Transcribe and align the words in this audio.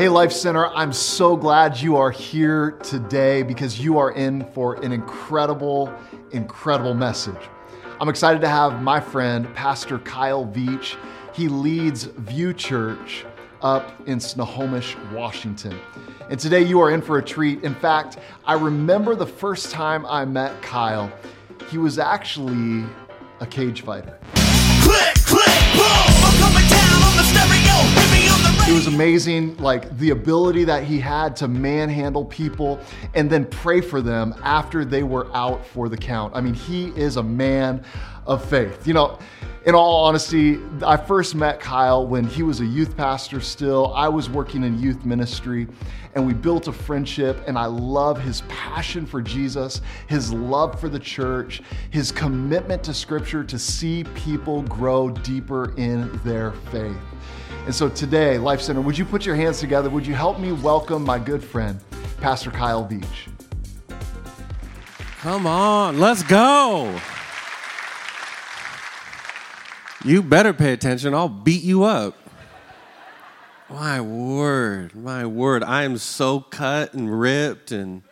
Hey, 0.00 0.08
Life 0.08 0.32
Center, 0.32 0.68
I'm 0.68 0.94
so 0.94 1.36
glad 1.36 1.78
you 1.78 1.96
are 1.96 2.10
here 2.10 2.70
today 2.82 3.42
because 3.42 3.78
you 3.78 3.98
are 3.98 4.12
in 4.12 4.46
for 4.54 4.82
an 4.82 4.92
incredible, 4.92 5.92
incredible 6.30 6.94
message. 6.94 7.36
I'm 8.00 8.08
excited 8.08 8.40
to 8.40 8.48
have 8.48 8.80
my 8.80 8.98
friend, 8.98 9.54
Pastor 9.54 9.98
Kyle 9.98 10.46
Veach. 10.46 10.96
He 11.34 11.48
leads 11.48 12.04
View 12.04 12.54
Church 12.54 13.26
up 13.60 13.92
in 14.08 14.18
Snohomish, 14.18 14.96
Washington. 15.12 15.78
And 16.30 16.40
today 16.40 16.62
you 16.62 16.80
are 16.80 16.92
in 16.92 17.02
for 17.02 17.18
a 17.18 17.22
treat. 17.22 17.62
In 17.62 17.74
fact, 17.74 18.16
I 18.46 18.54
remember 18.54 19.14
the 19.14 19.26
first 19.26 19.70
time 19.70 20.06
I 20.06 20.24
met 20.24 20.62
Kyle, 20.62 21.12
he 21.68 21.76
was 21.76 21.98
actually 21.98 22.86
a 23.40 23.46
cage 23.46 23.82
fighter. 23.82 24.18
It 28.70 28.74
was 28.74 28.86
amazing, 28.86 29.56
like 29.56 29.98
the 29.98 30.10
ability 30.10 30.62
that 30.62 30.84
he 30.84 31.00
had 31.00 31.34
to 31.38 31.48
manhandle 31.48 32.24
people 32.24 32.78
and 33.14 33.28
then 33.28 33.44
pray 33.46 33.80
for 33.80 34.00
them 34.00 34.32
after 34.44 34.84
they 34.84 35.02
were 35.02 35.26
out 35.34 35.66
for 35.66 35.88
the 35.88 35.96
count. 35.96 36.36
I 36.36 36.40
mean, 36.40 36.54
he 36.54 36.90
is 36.90 37.16
a 37.16 37.22
man 37.22 37.84
of 38.26 38.44
faith. 38.44 38.86
You 38.86 38.94
know, 38.94 39.18
in 39.66 39.74
all 39.74 40.04
honesty, 40.04 40.60
I 40.86 40.96
first 40.96 41.34
met 41.34 41.58
Kyle 41.58 42.06
when 42.06 42.24
he 42.24 42.44
was 42.44 42.60
a 42.60 42.64
youth 42.64 42.96
pastor 42.96 43.40
still. 43.40 43.92
I 43.92 44.06
was 44.06 44.30
working 44.30 44.62
in 44.62 44.78
youth 44.78 45.04
ministry 45.04 45.66
and 46.14 46.24
we 46.24 46.32
built 46.32 46.68
a 46.68 46.72
friendship 46.72 47.42
and 47.48 47.58
I 47.58 47.66
love 47.66 48.20
his 48.20 48.42
passion 48.42 49.04
for 49.04 49.20
Jesus, 49.20 49.82
his 50.06 50.32
love 50.32 50.80
for 50.80 50.88
the 50.88 51.00
church, 51.00 51.60
his 51.90 52.12
commitment 52.12 52.84
to 52.84 52.94
scripture 52.94 53.42
to 53.42 53.58
see 53.58 54.04
people 54.14 54.62
grow 54.62 55.10
deeper 55.10 55.74
in 55.76 56.20
their 56.22 56.52
faith. 56.70 56.96
And 57.64 57.74
so 57.74 57.88
today, 57.88 58.38
Life 58.38 58.60
Center, 58.60 58.80
would 58.80 58.96
you 58.98 59.04
put 59.04 59.26
your 59.26 59.36
hands 59.36 59.60
together? 59.60 59.90
Would 59.90 60.06
you 60.06 60.14
help 60.14 60.38
me 60.38 60.52
welcome 60.52 61.04
my 61.04 61.18
good 61.18 61.42
friend, 61.42 61.80
Pastor 62.20 62.50
Kyle 62.50 62.88
Veach? 62.88 63.28
Come 65.20 65.46
on, 65.46 66.00
let's 66.00 66.22
go. 66.22 66.98
You 70.04 70.22
better 70.22 70.54
pay 70.54 70.72
attention. 70.72 71.12
I'll 71.12 71.28
beat 71.28 71.62
you 71.62 71.84
up. 71.84 72.16
My 73.68 74.00
word, 74.00 74.96
my 74.96 75.26
word. 75.26 75.62
I 75.62 75.84
am 75.84 75.98
so 75.98 76.40
cut 76.40 76.94
and 76.94 77.20
ripped, 77.20 77.70
and 77.70 78.02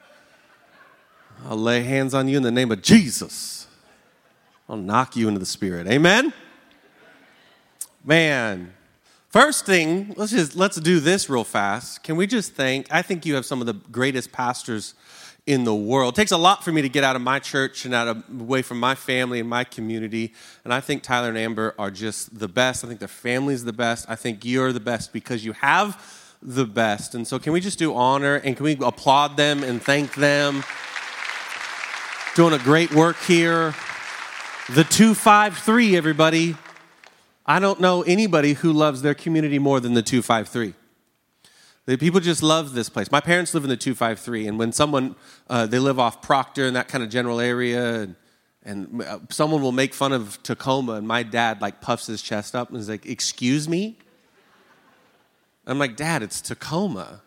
I'll 1.46 1.56
lay 1.56 1.82
hands 1.82 2.14
on 2.14 2.28
you 2.28 2.36
in 2.36 2.42
the 2.42 2.50
name 2.50 2.70
of 2.70 2.82
Jesus. 2.82 3.66
I'll 4.68 4.76
knock 4.76 5.16
you 5.16 5.28
into 5.28 5.40
the 5.40 5.46
spirit. 5.46 5.88
Amen? 5.88 6.32
Man, 8.04 8.74
First 9.28 9.66
thing, 9.66 10.14
let's 10.16 10.32
just 10.32 10.56
let's 10.56 10.80
do 10.80 11.00
this 11.00 11.28
real 11.28 11.44
fast. 11.44 12.02
Can 12.02 12.16
we 12.16 12.26
just 12.26 12.54
thank? 12.54 12.90
I 12.90 13.02
think 13.02 13.26
you 13.26 13.34
have 13.34 13.44
some 13.44 13.60
of 13.60 13.66
the 13.66 13.74
greatest 13.74 14.32
pastors 14.32 14.94
in 15.44 15.64
the 15.64 15.74
world. 15.74 16.14
It 16.14 16.16
takes 16.16 16.32
a 16.32 16.38
lot 16.38 16.64
for 16.64 16.72
me 16.72 16.80
to 16.80 16.88
get 16.88 17.04
out 17.04 17.14
of 17.14 17.20
my 17.20 17.38
church 17.38 17.84
and 17.84 17.94
out 17.94 18.08
of 18.08 18.22
away 18.40 18.62
from 18.62 18.80
my 18.80 18.94
family 18.94 19.38
and 19.38 19.48
my 19.48 19.64
community. 19.64 20.32
And 20.64 20.72
I 20.72 20.80
think 20.80 21.02
Tyler 21.02 21.28
and 21.28 21.36
Amber 21.36 21.74
are 21.78 21.90
just 21.90 22.38
the 22.38 22.48
best. 22.48 22.84
I 22.84 22.88
think 22.88 23.00
their 23.00 23.08
family's 23.08 23.64
the 23.64 23.72
best. 23.72 24.06
I 24.08 24.14
think 24.14 24.46
you're 24.46 24.72
the 24.72 24.80
best 24.80 25.12
because 25.12 25.44
you 25.44 25.52
have 25.52 26.02
the 26.40 26.64
best. 26.64 27.14
And 27.14 27.26
so 27.26 27.38
can 27.38 27.52
we 27.52 27.60
just 27.60 27.78
do 27.78 27.94
honor 27.94 28.36
and 28.36 28.56
can 28.56 28.64
we 28.64 28.78
applaud 28.80 29.36
them 29.36 29.62
and 29.62 29.82
thank 29.82 30.14
them? 30.14 30.64
Doing 32.34 32.54
a 32.54 32.58
great 32.58 32.94
work 32.94 33.18
here. 33.24 33.74
The 34.70 34.84
253 34.84 35.96
everybody. 35.98 36.56
I 37.48 37.60
don't 37.60 37.80
know 37.80 38.02
anybody 38.02 38.52
who 38.52 38.74
loves 38.74 39.00
their 39.00 39.14
community 39.14 39.58
more 39.58 39.80
than 39.80 39.94
the 39.94 40.02
253. 40.02 40.74
The 41.86 41.96
people 41.96 42.20
just 42.20 42.42
love 42.42 42.74
this 42.74 42.90
place. 42.90 43.10
My 43.10 43.22
parents 43.22 43.54
live 43.54 43.64
in 43.64 43.70
the 43.70 43.76
253, 43.76 44.46
and 44.46 44.58
when 44.58 44.70
someone, 44.70 45.16
uh, 45.48 45.64
they 45.64 45.78
live 45.78 45.98
off 45.98 46.20
Proctor 46.20 46.66
in 46.66 46.74
that 46.74 46.88
kind 46.88 47.02
of 47.02 47.08
general 47.08 47.40
area, 47.40 48.02
and, 48.02 48.16
and 48.66 49.02
uh, 49.02 49.20
someone 49.30 49.62
will 49.62 49.72
make 49.72 49.94
fun 49.94 50.12
of 50.12 50.38
Tacoma, 50.42 50.92
and 50.92 51.08
my 51.08 51.22
dad 51.22 51.62
like 51.62 51.80
puffs 51.80 52.06
his 52.06 52.20
chest 52.20 52.54
up 52.54 52.68
and 52.68 52.78
is 52.78 52.90
like, 52.90 53.06
Excuse 53.06 53.66
me? 53.66 53.96
I'm 55.66 55.78
like, 55.78 55.96
Dad, 55.96 56.22
it's 56.22 56.42
Tacoma. 56.42 57.22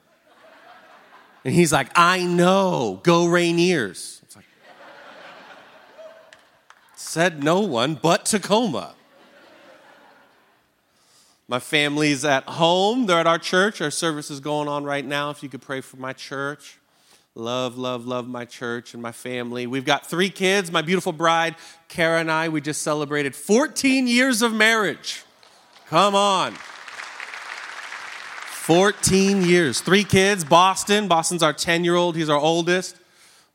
And 1.43 1.53
he's 1.55 1.73
like, 1.73 1.89
I 1.95 2.23
know, 2.23 2.99
go 3.01 3.25
Rainiers. 3.25 4.21
It's 4.21 4.35
like, 4.35 4.45
said 6.95 7.43
no 7.43 7.61
one 7.61 7.95
but 7.95 8.25
Tacoma. 8.25 8.93
My 11.51 11.59
family's 11.59 12.23
at 12.23 12.45
home. 12.45 13.07
They're 13.07 13.19
at 13.19 13.27
our 13.27 13.37
church. 13.37 13.81
Our 13.81 13.91
service 13.91 14.31
is 14.31 14.39
going 14.39 14.69
on 14.69 14.85
right 14.85 15.03
now. 15.03 15.31
If 15.31 15.43
you 15.43 15.49
could 15.49 15.61
pray 15.61 15.81
for 15.81 15.97
my 15.97 16.13
church. 16.13 16.77
Love, 17.35 17.77
love, 17.77 18.07
love 18.07 18.25
my 18.25 18.45
church 18.45 18.93
and 18.93 19.03
my 19.03 19.11
family. 19.11 19.67
We've 19.67 19.83
got 19.83 20.05
three 20.05 20.29
kids. 20.29 20.71
My 20.71 20.81
beautiful 20.81 21.11
bride, 21.11 21.57
Kara, 21.89 22.21
and 22.21 22.31
I, 22.31 22.47
we 22.47 22.61
just 22.61 22.83
celebrated 22.83 23.35
14 23.35 24.07
years 24.07 24.41
of 24.41 24.53
marriage. 24.53 25.25
Come 25.89 26.15
on. 26.15 26.53
14 26.53 29.41
years. 29.41 29.81
Three 29.81 30.05
kids. 30.05 30.45
Boston. 30.45 31.09
Boston's 31.09 31.43
our 31.43 31.51
10 31.51 31.83
year 31.83 31.95
old. 31.95 32.15
He's 32.15 32.29
our 32.29 32.39
oldest. 32.39 32.95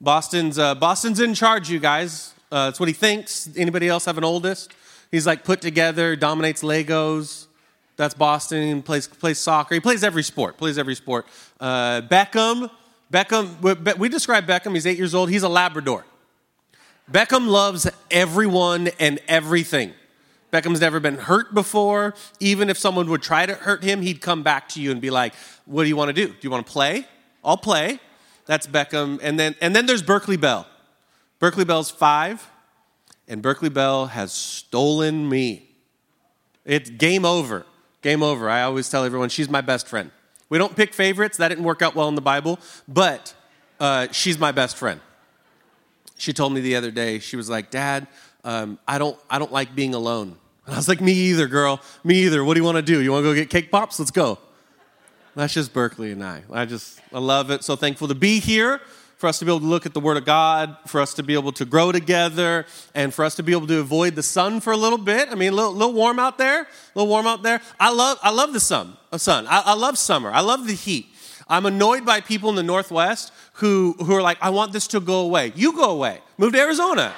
Boston's, 0.03 0.59
uh, 0.59 0.75
Boston's 0.75 1.19
in 1.19 1.33
charge, 1.33 1.71
you 1.71 1.79
guys. 1.79 2.35
Uh, 2.53 2.67
that's 2.67 2.79
what 2.79 2.91
he 2.91 2.95
thinks. 2.95 3.49
Anybody 3.57 3.89
else 3.89 4.05
have 4.05 4.19
an 4.19 4.25
oldest? 4.25 4.75
He's 5.11 5.27
like 5.27 5.45
put 5.45 5.63
together, 5.63 6.15
dominates 6.15 6.63
Legos. 6.63 7.47
That's 7.97 8.15
Boston. 8.15 8.83
Plays 8.83 9.09
plays 9.09 9.39
soccer. 9.39 9.75
He 9.75 9.81
plays 9.81 10.05
every 10.05 10.23
sport. 10.23 10.59
Plays 10.59 10.79
every 10.79 10.95
sport. 10.95 11.27
Uh, 11.59 12.03
Beckham. 12.03 12.71
Beckham. 13.13 13.99
We 13.99 14.09
describe 14.09 14.47
Beckham. 14.47 14.75
He's 14.75 14.87
eight 14.87 14.99
years 14.99 15.15
old. 15.15 15.31
He's 15.31 15.43
a 15.43 15.49
Labrador. 15.49 16.05
Beckham 17.11 17.47
loves 17.47 17.89
everyone 18.11 18.89
and 18.99 19.21
everything. 19.29 19.93
Beckham's 20.53 20.81
never 20.81 21.01
been 21.01 21.17
hurt 21.17 21.55
before. 21.55 22.15
Even 22.41 22.69
if 22.69 22.77
someone 22.79 23.09
would 23.11 23.23
try 23.23 23.47
to 23.47 23.55
hurt 23.55 23.83
him, 23.83 24.03
he'd 24.03 24.21
come 24.21 24.43
back 24.43 24.69
to 24.71 24.83
you 24.83 24.91
and 24.91 25.01
be 25.01 25.11
like, 25.11 25.35
"What 25.65 25.85
do 25.85 25.89
you 25.89 25.97
want 25.97 26.09
to 26.09 26.13
do? 26.13 26.29
Do 26.29 26.39
you 26.43 26.51
want 26.51 26.67
to 26.67 26.73
play? 26.73 27.07
I'll 27.45 27.57
play." 27.57 28.01
That's 28.47 28.67
Beckham. 28.67 29.21
And 29.23 29.39
then 29.39 29.55
and 29.61 29.75
then 29.75 29.87
there's 29.87 30.03
Berkeley 30.03 30.37
Bell. 30.37 30.67
Berkeley 31.39 31.65
Bell's 31.65 31.91
five, 31.91 32.49
and 33.29 33.43
Berkeley 33.43 33.69
Bell 33.69 34.07
has 34.07 34.33
stolen 34.33 35.29
me. 35.29 35.71
It's 36.65 36.91
game 36.91 37.25
over. 37.25 37.65
Game 38.07 38.23
over. 38.23 38.49
I 38.49 38.63
always 38.63 38.89
tell 38.89 39.03
everyone 39.03 39.31
she's 39.31 39.49
my 39.49 39.63
best 39.63 39.89
friend. 39.89 40.13
We 40.49 40.59
don't 40.59 40.77
pick 40.77 40.95
favorites. 40.95 41.39
That 41.39 41.49
didn't 41.49 41.65
work 41.65 41.83
out 41.83 41.97
well 41.97 42.07
in 42.07 42.15
the 42.15 42.21
Bible, 42.21 42.61
but 42.87 43.35
uh, 43.81 44.07
she's 44.13 44.39
my 44.39 44.53
best 44.53 44.77
friend. 44.77 45.01
She 46.17 46.33
told 46.33 46.53
me 46.53 46.61
the 46.61 46.77
other 46.77 46.93
day, 46.93 47.19
she 47.19 47.35
was 47.35 47.51
like, 47.51 47.73
Dad, 47.73 48.07
um, 48.45 48.79
I, 48.87 48.99
don't, 48.99 49.19
I 49.29 49.41
don't 49.41 49.51
like 49.51 49.75
being 49.75 49.93
alone. 49.93 50.37
And 50.67 50.75
I 50.77 50.79
was 50.79 50.87
like, 50.89 51.01
Me 51.01 51.15
either, 51.15 51.49
girl. 51.49 51.81
Me 52.05 52.15
either. 52.27 52.45
What 52.45 52.55
do 52.55 52.61
you 52.61 52.65
want 52.65 52.77
to 52.77 52.83
do? 52.83 53.01
You 53.01 53.11
want 53.11 53.25
to 53.25 53.31
go 53.31 53.35
get 53.35 53.51
cake 53.51 53.73
pops? 53.73 53.99
Let's 53.99 54.13
go. 54.13 54.39
That's 55.35 55.53
just 55.53 55.73
Berkeley 55.73 56.13
and 56.13 56.23
I. 56.23 56.45
I 56.53 56.65
just, 56.65 57.01
I 57.13 57.19
love 57.19 57.51
it. 57.51 57.65
So 57.65 57.75
thankful 57.75 58.07
to 58.07 58.15
be 58.15 58.39
here 58.39 58.81
for 59.17 59.29
us 59.29 59.39
to 59.39 59.45
be 59.45 59.51
able 59.51 59.61
to 59.61 59.67
look 59.67 59.87
at 59.87 59.95
the 59.95 60.01
Word 60.01 60.17
of 60.17 60.25
God, 60.25 60.77
for 60.87 61.01
us 61.01 61.15
to 61.15 61.23
be 61.23 61.35
able 61.35 61.53
to 61.53 61.65
grow 61.65 61.91
together, 61.91 62.67
and 62.95 63.15
for 63.15 63.25
us 63.25 63.35
to 63.37 63.43
be 63.43 63.53
able 63.53 63.67
to 63.67 63.79
avoid 63.79 64.15
the 64.15 64.23
sun 64.23 64.61
for 64.61 64.73
a 64.73 64.77
little 64.77 64.99
bit. 64.99 65.29
I 65.31 65.35
mean, 65.35 65.53
a 65.53 65.57
little, 65.57 65.73
little 65.73 65.95
warm 65.95 66.19
out 66.19 66.37
there, 66.39 66.63
a 66.63 66.67
little 66.95 67.09
warm 67.09 67.27
out 67.27 67.43
there. 67.43 67.61
I 67.81 67.93
love, 67.93 68.19
I 68.23 68.31
love 68.31 68.53
the 68.53 68.61
sun. 68.61 68.97
Uh, 69.11 69.19
sun. 69.19 69.47
I, 69.47 69.63
I 69.67 69.75
love 69.75 69.97
summer. 69.97 70.31
I 70.31 70.41
love 70.41 70.67
the 70.67 70.75
heat. 70.75 71.07
I'm 71.49 71.65
annoyed 71.65 72.05
by 72.05 72.21
people 72.21 72.51
in 72.51 72.57
the 72.57 72.63
Northwest 72.63 73.33
who, 73.55 73.95
who 74.01 74.15
are 74.15 74.23
like, 74.23 74.39
I 74.43 74.51
want 74.51 74.73
this 74.73 74.87
to 74.89 75.01
go 75.01 75.21
away. 75.21 75.53
You 75.55 75.73
go 75.73 75.91
away. 75.91 76.21
Move 76.37 76.53
to 76.53 76.61
Arizona. 76.61 77.15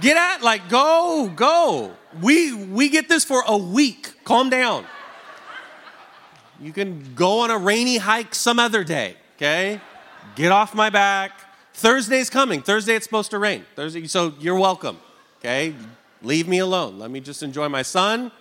Get 0.00 0.16
at, 0.16 0.42
like, 0.42 0.68
go, 0.68 1.30
go. 1.34 1.96
We, 2.22 2.52
we 2.52 2.88
get 2.88 3.08
this 3.08 3.24
for 3.24 3.42
a 3.46 3.56
week. 3.56 4.12
Calm 4.24 4.50
down. 4.50 4.86
You 6.60 6.72
can 6.72 7.14
go 7.14 7.40
on 7.40 7.50
a 7.50 7.58
rainy 7.58 7.98
hike 7.98 8.34
some 8.34 8.58
other 8.58 8.82
day, 8.82 9.16
okay? 9.36 9.80
Get 10.34 10.52
off 10.52 10.74
my 10.74 10.88
back. 10.88 11.32
Thursday's 11.74 12.30
coming. 12.30 12.62
Thursday 12.62 12.94
it's 12.94 13.04
supposed 13.04 13.30
to 13.32 13.38
rain. 13.38 13.66
Thursday, 13.74 14.06
so 14.06 14.32
you're 14.40 14.58
welcome, 14.58 14.98
okay? 15.40 15.74
Leave 16.22 16.48
me 16.48 16.58
alone. 16.58 16.98
Let 16.98 17.10
me 17.10 17.20
just 17.20 17.42
enjoy 17.42 17.68
my 17.68 17.82
sun 17.82 18.32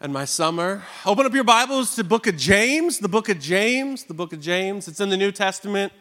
and 0.00 0.12
my 0.12 0.26
summer. 0.26 0.82
Open 1.06 1.24
up 1.24 1.32
your 1.32 1.44
Bibles 1.44 1.96
to 1.96 2.04
book 2.04 2.26
of 2.26 2.36
James, 2.36 2.98
the 2.98 3.08
book 3.08 3.30
of 3.30 3.40
James, 3.40 4.04
the 4.04 4.14
book 4.14 4.34
of 4.34 4.40
James. 4.40 4.86
It's 4.86 5.00
in 5.00 5.08
the 5.08 5.16
New 5.16 5.32
Testament. 5.32 5.94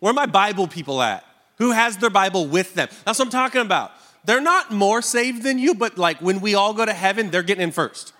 Where 0.00 0.10
are 0.10 0.14
my 0.14 0.26
Bible 0.26 0.66
people 0.66 1.02
at? 1.02 1.26
Who 1.58 1.72
has 1.72 1.98
their 1.98 2.10
Bible 2.10 2.46
with 2.46 2.74
them? 2.74 2.88
That's 3.04 3.18
what 3.18 3.26
I'm 3.26 3.30
talking 3.30 3.60
about. 3.60 3.92
They're 4.24 4.40
not 4.40 4.72
more 4.72 5.02
saved 5.02 5.42
than 5.42 5.58
you, 5.58 5.74
but 5.74 5.98
like 5.98 6.22
when 6.22 6.40
we 6.40 6.54
all 6.54 6.72
go 6.72 6.86
to 6.86 6.94
heaven, 6.94 7.30
they're 7.30 7.42
getting 7.42 7.64
in 7.64 7.70
first 7.70 8.13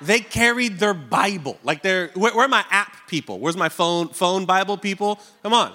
they 0.00 0.20
carried 0.20 0.78
their 0.78 0.94
Bible. 0.94 1.58
Like 1.62 1.82
they're, 1.82 2.08
where, 2.14 2.34
where, 2.34 2.46
are 2.46 2.48
my 2.48 2.64
app 2.70 3.08
people? 3.08 3.38
Where's 3.38 3.56
my 3.56 3.68
phone, 3.68 4.08
phone 4.08 4.44
Bible 4.44 4.76
people? 4.76 5.18
Come 5.42 5.52
on. 5.52 5.68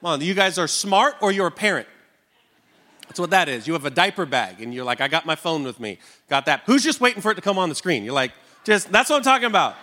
Come 0.00 0.12
on. 0.12 0.20
You 0.20 0.34
guys 0.34 0.58
are 0.58 0.68
smart 0.68 1.14
or 1.20 1.32
you're 1.32 1.46
a 1.46 1.52
parent? 1.52 1.88
That's 3.08 3.18
what 3.18 3.30
that 3.30 3.48
is. 3.48 3.66
You 3.66 3.72
have 3.72 3.84
a 3.84 3.90
diaper 3.90 4.24
bag 4.24 4.60
and 4.60 4.72
you're 4.72 4.84
like, 4.84 5.00
I 5.00 5.08
got 5.08 5.26
my 5.26 5.34
phone 5.34 5.64
with 5.64 5.80
me. 5.80 5.98
Got 6.28 6.46
that. 6.46 6.62
Who's 6.66 6.84
just 6.84 7.00
waiting 7.00 7.20
for 7.20 7.32
it 7.32 7.34
to 7.34 7.40
come 7.40 7.58
on 7.58 7.68
the 7.68 7.74
screen? 7.74 8.04
You're 8.04 8.14
like, 8.14 8.32
Just 8.64 8.92
that's 8.92 9.10
what 9.10 9.16
I'm 9.16 9.22
talking 9.22 9.46
about. 9.46 9.76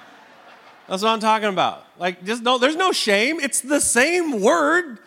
That's 0.87 1.03
what 1.03 1.09
I'm 1.09 1.19
talking 1.19 1.49
about. 1.49 1.85
Like, 1.99 2.23
just 2.23 2.41
no, 2.41 2.57
there's 2.57 2.77
no 2.77 2.93
shame. 2.93 3.39
It's 3.41 3.59
the 3.59 3.81
same 3.81 4.41
word. 4.41 4.99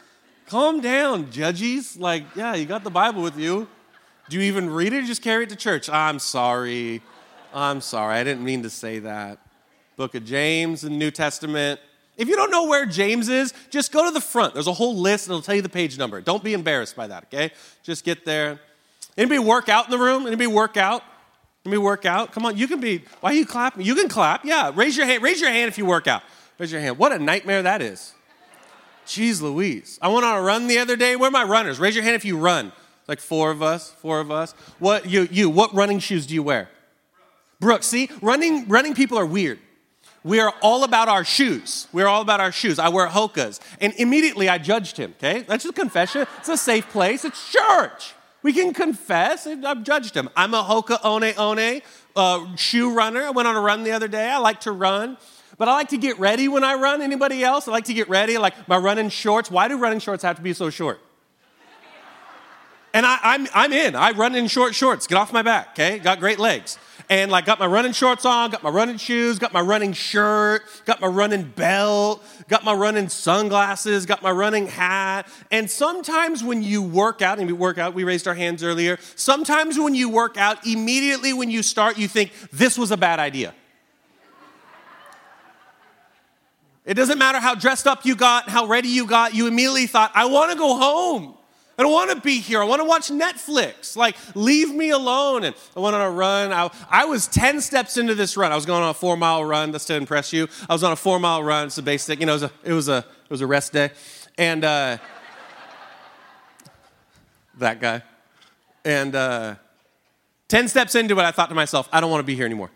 Calm 0.46 0.80
down, 0.80 1.30
judges. 1.30 1.96
Like, 1.96 2.24
yeah, 2.36 2.54
you 2.54 2.66
got 2.66 2.84
the 2.84 2.90
Bible 2.90 3.22
with 3.22 3.38
you. 3.38 3.68
Do 4.28 4.36
you 4.36 4.42
even 4.42 4.68
read 4.68 4.92
it 4.92 5.04
or 5.04 5.06
just 5.06 5.22
carry 5.22 5.44
it 5.44 5.48
to 5.50 5.56
church? 5.56 5.88
I'm 5.88 6.18
sorry. 6.18 7.02
I'm 7.52 7.80
sorry. 7.80 8.16
I 8.16 8.24
didn't 8.24 8.44
mean 8.44 8.62
to 8.62 8.70
say 8.70 9.00
that. 9.00 9.38
Book 9.96 10.14
of 10.14 10.24
James, 10.24 10.82
the 10.82 10.90
New 10.90 11.10
Testament. 11.10 11.80
If 12.16 12.28
you 12.28 12.36
don't 12.36 12.50
know 12.50 12.66
where 12.66 12.86
James 12.86 13.28
is, 13.28 13.54
just 13.70 13.92
go 13.92 14.04
to 14.04 14.10
the 14.10 14.20
front. 14.20 14.54
There's 14.54 14.66
a 14.66 14.72
whole 14.72 14.96
list, 14.96 15.26
and 15.26 15.32
it'll 15.32 15.42
tell 15.42 15.54
you 15.54 15.62
the 15.62 15.68
page 15.68 15.98
number. 15.98 16.20
Don't 16.20 16.44
be 16.44 16.52
embarrassed 16.52 16.96
by 16.96 17.06
that, 17.06 17.24
okay? 17.24 17.50
Just 17.82 18.04
get 18.04 18.24
there. 18.24 18.60
Anybody 19.16 19.38
work 19.38 19.68
out 19.68 19.86
in 19.86 19.90
the 19.90 19.98
room? 19.98 20.26
Anybody 20.26 20.46
work 20.46 20.76
out? 20.76 21.02
Anybody 21.64 21.82
work 21.82 22.06
out? 22.06 22.32
Come 22.32 22.46
on, 22.46 22.56
you 22.56 22.68
can 22.68 22.80
be. 22.80 23.04
Why 23.20 23.30
are 23.30 23.34
you 23.34 23.46
clapping? 23.46 23.84
You 23.84 23.94
can 23.94 24.08
clap. 24.08 24.44
Yeah, 24.44 24.70
raise 24.74 24.96
your 24.96 25.06
hand. 25.06 25.22
Raise 25.22 25.40
your 25.40 25.50
hand 25.50 25.68
if 25.68 25.78
you 25.78 25.84
work 25.84 26.06
out. 26.06 26.22
Raise 26.58 26.72
your 26.72 26.80
hand. 26.80 26.98
What 26.98 27.12
a 27.12 27.18
nightmare 27.18 27.62
that 27.62 27.82
is. 27.82 28.12
Jeez 29.06 29.42
Louise. 29.42 29.98
I 30.00 30.08
went 30.08 30.24
on 30.24 30.36
a 30.36 30.42
run 30.42 30.68
the 30.68 30.78
other 30.78 30.96
day. 30.96 31.16
Where 31.16 31.28
are 31.28 31.30
my 31.30 31.42
runners? 31.42 31.78
Raise 31.80 31.94
your 31.94 32.04
hand 32.04 32.16
if 32.16 32.24
you 32.24 32.38
run. 32.38 32.72
Like 33.08 33.18
four 33.18 33.50
of 33.50 33.62
us, 33.62 33.90
four 33.90 34.20
of 34.20 34.30
us. 34.30 34.52
What 34.78 35.08
you 35.08 35.26
you 35.30 35.50
what 35.50 35.74
running 35.74 35.98
shoes 35.98 36.26
do 36.26 36.34
you 36.34 36.42
wear? 36.42 36.68
Brooke, 37.60 37.82
see, 37.82 38.10
running 38.22 38.66
running 38.68 38.94
people 38.94 39.18
are 39.18 39.26
weird. 39.26 39.58
We 40.22 40.40
are 40.40 40.52
all 40.60 40.84
about 40.84 41.08
our 41.08 41.24
shoes. 41.24 41.88
We're 41.92 42.06
all 42.06 42.20
about 42.20 42.40
our 42.40 42.52
shoes. 42.52 42.78
I 42.78 42.88
wear 42.90 43.08
Hoka's. 43.08 43.58
And 43.80 43.94
immediately 43.94 44.48
I 44.50 44.58
judged 44.58 44.98
him, 44.98 45.14
okay? 45.16 45.42
That's 45.42 45.64
just 45.64 45.78
a 45.78 45.80
confession. 45.80 46.26
It's 46.38 46.48
a 46.48 46.58
safe 46.58 46.90
place. 46.90 47.24
It's 47.24 47.50
church. 47.50 48.14
We 48.42 48.52
can 48.52 48.74
confess. 48.74 49.46
I've 49.46 49.82
judged 49.82 50.14
him. 50.14 50.28
I'm 50.36 50.52
a 50.52 50.62
Hoka 50.62 51.02
One 51.04 51.22
One 51.22 51.82
uh, 52.16 52.56
shoe 52.56 52.94
runner. 52.94 53.22
I 53.22 53.30
went 53.30 53.48
on 53.48 53.56
a 53.56 53.60
run 53.60 53.82
the 53.82 53.92
other 53.92 54.08
day. 54.08 54.28
I 54.30 54.38
like 54.38 54.60
to 54.60 54.72
run. 54.72 55.16
But 55.56 55.68
I 55.68 55.72
like 55.72 55.88
to 55.90 55.98
get 55.98 56.18
ready 56.18 56.48
when 56.48 56.64
I 56.64 56.74
run. 56.74 57.02
Anybody 57.02 57.44
else? 57.44 57.68
I 57.68 57.72
like 57.72 57.84
to 57.84 57.94
get 57.94 58.08
ready. 58.08 58.38
like 58.38 58.68
my 58.68 58.78
running 58.78 59.10
shorts. 59.10 59.50
Why 59.50 59.68
do 59.68 59.78
running 59.78 60.00
shorts 60.00 60.22
have 60.22 60.36
to 60.36 60.42
be 60.42 60.54
so 60.54 60.70
short? 60.70 61.00
And 62.92 63.06
I, 63.06 63.18
I'm, 63.22 63.46
I'm 63.54 63.72
in. 63.72 63.94
I 63.94 64.10
run 64.12 64.34
in 64.34 64.48
short 64.48 64.74
shorts. 64.74 65.06
Get 65.06 65.16
off 65.16 65.32
my 65.32 65.42
back, 65.42 65.70
okay? 65.72 65.98
Got 65.98 66.18
great 66.18 66.38
legs. 66.38 66.78
And 67.10 67.32
like 67.32 67.44
got 67.44 67.58
my 67.58 67.66
running 67.66 67.90
shorts 67.90 68.24
on, 68.24 68.50
got 68.50 68.62
my 68.62 68.70
running 68.70 68.96
shoes, 68.96 69.40
got 69.40 69.52
my 69.52 69.60
running 69.60 69.92
shirt, 69.92 70.62
got 70.86 71.00
my 71.00 71.08
running 71.08 71.42
belt, 71.42 72.24
got 72.48 72.64
my 72.64 72.72
running 72.72 73.08
sunglasses, 73.08 74.06
got 74.06 74.22
my 74.22 74.30
running 74.30 74.68
hat. 74.68 75.26
And 75.50 75.68
sometimes 75.68 76.44
when 76.44 76.62
you 76.62 76.80
work 76.80 77.20
out, 77.20 77.40
and 77.40 77.48
we 77.48 77.52
work 77.52 77.78
out, 77.78 77.94
we 77.94 78.04
raised 78.04 78.28
our 78.28 78.34
hands 78.34 78.62
earlier. 78.62 78.96
Sometimes 79.16 79.76
when 79.76 79.96
you 79.96 80.08
work 80.08 80.36
out, 80.36 80.64
immediately 80.64 81.32
when 81.32 81.50
you 81.50 81.64
start, 81.64 81.98
you 81.98 82.06
think, 82.06 82.30
this 82.52 82.78
was 82.78 82.92
a 82.92 82.96
bad 82.96 83.18
idea. 83.18 83.54
It 86.84 86.94
doesn't 86.94 87.18
matter 87.18 87.40
how 87.40 87.56
dressed 87.56 87.88
up 87.88 88.06
you 88.06 88.14
got, 88.14 88.48
how 88.48 88.66
ready 88.66 88.88
you 88.88 89.04
got, 89.04 89.34
you 89.34 89.48
immediately 89.48 89.88
thought, 89.88 90.12
I 90.14 90.26
want 90.26 90.52
to 90.52 90.56
go 90.56 90.76
home. 90.76 91.34
I 91.80 91.82
don't 91.82 91.92
want 91.92 92.10
to 92.10 92.20
be 92.20 92.40
here. 92.40 92.60
I 92.60 92.64
want 92.64 92.82
to 92.82 92.84
watch 92.84 93.08
Netflix. 93.08 93.96
Like, 93.96 94.14
leave 94.34 94.68
me 94.68 94.90
alone. 94.90 95.44
And 95.44 95.56
I 95.74 95.80
went 95.80 95.96
on 95.96 96.02
a 96.02 96.10
run. 96.10 96.52
I, 96.52 96.70
I 96.90 97.06
was 97.06 97.26
10 97.26 97.62
steps 97.62 97.96
into 97.96 98.14
this 98.14 98.36
run. 98.36 98.52
I 98.52 98.54
was 98.54 98.66
going 98.66 98.82
on 98.82 98.90
a 98.90 98.94
four 98.94 99.16
mile 99.16 99.42
run. 99.42 99.72
That's 99.72 99.86
to 99.86 99.94
impress 99.94 100.30
you. 100.30 100.46
I 100.68 100.74
was 100.74 100.84
on 100.84 100.92
a 100.92 100.96
four 100.96 101.18
mile 101.18 101.42
run. 101.42 101.68
It's 101.68 101.78
a 101.78 101.82
basic, 101.82 102.20
you 102.20 102.26
know, 102.26 102.32
it 102.32 102.34
was 102.34 102.42
a, 102.42 102.52
it 102.64 102.72
was 102.74 102.88
a, 102.90 102.98
it 102.98 103.30
was 103.30 103.40
a 103.40 103.46
rest 103.46 103.72
day. 103.72 103.92
And 104.36 104.62
uh, 104.62 104.98
that 107.56 107.80
guy. 107.80 108.02
And 108.84 109.16
uh, 109.16 109.54
10 110.48 110.68
steps 110.68 110.94
into 110.94 111.18
it, 111.18 111.22
I 111.22 111.30
thought 111.30 111.48
to 111.48 111.54
myself, 111.54 111.88
I 111.90 112.02
don't 112.02 112.10
want 112.10 112.20
to 112.20 112.26
be 112.26 112.34
here 112.34 112.44
anymore. 112.44 112.70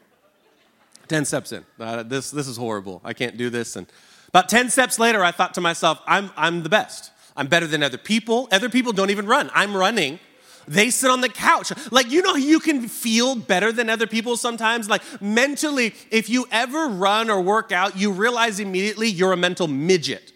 10 1.08 1.26
steps 1.26 1.52
in. 1.52 1.62
Uh, 1.78 2.04
this, 2.04 2.30
this 2.30 2.48
is 2.48 2.56
horrible. 2.56 3.02
I 3.04 3.12
can't 3.12 3.36
do 3.36 3.50
this. 3.50 3.76
And 3.76 3.86
about 4.28 4.48
10 4.48 4.70
steps 4.70 4.98
later, 4.98 5.22
I 5.22 5.30
thought 5.30 5.52
to 5.54 5.60
myself, 5.60 6.00
I'm, 6.06 6.30
I'm 6.38 6.62
the 6.62 6.70
best. 6.70 7.10
I'm 7.36 7.46
better 7.48 7.66
than 7.66 7.82
other 7.82 7.98
people. 7.98 8.48
Other 8.52 8.68
people 8.68 8.92
don't 8.92 9.10
even 9.10 9.26
run. 9.26 9.50
I'm 9.54 9.76
running. 9.76 10.18
They 10.66 10.90
sit 10.90 11.10
on 11.10 11.20
the 11.20 11.28
couch. 11.28 11.72
Like, 11.90 12.10
you 12.10 12.22
know, 12.22 12.36
you 12.36 12.60
can 12.60 12.88
feel 12.88 13.34
better 13.34 13.72
than 13.72 13.90
other 13.90 14.06
people 14.06 14.36
sometimes. 14.36 14.88
Like, 14.88 15.02
mentally, 15.20 15.94
if 16.10 16.30
you 16.30 16.46
ever 16.50 16.88
run 16.88 17.30
or 17.30 17.40
work 17.40 17.72
out, 17.72 17.96
you 17.96 18.12
realize 18.12 18.60
immediately 18.60 19.08
you're 19.08 19.32
a 19.32 19.36
mental 19.36 19.68
midget. 19.68 20.32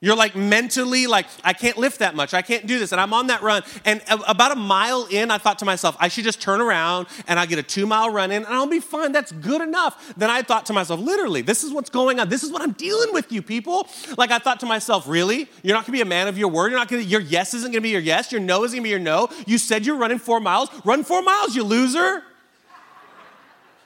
You're 0.00 0.14
like 0.14 0.36
mentally, 0.36 1.08
like, 1.08 1.26
I 1.42 1.52
can't 1.52 1.76
lift 1.76 1.98
that 1.98 2.14
much. 2.14 2.32
I 2.32 2.40
can't 2.40 2.68
do 2.68 2.78
this. 2.78 2.92
And 2.92 3.00
I'm 3.00 3.12
on 3.12 3.26
that 3.28 3.42
run. 3.42 3.64
And 3.84 4.00
about 4.28 4.52
a 4.52 4.56
mile 4.56 5.08
in, 5.10 5.32
I 5.32 5.38
thought 5.38 5.58
to 5.58 5.64
myself, 5.64 5.96
I 5.98 6.06
should 6.06 6.22
just 6.22 6.40
turn 6.40 6.60
around 6.60 7.08
and 7.26 7.38
I'll 7.38 7.48
get 7.48 7.58
a 7.58 7.64
two 7.64 7.84
mile 7.84 8.08
run 8.10 8.30
in 8.30 8.44
and 8.44 8.54
I'll 8.54 8.68
be 8.68 8.78
fine. 8.78 9.10
That's 9.10 9.32
good 9.32 9.60
enough. 9.60 10.14
Then 10.16 10.30
I 10.30 10.42
thought 10.42 10.66
to 10.66 10.72
myself, 10.72 11.00
literally, 11.00 11.42
this 11.42 11.64
is 11.64 11.72
what's 11.72 11.90
going 11.90 12.20
on. 12.20 12.28
This 12.28 12.44
is 12.44 12.52
what 12.52 12.62
I'm 12.62 12.72
dealing 12.72 13.12
with, 13.12 13.32
you 13.32 13.42
people. 13.42 13.88
Like, 14.16 14.30
I 14.30 14.38
thought 14.38 14.60
to 14.60 14.66
myself, 14.66 15.08
really? 15.08 15.48
You're 15.64 15.74
not 15.74 15.84
gonna 15.84 15.96
be 15.96 16.02
a 16.02 16.06
man 16.06 16.28
of 16.28 16.38
your 16.38 16.48
word. 16.48 16.70
You're 16.70 16.78
not 16.78 16.88
gonna, 16.88 17.02
your 17.02 17.20
yes 17.20 17.52
isn't 17.54 17.72
gonna 17.72 17.80
be 17.80 17.90
your 17.90 18.00
yes. 18.00 18.30
Your 18.30 18.40
no 18.40 18.62
isn't 18.62 18.76
gonna 18.76 18.84
be 18.84 18.90
your 18.90 19.00
no. 19.00 19.28
You 19.48 19.58
said 19.58 19.84
you're 19.84 19.96
running 19.96 20.20
four 20.20 20.38
miles. 20.38 20.70
Run 20.84 21.02
four 21.02 21.22
miles, 21.22 21.56
you 21.56 21.64
loser. 21.64 22.22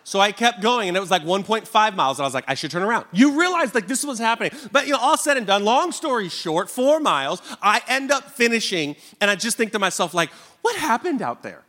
So 0.05 0.19
I 0.19 0.33
kept 0.33 0.61
going, 0.61 0.89
and 0.89 0.97
it 0.97 1.01
was 1.01 1.11
like 1.11 1.23
1.5 1.23 1.95
miles, 1.95 2.19
and 2.19 2.25
I 2.25 2.27
was 2.27 2.35
like, 2.35 2.45
I 2.49 2.55
should 2.55 2.71
turn 2.71 2.83
around. 2.83 3.07
You 3.13 3.39
realize 3.39 3.75
like 3.75 3.87
this 3.87 4.05
was 4.05 4.19
happening. 4.19 4.51
But 4.73 4.87
you 4.87 4.93
know, 4.95 4.99
all 4.99 5.17
said 5.17 5.37
and 5.37 5.47
done, 5.47 5.65
long 5.65 5.93
story 5.93 6.29
short, 6.29 6.69
four 6.69 6.99
miles, 6.99 7.41
I 7.63 7.83
end 7.89 8.11
up 8.11 8.31
finishing, 8.31 8.97
and 9.21 9.31
I 9.31 9.37
just 9.37 9.57
think 9.57 9.73
to 9.73 9.79
myself, 9.79 10.13
like, 10.13 10.31
what 10.63 10.77
happened 10.77 11.23
out 11.23 11.43
there? 11.43 11.63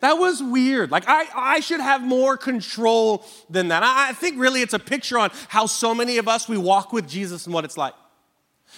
That 0.00 0.14
was 0.18 0.42
weird. 0.42 0.90
Like, 0.90 1.04
I, 1.06 1.26
I 1.34 1.60
should 1.60 1.80
have 1.80 2.02
more 2.02 2.36
control 2.36 3.24
than 3.48 3.68
that. 3.68 3.82
I, 3.82 4.10
I 4.10 4.12
think 4.12 4.38
really 4.38 4.62
it's 4.62 4.74
a 4.74 4.78
picture 4.78 5.18
on 5.18 5.30
how 5.48 5.66
so 5.66 5.94
many 5.94 6.18
of 6.18 6.28
us 6.28 6.48
we 6.48 6.58
walk 6.58 6.92
with 6.92 7.08
Jesus 7.08 7.46
and 7.46 7.54
what 7.54 7.64
it's 7.64 7.76
like. 7.76 7.94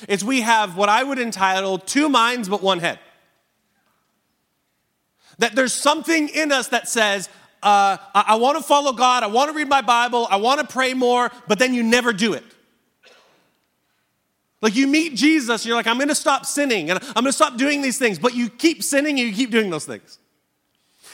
It's 0.06 0.22
we 0.22 0.43
have 0.43 0.76
what 0.76 0.88
I 0.88 1.02
would 1.02 1.19
entitle 1.19 1.78
two 1.78 2.08
minds 2.08 2.49
but 2.49 2.62
one 2.62 2.78
head. 2.78 2.99
That 5.38 5.55
there's 5.55 5.72
something 5.72 6.28
in 6.28 6.52
us 6.52 6.69
that 6.69 6.88
says, 6.88 7.28
uh, 7.62 7.96
I, 8.14 8.25
I 8.28 8.34
want 8.37 8.58
to 8.58 8.64
follow 8.64 8.93
God, 8.93 9.22
I 9.22 9.26
want 9.26 9.50
to 9.50 9.56
read 9.56 9.69
my 9.69 9.82
Bible, 9.82 10.26
I 10.31 10.37
want 10.37 10.60
to 10.60 10.66
pray 10.66 10.94
more, 10.94 11.31
but 11.46 11.58
then 11.58 11.75
you 11.75 11.82
never 11.82 12.12
do 12.12 12.32
it. 12.34 12.44
Like 14.60 14.75
you 14.75 14.87
meet 14.87 15.14
Jesus, 15.14 15.64
you're 15.64 15.76
like, 15.76 15.87
I'm 15.87 15.96
going 15.96 16.08
to 16.08 16.14
stop 16.14 16.44
sinning 16.44 16.90
and 16.90 16.99
I'm 17.02 17.22
going 17.22 17.26
to 17.26 17.32
stop 17.32 17.56
doing 17.56 17.81
these 17.81 17.99
things, 17.99 18.19
but 18.19 18.34
you 18.34 18.49
keep 18.49 18.82
sinning 18.82 19.19
and 19.20 19.28
you 19.28 19.34
keep 19.34 19.50
doing 19.50 19.70
those 19.70 19.84
things. 19.84 20.19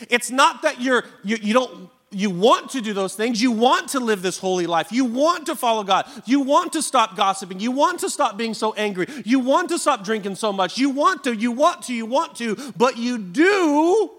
It's 0.08 0.30
not 0.30 0.62
that 0.62 0.80
you're 0.80 1.04
you, 1.22 1.36
you 1.40 1.54
don't 1.54 1.90
you 2.10 2.30
want 2.30 2.70
to 2.70 2.80
do 2.80 2.92
those 2.92 3.14
things. 3.16 3.42
You 3.42 3.50
want 3.50 3.88
to 3.90 4.00
live 4.00 4.22
this 4.22 4.38
holy 4.38 4.66
life. 4.66 4.92
You 4.92 5.04
want 5.04 5.46
to 5.46 5.56
follow 5.56 5.82
God. 5.82 6.06
You 6.24 6.40
want 6.40 6.72
to 6.74 6.82
stop 6.82 7.16
gossiping. 7.16 7.60
You 7.60 7.72
want 7.72 8.00
to 8.00 8.10
stop 8.10 8.36
being 8.36 8.54
so 8.54 8.72
angry. 8.74 9.06
You 9.24 9.40
want 9.40 9.68
to 9.70 9.78
stop 9.78 10.04
drinking 10.04 10.36
so 10.36 10.52
much. 10.52 10.78
You 10.78 10.90
want 10.90 11.24
to, 11.24 11.34
you 11.34 11.50
want 11.50 11.82
to, 11.82 11.94
you 11.94 12.06
want 12.06 12.36
to, 12.36 12.56
but 12.76 12.96
you 12.96 13.18
do 13.18 14.10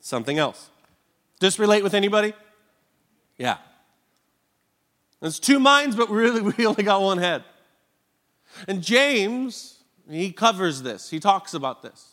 something 0.00 0.38
else. 0.38 0.70
Does 1.42 1.54
this 1.54 1.58
relate 1.58 1.82
with 1.82 1.94
anybody? 1.94 2.34
Yeah. 3.36 3.56
There's 5.18 5.40
two 5.40 5.58
minds, 5.58 5.96
but 5.96 6.08
really 6.08 6.40
we 6.56 6.64
only 6.64 6.84
got 6.84 7.02
one 7.02 7.18
head. 7.18 7.42
And 8.68 8.80
James, 8.80 9.82
he 10.08 10.30
covers 10.30 10.82
this, 10.82 11.10
he 11.10 11.18
talks 11.18 11.52
about 11.52 11.82
this. 11.82 12.10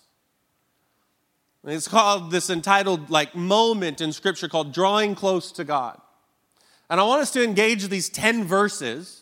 It's 1.63 1.87
called 1.87 2.31
this 2.31 2.49
entitled 2.49 3.11
like 3.11 3.35
moment 3.35 4.01
in 4.01 4.13
scripture 4.13 4.47
called 4.47 4.73
drawing 4.73 5.13
close 5.13 5.51
to 5.51 5.63
God. 5.63 6.01
And 6.89 6.99
I 6.99 7.03
want 7.03 7.21
us 7.21 7.29
to 7.33 7.43
engage 7.43 7.87
these 7.87 8.09
10 8.09 8.45
verses 8.45 9.21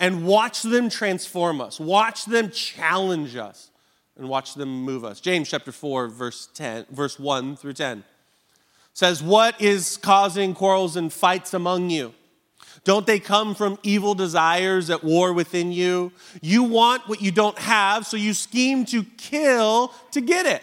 and 0.00 0.26
watch 0.26 0.62
them 0.62 0.88
transform 0.88 1.60
us, 1.60 1.78
watch 1.78 2.24
them 2.24 2.50
challenge 2.50 3.36
us, 3.36 3.70
and 4.16 4.28
watch 4.28 4.54
them 4.54 4.82
move 4.82 5.04
us. 5.04 5.20
James 5.20 5.48
chapter 5.48 5.70
4, 5.70 6.08
verse 6.08 6.48
10, 6.52 6.86
verse 6.90 7.16
1 7.16 7.54
through 7.54 7.74
10 7.74 8.02
says, 9.00 9.22
What 9.22 9.58
is 9.58 9.96
causing 9.96 10.52
quarrels 10.52 10.94
and 10.94 11.10
fights 11.10 11.54
among 11.54 11.88
you? 11.88 12.12
Don't 12.84 13.06
they 13.06 13.18
come 13.18 13.54
from 13.54 13.78
evil 13.82 14.14
desires 14.14 14.90
at 14.90 15.02
war 15.02 15.32
within 15.32 15.72
you? 15.72 16.12
You 16.42 16.64
want 16.64 17.08
what 17.08 17.22
you 17.22 17.30
don't 17.30 17.58
have, 17.58 18.06
so 18.06 18.18
you 18.18 18.34
scheme 18.34 18.84
to 18.86 19.04
kill 19.16 19.94
to 20.10 20.20
get 20.20 20.44
it. 20.44 20.62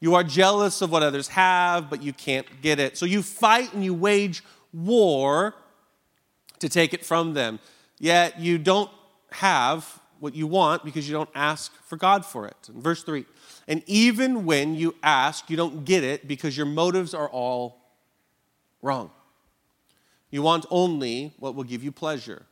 You 0.00 0.14
are 0.14 0.24
jealous 0.24 0.80
of 0.80 0.90
what 0.90 1.02
others 1.02 1.28
have, 1.28 1.90
but 1.90 2.02
you 2.02 2.14
can't 2.14 2.46
get 2.62 2.78
it. 2.80 2.96
So 2.96 3.04
you 3.04 3.22
fight 3.22 3.74
and 3.74 3.84
you 3.84 3.92
wage 3.92 4.42
war 4.72 5.54
to 6.60 6.70
take 6.70 6.94
it 6.94 7.04
from 7.04 7.34
them. 7.34 7.58
Yet 7.98 8.40
you 8.40 8.56
don't 8.56 8.90
have 9.32 10.00
what 10.20 10.34
you 10.34 10.46
want 10.46 10.86
because 10.86 11.06
you 11.06 11.14
don't 11.14 11.30
ask 11.34 11.70
for 11.84 11.96
God 11.96 12.24
for 12.24 12.46
it. 12.46 12.56
Verse 12.74 13.02
3 13.02 13.26
and 13.68 13.82
even 13.86 14.44
when 14.44 14.74
you 14.74 14.94
ask, 15.02 15.50
you 15.50 15.56
don't 15.56 15.84
get 15.84 16.04
it 16.04 16.28
because 16.28 16.56
your 16.56 16.66
motives 16.66 17.14
are 17.14 17.28
all 17.28 17.80
wrong. 18.80 19.10
You 20.30 20.42
want 20.42 20.66
only 20.70 21.34
what 21.38 21.54
will 21.54 21.64
give 21.64 21.82
you 21.82 21.90
pleasure. 21.90 22.46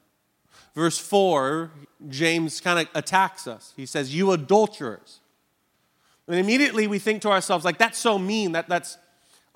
Verse 0.74 0.98
4, 0.98 1.70
James 2.08 2.60
kind 2.60 2.80
of 2.80 2.88
attacks 2.94 3.46
us. 3.46 3.72
He 3.76 3.86
says, 3.86 4.14
You 4.14 4.32
adulterers. 4.32 5.20
And 6.26 6.36
immediately 6.36 6.86
we 6.86 6.98
think 6.98 7.22
to 7.22 7.30
ourselves, 7.30 7.64
like, 7.64 7.78
that's 7.78 7.98
so 7.98 8.18
mean. 8.18 8.52
That, 8.52 8.68
that's, 8.68 8.96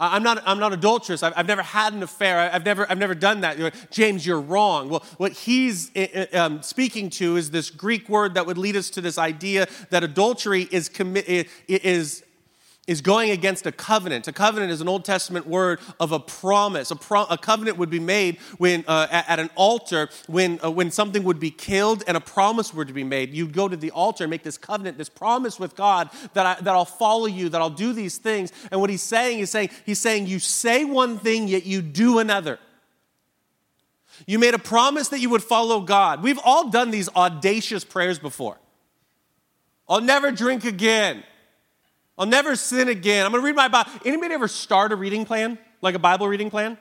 I'm 0.01 0.23
not, 0.23 0.43
I'm 0.47 0.61
not 0.61 0.73
adulterous. 0.73 1.25
I've, 1.25 1.33
I've 1.37 1.49
never 1.49 1.63
had 1.63 1.93
an 1.93 2.05
affair. 2.05 2.51
I've 2.53 2.65
never, 2.65 2.89
I've 2.89 2.99
never 2.99 3.17
done 3.17 3.41
that. 3.41 3.59
James, 3.91 4.25
you're 4.25 4.41
wrong. 4.41 4.89
Well, 4.89 5.05
what 5.17 5.33
he's 5.33 5.91
eh, 5.97 6.27
eh, 6.33 6.39
um, 6.39 6.63
speaking 6.63 7.11
to 7.11 7.37
is 7.37 7.51
this 7.51 7.69
Greek 7.69 8.09
word 8.09 8.35
that 8.35 8.47
would 8.47 8.59
lead 8.59 8.77
us 8.77 8.91
to 8.91 9.01
this 9.01 9.19
idea 9.19 9.67
that 9.91 10.05
adultery 10.05 10.69
is, 10.71 10.89
commi- 10.89 11.49
is 11.67 12.23
is 12.89 13.03
going 13.03 13.31
against 13.31 13.67
a 13.67 13.71
covenant. 13.71 14.27
A 14.27 14.33
covenant 14.33 14.73
is 14.73 14.81
an 14.81 14.89
Old 14.89 15.05
Testament 15.05 15.47
word 15.47 15.79
of 16.01 16.11
a 16.11 16.19
promise. 16.19 16.91
A, 16.91 16.97
pro- 16.97 17.27
a 17.27 17.37
covenant 17.37 17.77
would 17.77 17.91
be 17.91 18.01
made 18.01 18.39
when, 18.57 18.83
uh, 18.89 19.07
at, 19.11 19.39
an 19.39 19.51
altar 19.55 20.09
when, 20.27 20.59
uh, 20.65 20.71
when 20.71 20.91
something 20.91 21.23
would 21.23 21.39
be 21.39 21.51
killed 21.51 22.03
and 22.09 22.17
a 22.17 22.21
promise 22.21 22.73
were 22.73 22.87
to 22.87 22.93
be 22.95 23.05
made. 23.05 23.35
You'd 23.35 23.53
go 23.53 23.69
to 23.69 23.77
the 23.77 23.91
altar 23.91 24.25
and 24.25 24.31
make 24.31 24.43
this 24.43 24.57
covenant, 24.57 24.97
this 24.97 25.11
promise 25.11 25.61
with 25.61 25.77
God 25.77 26.09
that, 26.33 26.47
I, 26.47 26.55
that 26.63 26.75
I'll 26.75 26.87
follow 26.87 27.27
you, 27.27 27.51
that 27.51 27.61
I'll 27.61 27.69
do 27.69 27.93
these 27.93 28.17
things. 28.17 28.53
And 28.73 28.81
what 28.81 28.89
he's 28.89 29.03
saying 29.03 29.41
is 29.41 29.51
saying, 29.51 29.69
he's 29.85 30.01
saying, 30.01 30.27
you 30.27 30.39
say 30.39 30.87
one 30.87 31.19
thing, 31.19 31.47
yet 31.47 31.67
you 31.67 31.83
do 31.83 32.19
another. 32.19 32.59
You 34.27 34.39
made 34.39 34.55
a 34.55 34.59
promise 34.59 35.09
that 35.09 35.21
you 35.21 35.29
would 35.29 35.45
follow 35.45 35.83
God. 35.83 36.23
We've 36.23 36.41
all 36.43 36.71
done 36.71 36.91
these 36.91 37.11
audacious 37.11 37.85
prayers 37.85 38.19
before. 38.19 38.59
I'll 39.87 40.01
never 40.01 40.33
drink 40.33 40.65
again. 40.65 41.23
I'll 42.19 42.27
never 42.27 42.57
sin 42.57 42.89
again. 42.89 43.25
I'm 43.25 43.31
going 43.31 43.43
to 43.43 43.47
read 43.47 43.55
my 43.55 43.69
Bible. 43.69 43.91
Anybody 44.05 44.35
ever 44.35 44.49
start 44.49 44.91
a 44.91 44.97
reading 44.97 45.25
plan, 45.25 45.57
like 45.81 45.95
a 45.95 46.01
Bible 46.01 46.27
reading 46.27 46.51
plan? 46.51 46.77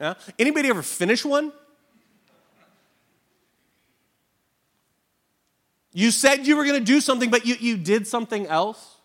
Yeah? 0.00 0.14
Anybody 0.38 0.68
ever 0.68 0.82
finish 0.82 1.24
one? 1.24 1.52
You 5.92 6.10
said 6.10 6.46
you 6.46 6.56
were 6.56 6.64
going 6.64 6.78
to 6.78 6.84
do 6.84 7.00
something, 7.00 7.30
but 7.30 7.46
you, 7.46 7.56
you 7.58 7.76
did 7.76 8.06
something 8.06 8.46
else. 8.46 8.96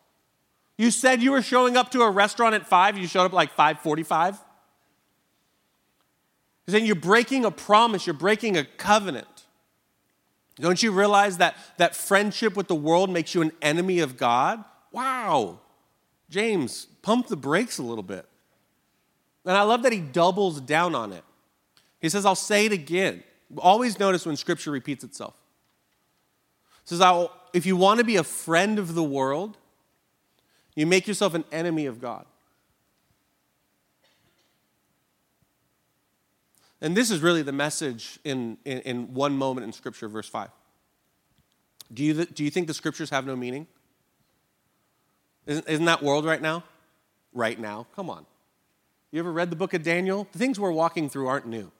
You 0.77 0.91
said 0.91 1.21
you 1.21 1.31
were 1.31 1.41
showing 1.41 1.77
up 1.77 1.91
to 1.91 2.01
a 2.01 2.09
restaurant 2.09 2.55
at 2.55 2.65
5, 2.65 2.97
you 2.97 3.07
showed 3.07 3.25
up 3.25 3.33
like 3.33 3.49
545. 3.51 4.39
You're 6.65 6.71
saying 6.73 6.85
you're 6.85 6.95
breaking 6.95 7.45
a 7.45 7.51
promise, 7.51 8.07
you're 8.07 8.13
breaking 8.13 8.55
a 8.57 8.63
covenant. 8.63 9.27
Don't 10.55 10.81
you 10.81 10.91
realize 10.91 11.37
that, 11.37 11.55
that 11.77 11.95
friendship 11.95 12.55
with 12.55 12.67
the 12.67 12.75
world 12.75 13.09
makes 13.09 13.33
you 13.33 13.41
an 13.41 13.51
enemy 13.61 13.99
of 13.99 14.17
God? 14.17 14.63
Wow, 14.91 15.59
James, 16.29 16.85
pump 17.01 17.27
the 17.27 17.37
brakes 17.37 17.77
a 17.77 17.83
little 17.83 18.03
bit. 18.03 18.25
And 19.45 19.57
I 19.57 19.63
love 19.63 19.83
that 19.83 19.93
he 19.93 19.99
doubles 19.99 20.61
down 20.61 20.95
on 20.95 21.11
it. 21.11 21.23
He 21.99 22.09
says, 22.09 22.25
I'll 22.25 22.35
say 22.35 22.65
it 22.65 22.71
again. 22.71 23.23
Always 23.57 23.99
notice 23.99 24.25
when 24.25 24.35
scripture 24.35 24.71
repeats 24.71 25.03
itself. 25.03 25.35
He 26.87 26.95
says, 26.95 27.27
if 27.53 27.65
you 27.65 27.75
want 27.75 27.99
to 27.99 28.05
be 28.05 28.15
a 28.15 28.23
friend 28.23 28.79
of 28.79 28.95
the 28.95 29.03
world, 29.03 29.57
you 30.75 30.85
make 30.85 31.07
yourself 31.07 31.33
an 31.33 31.43
enemy 31.51 31.85
of 31.87 31.99
God. 31.99 32.25
And 36.81 36.95
this 36.95 37.11
is 37.11 37.19
really 37.19 37.41
the 37.41 37.51
message 37.51 38.19
in, 38.23 38.57
in, 38.63 38.79
in 38.81 39.13
one 39.13 39.33
moment 39.33 39.65
in 39.65 39.73
Scripture, 39.73 40.07
verse 40.07 40.29
5. 40.29 40.49
Do 41.93 42.03
you, 42.03 42.25
do 42.25 42.43
you 42.43 42.49
think 42.49 42.67
the 42.67 42.73
Scriptures 42.73 43.09
have 43.09 43.25
no 43.25 43.35
meaning? 43.35 43.67
Isn't, 45.49 45.67
isn't 45.67 45.85
that 45.85 46.03
world 46.03 46.25
right 46.25 46.41
now? 46.43 46.63
Right 47.33 47.59
now. 47.59 47.87
Come 47.95 48.07
on. 48.07 48.27
You 49.11 49.19
ever 49.19 49.31
read 49.31 49.49
the 49.49 49.55
book 49.55 49.73
of 49.73 49.81
Daniel? 49.81 50.27
The 50.31 50.37
things 50.37 50.59
we're 50.59 50.71
walking 50.71 51.09
through 51.09 51.25
aren't 51.25 51.47
new. 51.47 51.71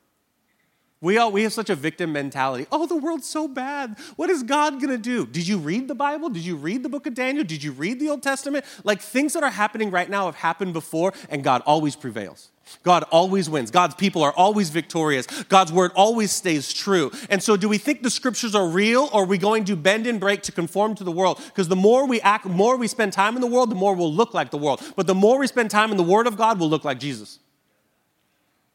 We, 1.01 1.17
all, 1.17 1.31
we 1.31 1.43
have 1.43 1.53
such 1.53 1.69
a 1.69 1.75
victim 1.75 2.11
mentality. 2.11 2.67
Oh, 2.73 2.85
the 2.85 2.97
world's 2.97 3.27
so 3.27 3.47
bad. 3.47 3.97
What 4.17 4.29
is 4.29 4.43
God 4.43 4.81
going 4.81 4.89
to 4.89 4.97
do? 4.97 5.25
Did 5.25 5.47
you 5.47 5.57
read 5.57 5.87
the 5.87 5.95
Bible? 5.95 6.29
Did 6.29 6.43
you 6.43 6.57
read 6.57 6.83
the 6.83 6.89
book 6.89 7.07
of 7.07 7.13
Daniel? 7.13 7.45
Did 7.45 7.63
you 7.63 7.71
read 7.71 8.01
the 8.01 8.09
Old 8.09 8.21
Testament? 8.21 8.65
Like 8.83 9.01
things 9.01 9.31
that 9.33 9.43
are 9.43 9.49
happening 9.49 9.91
right 9.91 10.09
now 10.09 10.25
have 10.25 10.35
happened 10.35 10.73
before, 10.73 11.13
and 11.29 11.41
God 11.41 11.61
always 11.65 11.95
prevails. 11.95 12.49
God 12.83 13.03
always 13.11 13.49
wins. 13.49 13.71
God's 13.71 13.95
people 13.95 14.21
are 14.21 14.33
always 14.33 14.69
victorious. 14.69 15.25
God's 15.43 15.71
word 15.71 15.91
always 15.95 16.31
stays 16.31 16.71
true. 16.73 17.11
And 17.29 17.41
so, 17.41 17.55
do 17.55 17.69
we 17.69 17.77
think 17.77 18.03
the 18.03 18.09
scriptures 18.09 18.53
are 18.53 18.67
real, 18.67 19.09
or 19.13 19.23
are 19.23 19.25
we 19.25 19.37
going 19.37 19.65
to 19.65 19.77
bend 19.77 20.05
and 20.05 20.19
break 20.19 20.43
to 20.43 20.51
conform 20.51 20.95
to 20.95 21.03
the 21.05 21.11
world? 21.11 21.41
Because 21.45 21.69
the 21.69 21.75
more 21.77 22.05
we 22.05 22.19
act, 22.21 22.45
more 22.45 22.77
we 22.77 22.87
spend 22.87 23.13
time 23.13 23.35
in 23.35 23.41
the 23.41 23.47
world, 23.47 23.71
the 23.71 23.75
more 23.75 23.95
we'll 23.95 24.13
look 24.13 24.33
like 24.33 24.51
the 24.51 24.57
world. 24.57 24.83
But 24.95 25.07
the 25.07 25.15
more 25.15 25.39
we 25.39 25.47
spend 25.47 25.71
time 25.71 25.91
in 25.91 25.97
the 25.97 26.03
word 26.03 26.27
of 26.27 26.37
God, 26.37 26.59
we'll 26.59 26.69
look 26.69 26.83
like 26.83 26.99
Jesus. 26.99 27.39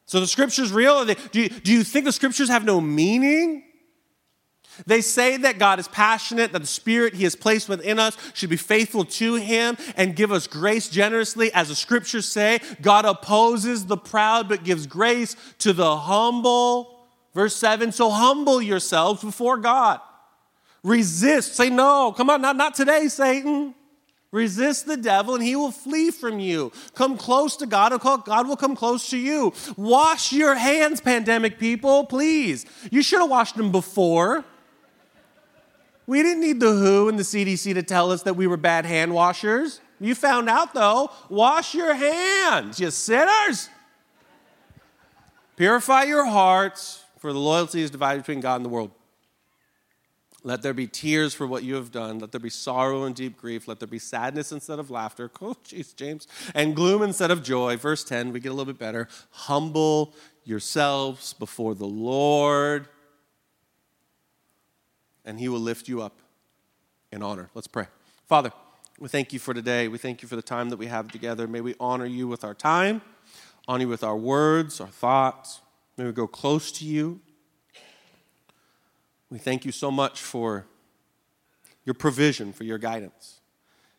So, 0.06 0.20
the 0.20 0.26
scriptures 0.26 0.72
real? 0.72 1.04
They, 1.04 1.14
do, 1.32 1.42
you, 1.42 1.48
do 1.48 1.72
you 1.72 1.84
think 1.84 2.04
the 2.04 2.12
scriptures 2.12 2.48
have 2.48 2.64
no 2.64 2.80
meaning? 2.80 3.64
They 4.86 5.00
say 5.00 5.36
that 5.38 5.58
God 5.58 5.78
is 5.78 5.88
passionate, 5.88 6.52
that 6.52 6.58
the 6.58 6.66
Spirit 6.66 7.14
He 7.14 7.24
has 7.24 7.36
placed 7.36 7.68
within 7.68 7.98
us 7.98 8.16
should 8.34 8.50
be 8.50 8.56
faithful 8.56 9.04
to 9.04 9.36
Him 9.36 9.76
and 9.96 10.16
give 10.16 10.32
us 10.32 10.46
grace 10.46 10.88
generously. 10.88 11.52
As 11.52 11.68
the 11.68 11.76
scriptures 11.76 12.28
say, 12.28 12.60
God 12.82 13.04
opposes 13.04 13.86
the 13.86 13.96
proud 13.96 14.48
but 14.48 14.64
gives 14.64 14.86
grace 14.86 15.36
to 15.58 15.72
the 15.72 15.96
humble. 15.96 17.06
Verse 17.34 17.56
7 17.56 17.92
So 17.92 18.10
humble 18.10 18.60
yourselves 18.60 19.22
before 19.22 19.58
God. 19.58 20.00
Resist. 20.82 21.54
Say, 21.54 21.70
no, 21.70 22.12
come 22.12 22.28
on, 22.28 22.42
not, 22.42 22.56
not 22.56 22.74
today, 22.74 23.08
Satan. 23.08 23.74
Resist 24.34 24.86
the 24.86 24.96
devil 24.96 25.36
and 25.36 25.44
he 25.44 25.54
will 25.54 25.70
flee 25.70 26.10
from 26.10 26.40
you. 26.40 26.72
Come 26.96 27.16
close 27.16 27.54
to 27.58 27.66
God 27.66 27.92
God 28.00 28.48
will 28.48 28.56
come 28.56 28.74
close 28.74 29.08
to 29.10 29.16
you. 29.16 29.52
Wash 29.76 30.32
your 30.32 30.56
hands, 30.56 31.00
pandemic 31.00 31.56
people, 31.56 32.04
please. 32.04 32.66
You 32.90 33.00
should 33.00 33.20
have 33.20 33.30
washed 33.30 33.56
them 33.56 33.70
before. 33.70 34.44
We 36.08 36.20
didn't 36.24 36.40
need 36.40 36.58
the 36.58 36.72
WHO 36.72 37.08
and 37.10 37.16
the 37.16 37.22
CDC 37.22 37.74
to 37.74 37.84
tell 37.84 38.10
us 38.10 38.24
that 38.24 38.34
we 38.34 38.48
were 38.48 38.56
bad 38.56 38.84
hand 38.84 39.14
washers. 39.14 39.80
You 40.00 40.16
found 40.16 40.50
out 40.50 40.74
though. 40.74 41.12
Wash 41.28 41.72
your 41.72 41.94
hands, 41.94 42.80
you 42.80 42.90
sinners. 42.90 43.68
Purify 45.54 46.02
your 46.02 46.24
hearts, 46.24 47.04
for 47.18 47.32
the 47.32 47.38
loyalty 47.38 47.82
is 47.82 47.90
divided 47.92 48.22
between 48.22 48.40
God 48.40 48.56
and 48.56 48.64
the 48.64 48.68
world. 48.68 48.90
Let 50.46 50.62
there 50.62 50.74
be 50.74 50.86
tears 50.86 51.34
for 51.34 51.46
what 51.46 51.64
you 51.64 51.74
have 51.74 51.90
done. 51.90 52.18
Let 52.18 52.30
there 52.30 52.40
be 52.40 52.50
sorrow 52.50 53.04
and 53.04 53.16
deep 53.16 53.36
grief. 53.36 53.66
Let 53.66 53.80
there 53.80 53.88
be 53.88 53.98
sadness 53.98 54.52
instead 54.52 54.78
of 54.78 54.90
laughter. 54.90 55.30
Oh, 55.40 55.56
jeez, 55.64 55.96
James. 55.96 56.28
And 56.54 56.76
gloom 56.76 57.02
instead 57.02 57.30
of 57.30 57.42
joy. 57.42 57.76
Verse 57.76 58.04
10, 58.04 58.32
we 58.32 58.40
get 58.40 58.50
a 58.50 58.52
little 58.52 58.72
bit 58.72 58.78
better. 58.78 59.08
Humble 59.30 60.14
yourselves 60.44 61.32
before 61.32 61.74
the 61.74 61.86
Lord 61.86 62.88
and 65.24 65.40
he 65.40 65.48
will 65.48 65.60
lift 65.60 65.88
you 65.88 66.02
up 66.02 66.20
in 67.10 67.22
honor. 67.22 67.50
Let's 67.54 67.66
pray. 67.66 67.86
Father, 68.26 68.52
we 68.98 69.08
thank 69.08 69.32
you 69.32 69.38
for 69.38 69.54
today. 69.54 69.88
We 69.88 69.98
thank 69.98 70.22
you 70.22 70.28
for 70.28 70.36
the 70.36 70.42
time 70.42 70.68
that 70.70 70.76
we 70.76 70.86
have 70.86 71.10
together. 71.10 71.46
May 71.48 71.60
we 71.60 71.74
honor 71.80 72.06
you 72.06 72.28
with 72.28 72.44
our 72.44 72.54
time, 72.54 73.02
honor 73.66 73.82
you 73.82 73.88
with 73.88 74.04
our 74.04 74.16
words, 74.16 74.80
our 74.80 74.88
thoughts. 74.88 75.60
May 75.96 76.04
we 76.04 76.12
go 76.12 76.26
close 76.26 76.70
to 76.72 76.84
you. 76.84 77.20
We 79.34 79.40
thank 79.40 79.64
you 79.64 79.72
so 79.72 79.90
much 79.90 80.20
for 80.20 80.64
your 81.84 81.94
provision, 81.94 82.52
for 82.52 82.62
your 82.62 82.78
guidance. 82.78 83.40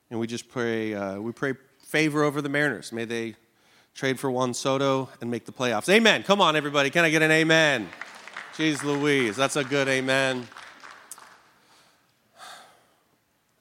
And 0.10 0.18
we 0.18 0.28
just 0.28 0.48
pray, 0.48 0.94
uh, 0.94 1.20
we 1.20 1.34
pray 1.34 1.56
favor 1.80 2.24
over 2.24 2.42
the 2.42 2.48
Mariners. 2.48 2.94
May 2.94 3.04
they 3.04 3.36
trade 3.94 4.18
for 4.18 4.32
Juan 4.32 4.54
Soto 4.54 5.10
and 5.20 5.30
make 5.30 5.44
the 5.44 5.52
playoffs. 5.52 5.90
Amen. 5.90 6.24
Come 6.24 6.40
on, 6.40 6.56
everybody. 6.56 6.90
Can 6.90 7.04
I 7.04 7.10
get 7.10 7.22
an 7.22 7.32
amen? 7.32 7.90
Jeez 8.54 8.82
Louise, 8.82 9.36
that's 9.36 9.58
a 9.58 9.66
good 9.66 9.90
amen. 9.90 10.48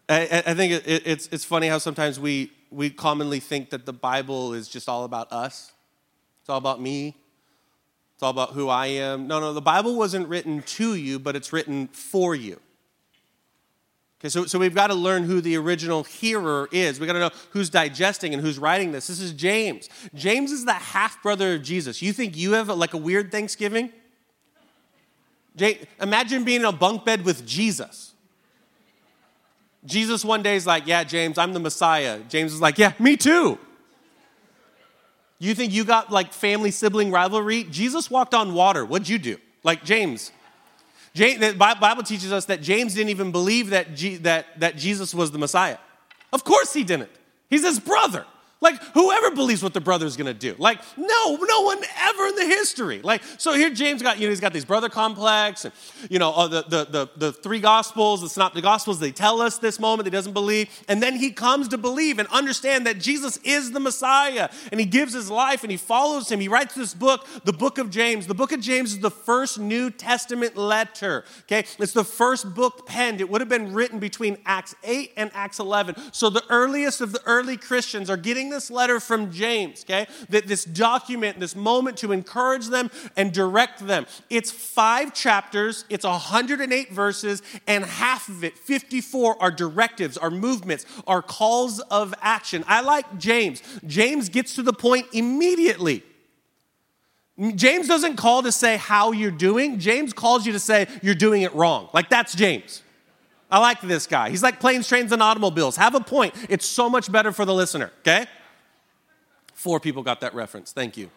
I, 0.09 0.45
I 0.47 0.55
think 0.55 0.75
it, 0.75 1.03
it's, 1.05 1.29
it's 1.33 1.45
funny 1.45 1.67
how 1.67 1.79
sometimes 1.79 2.21
we, 2.21 2.53
we 2.71 2.89
commonly 2.89 3.41
think 3.41 3.71
that 3.71 3.85
the 3.85 3.93
Bible 3.93 4.55
is 4.55 4.69
just 4.69 4.89
all 4.89 5.03
about 5.03 5.33
us. 5.33 5.73
It's 6.41 6.49
all 6.49 6.59
about 6.59 6.81
me. 6.81 7.17
It's 8.15 8.23
all 8.23 8.31
about 8.31 8.53
who 8.53 8.69
I 8.69 8.87
am. 8.87 9.27
No, 9.27 9.41
no, 9.41 9.53
the 9.53 9.61
Bible 9.61 9.97
wasn't 9.97 10.29
written 10.29 10.63
to 10.63 10.95
you, 10.95 11.19
but 11.19 11.35
it's 11.35 11.53
written 11.53 11.89
for 11.89 12.35
you. 12.35 12.61
Okay, 14.21 14.29
so, 14.29 14.47
so 14.47 14.59
we've 14.59 14.75
got 14.75 14.87
to 14.87 14.95
learn 14.95 15.25
who 15.25 15.41
the 15.41 15.57
original 15.57 16.05
hearer 16.05 16.69
is. 16.73 16.99
We've 16.99 17.07
got 17.07 17.15
to 17.15 17.19
know 17.19 17.31
who's 17.51 17.69
digesting 17.69 18.33
and 18.33 18.43
who's 18.43 18.59
writing 18.59 18.93
this. 18.93 19.09
This 19.09 19.21
is 19.21 19.33
James. 19.33 19.91
James 20.15 20.51
is 20.51 20.65
the 20.65 20.73
half 20.73 21.23
brother 21.23 21.55
of 21.55 21.63
Jesus. 21.63 22.01
You 22.01 22.13
think 22.13 22.37
you 22.37 22.53
have 22.53 22.69
like 22.69 22.95
a 22.95 22.99
weird 22.99 23.31
Thanksgiving? 23.31 23.93
Imagine 26.01 26.45
being 26.45 26.61
in 26.61 26.67
a 26.67 26.73
bunk 26.73 27.05
bed 27.05 27.25
with 27.25 27.47
Jesus. 27.47 28.15
Jesus 29.85 30.25
one 30.25 30.43
day 30.43 30.57
is 30.57 30.67
like, 30.67 30.87
Yeah, 30.87 31.05
James, 31.05 31.37
I'm 31.37 31.53
the 31.53 31.61
Messiah. 31.61 32.21
James 32.29 32.55
is 32.55 32.61
like, 32.61 32.79
Yeah, 32.79 32.93
me 32.99 33.17
too. 33.17 33.59
You 35.39 35.55
think 35.55 35.73
you 35.73 35.85
got 35.85 36.11
like 36.11 36.33
family 36.33 36.71
sibling 36.71 37.11
rivalry? 37.11 37.65
Jesus 37.65 38.11
walked 38.11 38.35
on 38.35 38.55
water. 38.55 38.85
What'd 38.85 39.09
you 39.09 39.19
do? 39.19 39.39
Like 39.63 39.85
James. 39.85 40.33
James 41.15 41.41
the 41.41 41.55
Bible 41.55 42.03
teaches 42.03 42.33
us 42.33 42.47
that 42.47 42.61
James 42.61 42.95
didn't 42.95 43.11
even 43.11 43.31
believe 43.31 43.71
that, 43.71 43.95
G, 43.95 44.17
that, 44.17 44.59
that 44.61 44.77
Jesus 44.77 45.15
was 45.15 45.31
the 45.31 45.39
Messiah. 45.39 45.79
Of 46.33 46.45
course 46.45 46.73
he 46.73 46.83
didn't. 46.83 47.11
He's 47.49 47.63
his 47.63 47.79
brother. 47.79 48.27
Like, 48.65 48.83
whoever 48.95 49.31
believes 49.31 49.63
what 49.63 49.75
the 49.75 49.81
brother's 49.81 50.17
gonna 50.17 50.33
do. 50.33 50.57
Like, 50.59 50.81
no, 50.97 51.37
no 51.37 51.61
one 51.61 51.79
ever 51.99 52.27
in 52.29 52.37
the 52.37 52.47
history. 52.47 53.03
Like, 53.03 53.23
so 53.37 53.53
here 53.53 53.69
James 53.69 54.01
got, 54.01 54.19
you 54.19 54.27
know, 54.27 54.31
he's 54.31 54.41
got 54.41 54.55
these 54.55 54.65
brother 54.65 54.89
complex, 54.89 55.67
and, 55.67 55.75
you 56.09 56.19
know, 56.19 56.33
uh, 56.33 56.49
the, 56.49 56.63
the, 56.63 56.85
the, 56.87 57.11
the 57.17 57.33
three 57.33 57.61
gospels, 57.61 58.23
the 58.23 58.29
synoptic 58.29 58.63
gospels, 58.63 58.99
they 59.01 59.13
tell 59.13 59.43
us 59.43 59.59
this 59.59 59.79
moment, 59.79 60.07
he 60.07 60.11
doesn't 60.11 60.33
believe. 60.33 60.71
And 60.89 61.03
then 61.03 61.17
he 61.17 61.31
comes 61.31 61.69
to 61.69 61.79
believe 61.79 62.19
and 62.19 62.27
understand 62.29 62.87
that 62.87 62.99
Jesus 62.99 63.37
is 63.45 63.73
the 63.73 63.81
Messiah. 63.81 64.49
And 64.71 64.81
he 64.81 64.87
gives 64.87 65.13
his 65.13 65.31
life 65.31 65.63
and 65.63 65.71
he 65.71 65.77
follows 65.77 66.33
him. 66.33 66.41
He 66.41 66.49
writes 66.49 66.75
this 66.75 66.95
book, 66.95 67.27
the 67.45 67.53
book 67.53 67.77
of 67.77 67.91
James. 67.91 68.27
The 68.27 68.35
book 68.35 68.53
of 68.53 68.61
James 68.61 68.93
is 68.93 69.01
the 69.01 69.11
first 69.11 69.59
New 69.59 69.91
Testament 69.91 70.57
letter, 70.57 71.25
okay? 71.43 71.67
It's 71.79 71.93
the 71.93 72.03
first 72.03 72.55
book 72.55 72.87
penned. 72.87 73.21
It 73.21 73.29
would 73.29 73.43
have 73.43 73.51
been 73.51 73.75
written 73.75 73.99
between 73.99 74.39
Acts 74.47 74.75
8 74.85 75.13
and 75.19 75.31
Acts 75.35 75.59
11. 75.59 75.97
So 76.13 76.31
the 76.31 76.45
earliest 76.49 77.03
of 77.03 77.13
the 77.13 77.21
early 77.27 77.59
Christians 77.59 78.09
are 78.09 78.17
getting 78.17 78.54
this 78.55 78.71
letter 78.71 79.01
from 79.01 79.31
James, 79.31 79.85
okay? 79.85 80.07
That 80.31 80.47
this 80.47 80.65
document, 80.65 81.41
this 81.41 81.57
moment 81.57 81.99
to 81.99 82.13
encourage 82.13 82.69
them 82.69 82.91
and 83.17 83.33
direct 83.33 83.87
them. 83.87 84.07
It's 84.31 84.51
five 84.51 85.13
chapters, 85.13 85.85
it's 85.89 86.05
108 86.05 86.93
verses, 86.93 87.43
and 87.67 87.85
half 87.85 88.29
of 88.29 88.45
it, 88.45 88.57
54, 88.57 89.43
are 89.43 89.51
directives, 89.51 90.17
are 90.17 90.31
movements, 90.31 90.87
are 91.07 91.21
calls 91.21 91.81
of 91.81 92.15
action. 92.23 92.65
I 92.67 92.81
like 92.81 93.19
James. 93.19 93.63
James 93.87 94.29
gets 94.29 94.55
to 94.55 94.63
the 94.63 94.73
point 94.73 95.07
immediately. 95.13 96.03
James 97.57 97.89
doesn't 97.89 98.17
call 98.17 98.45
to 98.45 98.53
say 98.53 98.77
how 98.77 99.11
you're 99.11 99.33
doing. 99.33 99.81
James 99.81 100.13
calls 100.13 100.47
you 100.47 100.53
to 100.53 100.61
say 100.61 100.87
you're 101.03 101.17
doing 101.17 101.43
it 101.43 101.53
wrong. 101.55 101.89
Like 101.93 102.09
that's 102.09 102.35
James. 102.35 102.83
I 103.51 103.59
like 103.59 103.81
this 103.81 104.07
guy. 104.07 104.31
He's 104.31 104.43
like 104.43 104.61
planes, 104.61 104.89
trains, 104.89 105.13
and 105.13 105.23
automobiles. 105.23 105.77
Have 105.77 105.95
a 105.95 106.01
point. 106.01 106.35
It's 106.49 106.67
so 106.67 106.89
much 106.89 107.11
better 107.11 107.33
for 107.33 107.45
the 107.45 107.55
listener, 107.55 107.93
okay? 108.01 108.27
Four 109.65 109.81
people 109.81 110.03
got 110.03 110.21
that 110.21 110.35
reference. 110.35 110.73
Thank 110.73 110.99
you. 110.99 111.05
Here 111.05 111.11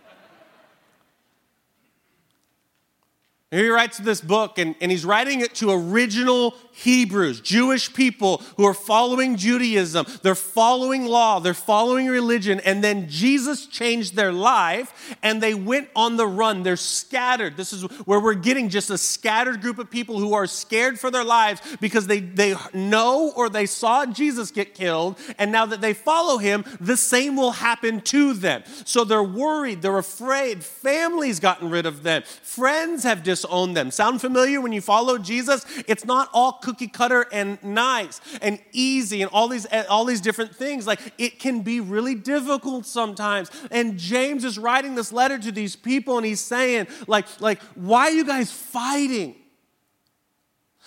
he 3.49 3.69
writes 3.69 3.97
this 3.97 4.19
book, 4.19 4.57
and, 4.57 4.75
and 4.81 4.91
he's 4.91 5.05
writing 5.05 5.39
it 5.39 5.55
to 5.55 5.71
original 5.71 6.53
Hebrews, 6.73 7.39
Jewish 7.39 7.93
people 7.93 8.39
who 8.57 8.65
are 8.65 8.73
following 8.73 9.37
Judaism. 9.37 10.05
They're 10.21 10.35
following 10.35 11.05
law, 11.05 11.39
they're 11.39 11.53
following 11.53 12.07
religion, 12.07 12.59
and 12.65 12.83
then 12.83 13.09
Jesus 13.09 13.65
changed 13.65 14.15
their 14.15 14.33
life 14.33 15.15
and 15.23 15.41
they 15.41 15.55
went 15.55 15.89
on 15.95 16.17
the 16.17 16.27
run. 16.27 16.61
They're 16.61 16.75
scattered. 16.75 17.57
This 17.57 17.73
is 17.73 17.83
where 18.05 18.19
we're 18.19 18.35
getting 18.35 18.69
just 18.69 18.91
a 18.91 18.97
scattered 18.97 19.61
group 19.61 19.79
of 19.79 19.89
people 19.89 20.19
who 20.19 20.33
are 20.33 20.45
scared 20.45 20.99
for 20.99 21.09
their 21.09 21.23
lives 21.23 21.61
because 21.79 22.05
they, 22.05 22.19
they 22.19 22.53
know 22.75 23.31
or 23.35 23.49
they 23.49 23.65
saw 23.65 24.05
Jesus 24.05 24.51
get 24.51 24.75
killed, 24.75 25.17
and 25.39 25.51
now 25.51 25.65
that 25.65 25.81
they 25.81 25.93
follow 25.93 26.37
him, 26.37 26.63
the 26.79 26.97
same 26.97 27.35
will 27.35 27.53
happen 27.53 28.01
to 28.01 28.33
them. 28.33 28.61
So 28.85 29.03
they're 29.03 29.23
worried, 29.23 29.81
they're 29.81 29.97
afraid. 29.97 30.63
Families 30.63 31.39
gotten 31.39 31.71
rid 31.71 31.85
of 31.87 32.03
them, 32.03 32.23
friends 32.43 33.03
have 33.03 33.23
dis 33.23 33.36
disown 33.41 33.73
them. 33.73 33.91
Sound 33.91 34.21
familiar 34.21 34.61
when 34.61 34.71
you 34.71 34.81
follow 34.81 35.17
Jesus? 35.17 35.65
It's 35.87 36.05
not 36.05 36.29
all 36.33 36.53
cookie 36.53 36.87
cutter 36.87 37.25
and 37.31 37.61
nice 37.63 38.21
and 38.41 38.59
easy 38.71 39.21
and 39.21 39.31
all 39.31 39.47
these 39.47 39.65
all 39.89 40.05
these 40.05 40.21
different 40.21 40.55
things. 40.55 40.87
Like 40.87 40.99
it 41.17 41.39
can 41.39 41.61
be 41.61 41.79
really 41.79 42.15
difficult 42.15 42.85
sometimes. 42.85 43.49
And 43.71 43.97
James 43.97 44.43
is 44.43 44.57
writing 44.57 44.95
this 44.95 45.11
letter 45.11 45.37
to 45.39 45.51
these 45.51 45.75
people 45.75 46.17
and 46.17 46.25
he's 46.25 46.41
saying 46.41 46.87
like 47.07 47.25
like 47.39 47.61
why 47.75 48.03
are 48.03 48.11
you 48.11 48.25
guys 48.25 48.51
fighting? 48.51 49.35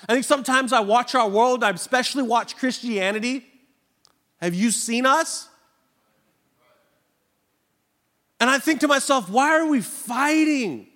I 0.08 0.14
think 0.14 0.24
sometimes 0.24 0.72
I 0.72 0.80
watch 0.80 1.14
our 1.14 1.28
world, 1.28 1.62
I 1.62 1.70
especially 1.70 2.22
watch 2.22 2.56
Christianity. 2.56 3.46
Have 4.40 4.54
you 4.54 4.70
seen 4.70 5.04
us? 5.04 5.48
And 8.40 8.48
I 8.48 8.58
think 8.58 8.80
to 8.80 8.88
myself, 8.88 9.28
why 9.28 9.58
are 9.58 9.66
we 9.66 9.82
fighting? 9.82 10.89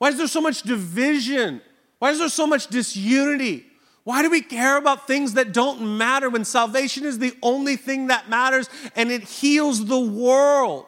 Why 0.00 0.08
is 0.08 0.16
there 0.16 0.26
so 0.28 0.40
much 0.40 0.62
division? 0.62 1.60
Why 1.98 2.10
is 2.10 2.18
there 2.18 2.30
so 2.30 2.46
much 2.46 2.68
disunity? 2.68 3.66
Why 4.02 4.22
do 4.22 4.30
we 4.30 4.40
care 4.40 4.78
about 4.78 5.06
things 5.06 5.34
that 5.34 5.52
don't 5.52 5.98
matter 5.98 6.30
when 6.30 6.46
salvation 6.46 7.04
is 7.04 7.18
the 7.18 7.34
only 7.42 7.76
thing 7.76 8.06
that 8.06 8.30
matters 8.30 8.70
and 8.96 9.10
it 9.10 9.24
heals 9.24 9.84
the 9.84 10.00
world? 10.00 10.86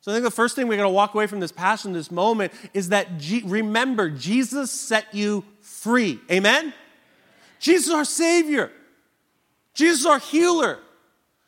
So 0.00 0.10
I 0.10 0.16
think 0.16 0.24
the 0.24 0.32
first 0.32 0.56
thing 0.56 0.66
we're 0.66 0.76
going 0.76 0.88
to 0.88 0.92
walk 0.92 1.14
away 1.14 1.28
from 1.28 1.38
this 1.38 1.52
passage, 1.52 1.92
this 1.92 2.10
moment, 2.10 2.52
is 2.74 2.88
that 2.88 3.18
G- 3.18 3.44
remember, 3.46 4.10
Jesus 4.10 4.72
set 4.72 5.14
you 5.14 5.44
free. 5.60 6.18
Amen? 6.32 6.74
Jesus 7.60 7.86
is 7.86 7.92
our 7.92 8.04
Savior. 8.04 8.72
Jesus 9.74 10.00
is 10.00 10.06
our 10.06 10.18
healer. 10.18 10.80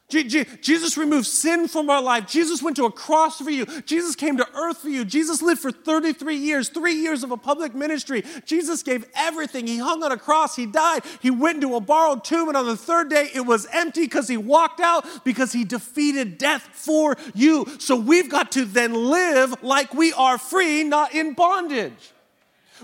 Jesus 0.09 0.97
removed 0.97 1.27
sin 1.27 1.67
from 1.67 1.91
our 1.91 2.01
life. 2.01 2.29
Jesus 2.29 2.63
went 2.63 2.77
to 2.77 2.85
a 2.85 2.93
cross 2.93 3.39
for 3.41 3.51
you. 3.51 3.67
Jesus 3.83 4.15
came 4.15 4.37
to 4.37 4.47
earth 4.55 4.79
for 4.79 4.89
you. 4.89 5.05
Jesus 5.05 5.43
lived 5.43 5.61
for 5.61 5.73
33 5.73 6.37
years, 6.37 6.69
three 6.69 6.95
years 6.95 7.25
of 7.25 7.33
a 7.33 7.37
public 7.37 7.75
ministry. 7.75 8.23
Jesus 8.45 8.85
gave 8.85 9.05
everything. 9.17 9.67
He 9.67 9.79
hung 9.79 10.05
on 10.05 10.13
a 10.13 10.17
cross. 10.17 10.55
He 10.55 10.65
died. 10.65 11.03
He 11.21 11.31
went 11.31 11.57
into 11.57 11.75
a 11.75 11.81
borrowed 11.81 12.23
tomb, 12.23 12.47
and 12.47 12.57
on 12.57 12.67
the 12.67 12.77
third 12.77 13.11
day, 13.11 13.31
it 13.35 13.41
was 13.41 13.67
empty 13.73 14.03
because 14.03 14.29
he 14.29 14.37
walked 14.37 14.79
out 14.79 15.25
because 15.25 15.53
he 15.53 15.65
defeated 15.65 16.39
death 16.39 16.69
for 16.73 17.17
you. 17.35 17.67
So 17.81 17.97
we've 17.97 18.31
got 18.31 18.53
to 18.53 18.65
then 18.65 18.95
live 18.95 19.61
like 19.65 19.93
we 19.93 20.13
are 20.13 20.39
free, 20.39 20.85
not 20.85 21.15
in 21.15 21.35
bondage. 21.35 22.13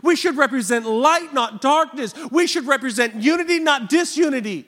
We 0.02 0.16
should 0.16 0.37
represent 0.37 0.87
light, 0.87 1.32
not 1.32 1.61
darkness. 1.61 2.14
We 2.32 2.48
should 2.48 2.66
represent 2.66 3.14
unity, 3.14 3.61
not 3.61 3.88
disunity. 3.88 4.66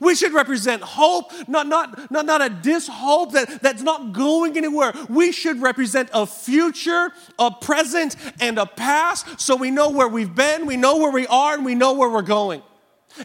We 0.00 0.14
should 0.14 0.32
represent 0.32 0.82
hope, 0.82 1.32
not, 1.48 1.66
not, 1.66 2.10
not, 2.10 2.26
not 2.26 2.42
a 2.42 2.48
dishope 2.48 3.32
that, 3.32 3.62
that's 3.62 3.82
not 3.82 4.12
going 4.12 4.56
anywhere. 4.56 4.92
We 5.08 5.32
should 5.32 5.60
represent 5.60 6.10
a 6.12 6.26
future, 6.26 7.10
a 7.38 7.50
present, 7.50 8.16
and 8.40 8.58
a 8.58 8.66
past 8.66 9.40
so 9.40 9.56
we 9.56 9.70
know 9.70 9.90
where 9.90 10.08
we've 10.08 10.34
been, 10.34 10.66
we 10.66 10.76
know 10.76 10.98
where 10.98 11.12
we 11.12 11.26
are, 11.26 11.54
and 11.54 11.64
we 11.64 11.74
know 11.74 11.94
where 11.94 12.08
we're 12.08 12.22
going. 12.22 12.62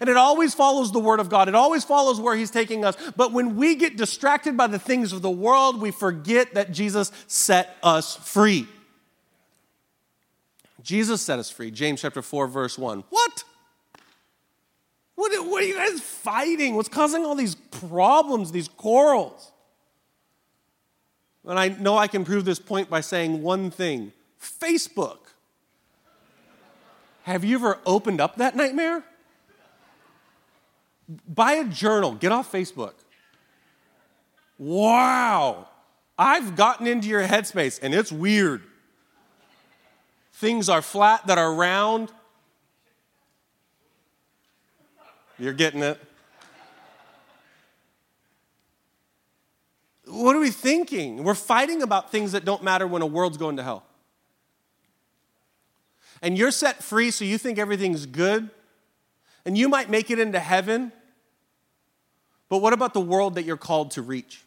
And 0.02 0.10
it 0.10 0.18
always 0.18 0.54
follows 0.54 0.92
the 0.92 1.00
Word 1.00 1.20
of 1.20 1.30
God. 1.30 1.48
It 1.48 1.56
always 1.56 1.84
follows 1.84 2.20
where 2.20 2.36
He's 2.36 2.52
taking 2.52 2.84
us. 2.84 2.96
But 3.16 3.32
when 3.32 3.56
we 3.56 3.76
get 3.76 3.96
distracted 3.96 4.58
by 4.58 4.68
the 4.68 4.80
things 4.80 5.14
of 5.14 5.22
the 5.22 5.32
world, 5.32 5.82
we 5.82 5.92
forget 5.92 6.54
that 6.56 6.72
Jesus 6.72 7.12
set 7.28 7.78
us 7.82 8.16
free. 8.16 8.68
Jesus 10.82 11.22
set 11.22 11.40
us 11.40 11.50
free. 11.50 11.72
James 11.72 12.02
chapter 12.02 12.22
4, 12.22 12.48
verse 12.48 12.78
1. 12.78 13.04
What? 13.10 13.44
What, 15.18 15.32
what 15.48 15.64
are 15.64 15.66
you 15.66 15.76
guys 15.76 16.00
fighting? 16.00 16.76
What's 16.76 16.90
causing 16.90 17.26
all 17.26 17.34
these 17.34 17.56
problems, 17.56 18.52
these 18.52 18.68
quarrels? 18.68 19.52
And 21.44 21.58
I 21.58 21.70
know 21.70 21.98
I 21.98 22.06
can 22.06 22.24
prove 22.24 22.46
this 22.46 22.60
point 22.60 22.88
by 22.88 23.02
saying 23.02 23.42
one 23.42 23.72
thing 23.72 24.14
Facebook. 24.40 25.18
Have 27.24 27.44
you 27.44 27.56
ever 27.56 27.80
opened 27.84 28.22
up 28.22 28.36
that 28.36 28.56
nightmare? 28.56 29.04
Buy 31.28 31.54
a 31.54 31.66
journal, 31.66 32.12
get 32.12 32.32
off 32.32 32.52
Facebook. 32.52 32.94
Wow, 34.60 35.68
I've 36.16 36.56
gotten 36.56 36.86
into 36.86 37.08
your 37.08 37.24
headspace 37.24 37.80
and 37.82 37.96
it's 37.96 38.12
weird. 38.12 38.62
Things 40.34 40.70
are 40.70 40.84
flat 40.84 41.26
that 41.26 41.40
are 41.40 41.52
round, 41.52 42.12
You're 45.40 45.54
getting 45.54 45.84
it? 45.84 46.00
What 50.06 50.36
are 50.36 50.40
we 50.40 50.50
thinking? 50.50 51.24
We're 51.24 51.36
fighting 51.36 51.82
about 51.82 52.12
things 52.12 52.32
that 52.32 52.46
don't 52.46 52.64
matter 52.64 52.88
when 52.88 53.02
a 53.02 53.06
world's 53.06 53.38
going 53.38 53.58
to 53.58 53.64
hell. 53.64 53.84
And 56.22 56.38
you're 56.38 56.52
set 56.52 56.82
free, 56.82 57.12
so 57.12 57.26
you 57.26 57.38
think 57.38 57.60
everything's 57.60 58.06
good, 58.06 58.50
and 59.46 59.58
you 59.58 59.70
might 59.70 59.90
make 59.90 60.10
it 60.10 60.18
into 60.18 60.40
heaven. 60.40 60.92
But 62.50 62.60
what 62.60 62.74
about 62.74 62.94
the 62.94 63.02
world 63.02 63.36
that 63.36 63.44
you're 63.44 63.58
called 63.58 63.92
to 63.92 64.02
reach? 64.02 64.44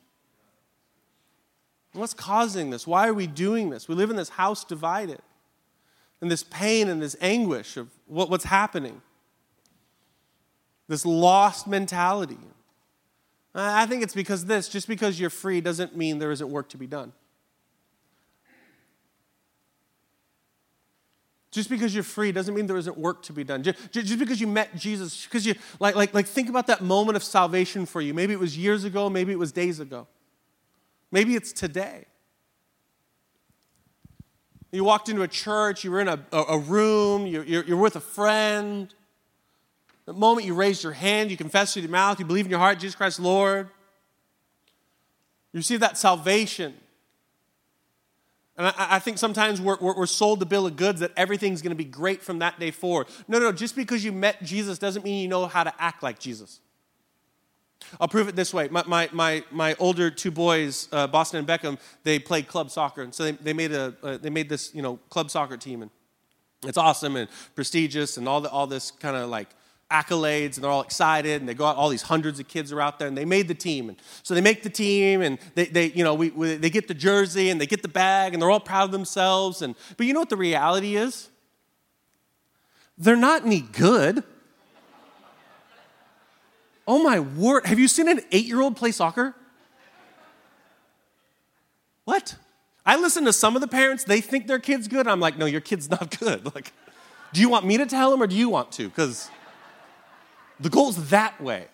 What's 1.92 2.14
causing 2.14 2.70
this? 2.70 2.86
Why 2.86 3.06
are 3.06 3.14
we 3.14 3.26
doing 3.26 3.70
this? 3.70 3.88
We 3.88 3.94
live 3.94 4.10
in 4.10 4.16
this 4.16 4.30
house 4.30 4.64
divided, 4.64 5.20
and 6.20 6.30
this 6.30 6.42
pain 6.42 6.88
and 6.88 7.00
this 7.00 7.14
anguish 7.20 7.76
of 7.76 7.88
what's 8.06 8.44
happening 8.44 9.02
this 10.90 11.06
lost 11.06 11.68
mentality. 11.68 12.36
I 13.54 13.86
think 13.86 14.02
it's 14.02 14.14
because 14.14 14.44
this 14.46 14.68
just 14.68 14.88
because 14.88 15.20
you're 15.20 15.30
free 15.30 15.60
doesn't 15.60 15.96
mean 15.96 16.18
there 16.18 16.32
isn't 16.32 16.50
work 16.50 16.68
to 16.70 16.76
be 16.76 16.88
done. 16.88 17.12
Just 21.52 21.70
because 21.70 21.94
you're 21.94 22.02
free 22.02 22.32
doesn't 22.32 22.54
mean 22.54 22.66
there 22.66 22.76
isn't 22.76 22.98
work 22.98 23.22
to 23.24 23.32
be 23.32 23.44
done. 23.44 23.62
Just, 23.62 23.92
just 23.92 24.18
because 24.18 24.40
you 24.40 24.48
met 24.48 24.74
Jesus, 24.76 25.24
because 25.26 25.46
you 25.46 25.54
like, 25.78 25.94
like, 25.94 26.12
like 26.12 26.26
think 26.26 26.48
about 26.48 26.66
that 26.66 26.80
moment 26.80 27.14
of 27.14 27.22
salvation 27.22 27.86
for 27.86 28.00
you. 28.00 28.12
Maybe 28.12 28.32
it 28.32 28.40
was 28.40 28.58
years 28.58 28.82
ago, 28.82 29.08
maybe 29.08 29.32
it 29.32 29.38
was 29.38 29.52
days 29.52 29.78
ago. 29.78 30.08
Maybe 31.12 31.36
it's 31.36 31.52
today. 31.52 32.06
You 34.72 34.84
walked 34.84 35.08
into 35.08 35.22
a 35.22 35.28
church, 35.28 35.84
you 35.84 35.90
were 35.92 36.00
in 36.00 36.08
a, 36.08 36.20
a, 36.32 36.58
room, 36.58 37.26
you're, 37.26 37.44
you're, 37.44 37.64
you're 37.64 37.76
with 37.76 37.96
a 37.96 38.00
friend, 38.00 38.92
the 40.10 40.18
moment 40.18 40.44
you 40.44 40.54
raise 40.54 40.82
your 40.82 40.92
hand, 40.92 41.30
you 41.30 41.36
confess 41.36 41.76
with 41.76 41.84
your 41.84 41.92
mouth, 41.92 42.18
you 42.18 42.24
believe 42.24 42.44
in 42.44 42.50
your 42.50 42.58
heart 42.58 42.80
Jesus 42.80 42.96
Christ 42.96 43.20
Lord, 43.20 43.68
You 45.52 45.58
receive 45.58 45.78
that 45.80 45.96
salvation. 45.96 46.74
And 48.56 48.66
I, 48.66 48.72
I 48.76 48.98
think 48.98 49.18
sometimes 49.18 49.60
we're, 49.60 49.78
we're, 49.80 49.94
we're 49.94 50.06
sold 50.06 50.40
the 50.40 50.46
bill 50.46 50.66
of 50.66 50.74
goods 50.74 50.98
that 50.98 51.12
everything's 51.16 51.62
going 51.62 51.70
to 51.70 51.76
be 51.76 51.84
great 51.84 52.22
from 52.22 52.40
that 52.40 52.58
day 52.58 52.72
forward. 52.72 53.06
No, 53.28 53.38
no, 53.38 53.46
no, 53.46 53.52
just 53.52 53.76
because 53.76 54.04
you 54.04 54.10
met 54.10 54.42
Jesus 54.42 54.80
doesn't 54.80 55.04
mean 55.04 55.22
you 55.22 55.28
know 55.28 55.46
how 55.46 55.62
to 55.62 55.72
act 55.78 56.02
like 56.02 56.18
Jesus. 56.18 56.58
I'll 58.00 58.08
prove 58.08 58.26
it 58.26 58.34
this 58.34 58.52
way. 58.52 58.66
My, 58.68 58.82
my, 58.88 59.08
my, 59.12 59.44
my 59.52 59.76
older 59.78 60.10
two 60.10 60.32
boys, 60.32 60.88
uh, 60.90 61.06
Boston 61.06 61.38
and 61.38 61.46
Beckham, 61.46 61.78
they 62.02 62.18
played 62.18 62.48
club 62.48 62.68
soccer. 62.68 63.02
And 63.02 63.14
so 63.14 63.22
they, 63.22 63.30
they, 63.32 63.52
made, 63.52 63.70
a, 63.70 63.94
uh, 64.02 64.16
they 64.16 64.30
made 64.30 64.48
this, 64.48 64.74
you 64.74 64.82
know, 64.82 64.98
club 65.08 65.30
soccer 65.30 65.56
team. 65.56 65.82
And 65.82 65.90
it's 66.64 66.76
awesome 66.78 67.14
and 67.14 67.28
prestigious 67.54 68.16
and 68.16 68.26
all, 68.26 68.40
the, 68.40 68.50
all 68.50 68.66
this 68.66 68.90
kind 68.90 69.14
of 69.14 69.30
like 69.30 69.50
accolades 69.90 70.54
and 70.54 70.64
they're 70.64 70.70
all 70.70 70.82
excited 70.82 71.40
and 71.40 71.48
they 71.48 71.54
go 71.54 71.66
out 71.66 71.76
all 71.76 71.88
these 71.88 72.02
hundreds 72.02 72.38
of 72.38 72.48
kids 72.48 72.72
are 72.72 72.80
out 72.80 72.98
there 72.98 73.08
and 73.08 73.16
they 73.16 73.24
made 73.24 73.48
the 73.48 73.54
team. 73.54 73.88
And 73.88 74.00
so 74.22 74.34
they 74.34 74.40
make 74.40 74.62
the 74.62 74.70
team 74.70 75.20
and 75.20 75.38
they, 75.54 75.66
they 75.66 75.86
you 75.86 76.04
know 76.04 76.14
we, 76.14 76.30
we, 76.30 76.54
they 76.54 76.70
get 76.70 76.88
the 76.88 76.94
jersey 76.94 77.50
and 77.50 77.60
they 77.60 77.66
get 77.66 77.82
the 77.82 77.88
bag 77.88 78.32
and 78.32 78.40
they're 78.40 78.50
all 78.50 78.60
proud 78.60 78.84
of 78.84 78.92
themselves. 78.92 79.62
And 79.62 79.74
but 79.96 80.06
you 80.06 80.12
know 80.12 80.20
what 80.20 80.30
the 80.30 80.36
reality 80.36 80.96
is? 80.96 81.28
They're 82.96 83.16
not 83.16 83.44
any 83.44 83.60
good. 83.60 84.22
Oh 86.86 87.02
my 87.02 87.20
word. 87.20 87.66
Have 87.66 87.78
you 87.78 87.88
seen 87.88 88.08
an 88.08 88.20
eight-year-old 88.32 88.76
play 88.76 88.90
soccer? 88.92 89.34
What? 92.04 92.36
I 92.84 92.96
listen 92.96 93.24
to 93.26 93.32
some 93.32 93.54
of 93.54 93.60
the 93.60 93.68
parents 93.68 94.04
they 94.04 94.20
think 94.20 94.46
their 94.46 94.58
kid's 94.58 94.88
good. 94.88 95.06
I'm 95.06 95.20
like 95.20 95.36
no 95.36 95.46
your 95.46 95.60
kid's 95.60 95.90
not 95.90 96.18
good. 96.20 96.54
Like 96.54 96.72
do 97.32 97.40
you 97.40 97.48
want 97.48 97.64
me 97.64 97.76
to 97.76 97.86
tell 97.86 98.10
them 98.10 98.22
or 98.22 98.26
do 98.26 98.36
you 98.36 98.48
want 98.48 98.72
to? 98.72 98.88
Because 98.88 99.30
the 100.60 100.70
goal's 100.70 101.08
that 101.10 101.40
way. 101.40 101.66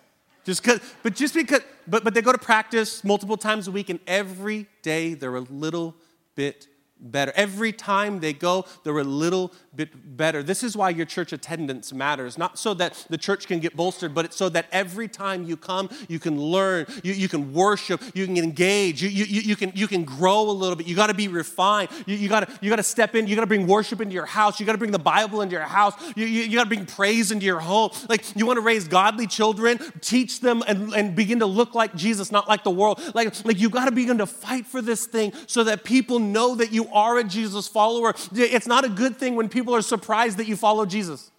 Just 0.44 0.62
cause, 0.62 0.80
but 1.02 1.14
just 1.16 1.34
because, 1.34 1.62
but, 1.88 2.04
but 2.04 2.14
they 2.14 2.22
go 2.22 2.30
to 2.30 2.38
practice 2.38 3.02
multiple 3.02 3.36
times 3.36 3.66
a 3.66 3.72
week, 3.72 3.90
and 3.90 3.98
every 4.06 4.66
day 4.82 5.14
they're 5.14 5.34
a 5.34 5.40
little 5.40 5.94
bit 6.36 6.68
better. 7.00 7.32
Every 7.36 7.72
time 7.72 8.20
they 8.20 8.32
go, 8.32 8.64
they're 8.84 8.96
a 8.98 9.04
little 9.04 9.52
bit 9.74 10.16
better. 10.16 10.42
This 10.42 10.62
is 10.62 10.76
why 10.76 10.90
your 10.90 11.04
church 11.06 11.32
attendance 11.32 11.92
matters. 11.92 12.38
Not 12.38 12.58
so 12.58 12.72
that 12.74 13.06
the 13.10 13.18
church 13.18 13.46
can 13.46 13.60
get 13.60 13.76
bolstered, 13.76 14.14
but 14.14 14.24
it's 14.24 14.36
so 14.36 14.48
that 14.50 14.66
every 14.72 15.08
time 15.08 15.44
you 15.44 15.56
come, 15.56 15.90
you 16.08 16.18
can 16.18 16.40
learn, 16.40 16.86
you, 17.02 17.12
you 17.12 17.28
can 17.28 17.52
worship, 17.52 18.02
you 18.14 18.26
can 18.26 18.36
engage, 18.38 19.02
you, 19.02 19.08
you, 19.08 19.24
you, 19.24 19.56
can, 19.56 19.72
you 19.74 19.86
can 19.86 20.04
grow 20.04 20.48
a 20.48 20.52
little 20.52 20.76
bit. 20.76 20.86
You 20.86 20.96
got 20.96 21.08
to 21.08 21.14
be 21.14 21.28
refined. 21.28 21.90
You, 22.06 22.16
you 22.16 22.28
got 22.28 22.48
you 22.62 22.74
to 22.74 22.82
step 22.82 23.14
in, 23.14 23.26
you 23.26 23.34
got 23.34 23.42
to 23.42 23.46
bring 23.46 23.66
worship 23.66 24.00
into 24.00 24.14
your 24.14 24.26
house, 24.26 24.60
you 24.60 24.66
got 24.66 24.72
to 24.72 24.78
bring 24.78 24.90
the 24.90 24.98
Bible 24.98 25.40
into 25.40 25.54
your 25.54 25.62
house, 25.62 25.94
you, 26.14 26.26
you, 26.26 26.42
you 26.42 26.56
got 26.56 26.64
to 26.64 26.68
bring 26.68 26.86
praise 26.86 27.30
into 27.30 27.46
your 27.46 27.60
home. 27.60 27.90
Like 28.08 28.24
you 28.36 28.46
want 28.46 28.58
to 28.58 28.60
raise 28.62 28.86
godly 28.86 29.26
children, 29.26 29.78
teach 30.00 30.40
them 30.40 30.62
and, 30.66 30.92
and 30.94 31.14
begin 31.14 31.40
to 31.40 31.46
look 31.46 31.74
like 31.74 31.94
Jesus, 31.94 32.30
not 32.30 32.48
like 32.48 32.64
the 32.64 32.70
world. 32.70 33.00
Like, 33.14 33.44
like 33.44 33.58
you 33.58 33.70
got 33.70 33.86
to 33.86 33.92
begin 33.92 34.18
to 34.18 34.26
fight 34.26 34.66
for 34.66 34.82
this 34.82 35.06
thing 35.06 35.32
so 35.46 35.64
that 35.64 35.84
people 35.84 36.18
know 36.18 36.54
that 36.54 36.72
you 36.72 36.85
are 36.92 37.18
a 37.18 37.24
Jesus 37.24 37.68
follower. 37.68 38.14
It's 38.32 38.66
not 38.66 38.84
a 38.84 38.88
good 38.88 39.16
thing 39.16 39.36
when 39.36 39.48
people 39.48 39.74
are 39.74 39.82
surprised 39.82 40.38
that 40.38 40.46
you 40.46 40.56
follow 40.56 40.86
Jesus. 40.86 41.30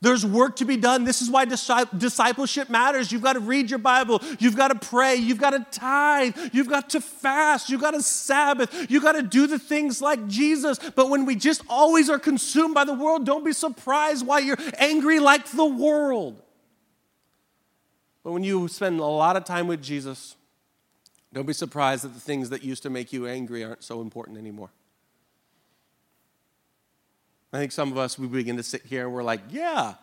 There's 0.00 0.26
work 0.26 0.56
to 0.56 0.66
be 0.66 0.76
done. 0.76 1.04
This 1.04 1.22
is 1.22 1.30
why 1.30 1.46
discipleship 1.46 2.68
matters. 2.68 3.10
You've 3.10 3.22
got 3.22 3.34
to 3.34 3.40
read 3.40 3.70
your 3.70 3.78
Bible. 3.78 4.20
You've 4.38 4.56
got 4.56 4.68
to 4.68 4.74
pray. 4.74 5.14
You've 5.14 5.38
got 5.38 5.50
to 5.50 5.64
tithe. 5.70 6.36
You've 6.52 6.68
got 6.68 6.90
to 6.90 7.00
fast. 7.00 7.70
You've 7.70 7.80
got 7.80 7.92
to 7.92 8.02
Sabbath. 8.02 8.90
You've 8.90 9.04
got 9.04 9.12
to 9.12 9.22
do 9.22 9.46
the 9.46 9.58
things 9.58 10.02
like 10.02 10.26
Jesus. 10.26 10.78
But 10.94 11.08
when 11.08 11.24
we 11.24 11.36
just 11.36 11.62
always 11.70 12.10
are 12.10 12.18
consumed 12.18 12.74
by 12.74 12.84
the 12.84 12.92
world, 12.92 13.24
don't 13.24 13.44
be 13.44 13.52
surprised 13.52 14.26
why 14.26 14.40
you're 14.40 14.58
angry 14.78 15.20
like 15.20 15.48
the 15.52 15.64
world. 15.64 16.42
But 18.22 18.32
when 18.32 18.44
you 18.44 18.68
spend 18.68 19.00
a 19.00 19.04
lot 19.04 19.36
of 19.36 19.44
time 19.44 19.68
with 19.68 19.80
Jesus, 19.80 20.36
don't 21.34 21.46
be 21.46 21.52
surprised 21.52 22.04
that 22.04 22.14
the 22.14 22.20
things 22.20 22.50
that 22.50 22.62
used 22.62 22.84
to 22.84 22.90
make 22.90 23.12
you 23.12 23.26
angry 23.26 23.64
aren't 23.64 23.82
so 23.82 24.00
important 24.00 24.38
anymore. 24.38 24.70
I 27.52 27.58
think 27.58 27.72
some 27.72 27.90
of 27.90 27.98
us, 27.98 28.18
we 28.18 28.28
begin 28.28 28.56
to 28.56 28.62
sit 28.62 28.82
here 28.86 29.04
and 29.04 29.12
we're 29.12 29.24
like, 29.24 29.40
yeah, 29.50 29.94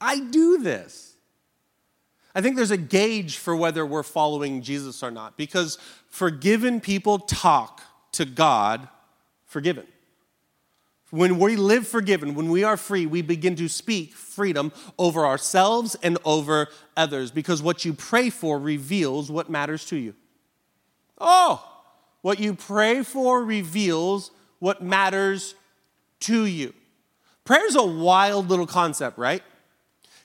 I 0.00 0.18
do 0.18 0.58
this. 0.58 1.14
I 2.34 2.40
think 2.40 2.56
there's 2.56 2.70
a 2.70 2.76
gauge 2.76 3.36
for 3.36 3.54
whether 3.54 3.84
we're 3.84 4.02
following 4.02 4.62
Jesus 4.62 5.02
or 5.02 5.10
not 5.10 5.36
because 5.36 5.78
forgiven 6.08 6.80
people 6.80 7.18
talk 7.18 7.82
to 8.12 8.24
God 8.24 8.88
forgiven. 9.44 9.86
When 11.10 11.38
we 11.38 11.56
live 11.56 11.86
forgiven, 11.86 12.34
when 12.34 12.50
we 12.50 12.64
are 12.64 12.76
free, 12.76 13.06
we 13.06 13.22
begin 13.22 13.56
to 13.56 13.68
speak 13.68 14.14
freedom 14.14 14.72
over 14.98 15.26
ourselves 15.26 15.96
and 16.02 16.18
over 16.24 16.68
others 16.96 17.30
because 17.30 17.62
what 17.62 17.84
you 17.84 17.94
pray 17.94 18.28
for 18.30 18.58
reveals 18.58 19.30
what 19.30 19.48
matters 19.50 19.84
to 19.86 19.96
you. 19.96 20.14
Oh, 21.20 21.64
what 22.22 22.38
you 22.38 22.54
pray 22.54 23.02
for 23.02 23.44
reveals 23.44 24.30
what 24.58 24.82
matters 24.82 25.54
to 26.20 26.44
you. 26.44 26.74
Prayer 27.44 27.66
is 27.66 27.76
a 27.76 27.84
wild 27.84 28.48
little 28.48 28.66
concept, 28.66 29.18
right? 29.18 29.42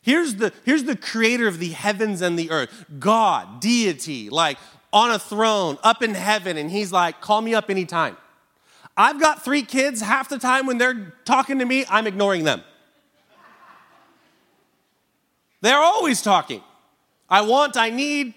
Here's 0.02 0.36
the, 0.36 0.52
here's 0.66 0.84
the 0.84 0.98
creator 0.98 1.48
of 1.48 1.60
the 1.60 1.70
heavens 1.70 2.22
and 2.22 2.38
the 2.38 2.52
earth 2.52 2.86
God, 3.00 3.62
deity, 3.62 4.30
like 4.30 4.58
on 4.92 5.12
a 5.12 5.18
throne 5.18 5.78
up 5.84 6.04
in 6.04 6.14
heaven, 6.14 6.58
and 6.58 6.70
he's 6.70 6.92
like, 6.92 7.22
call 7.22 7.42
me 7.42 7.56
up 7.56 7.70
anytime. 7.70 8.18
I've 8.96 9.20
got 9.20 9.44
three 9.44 9.64
kids. 9.64 10.02
Half 10.02 10.30
the 10.30 10.38
time 10.38 10.68
when 10.68 10.78
they're 10.78 11.14
talking 11.26 11.60
to 11.60 11.66
me, 11.66 11.86
I'm 11.90 12.06
ignoring 12.06 12.44
them. 12.44 12.62
They're 15.62 15.78
always 15.78 16.22
talking. 16.22 16.62
I 17.30 17.42
want, 17.42 17.78
I 17.78 17.90
need, 17.90 18.34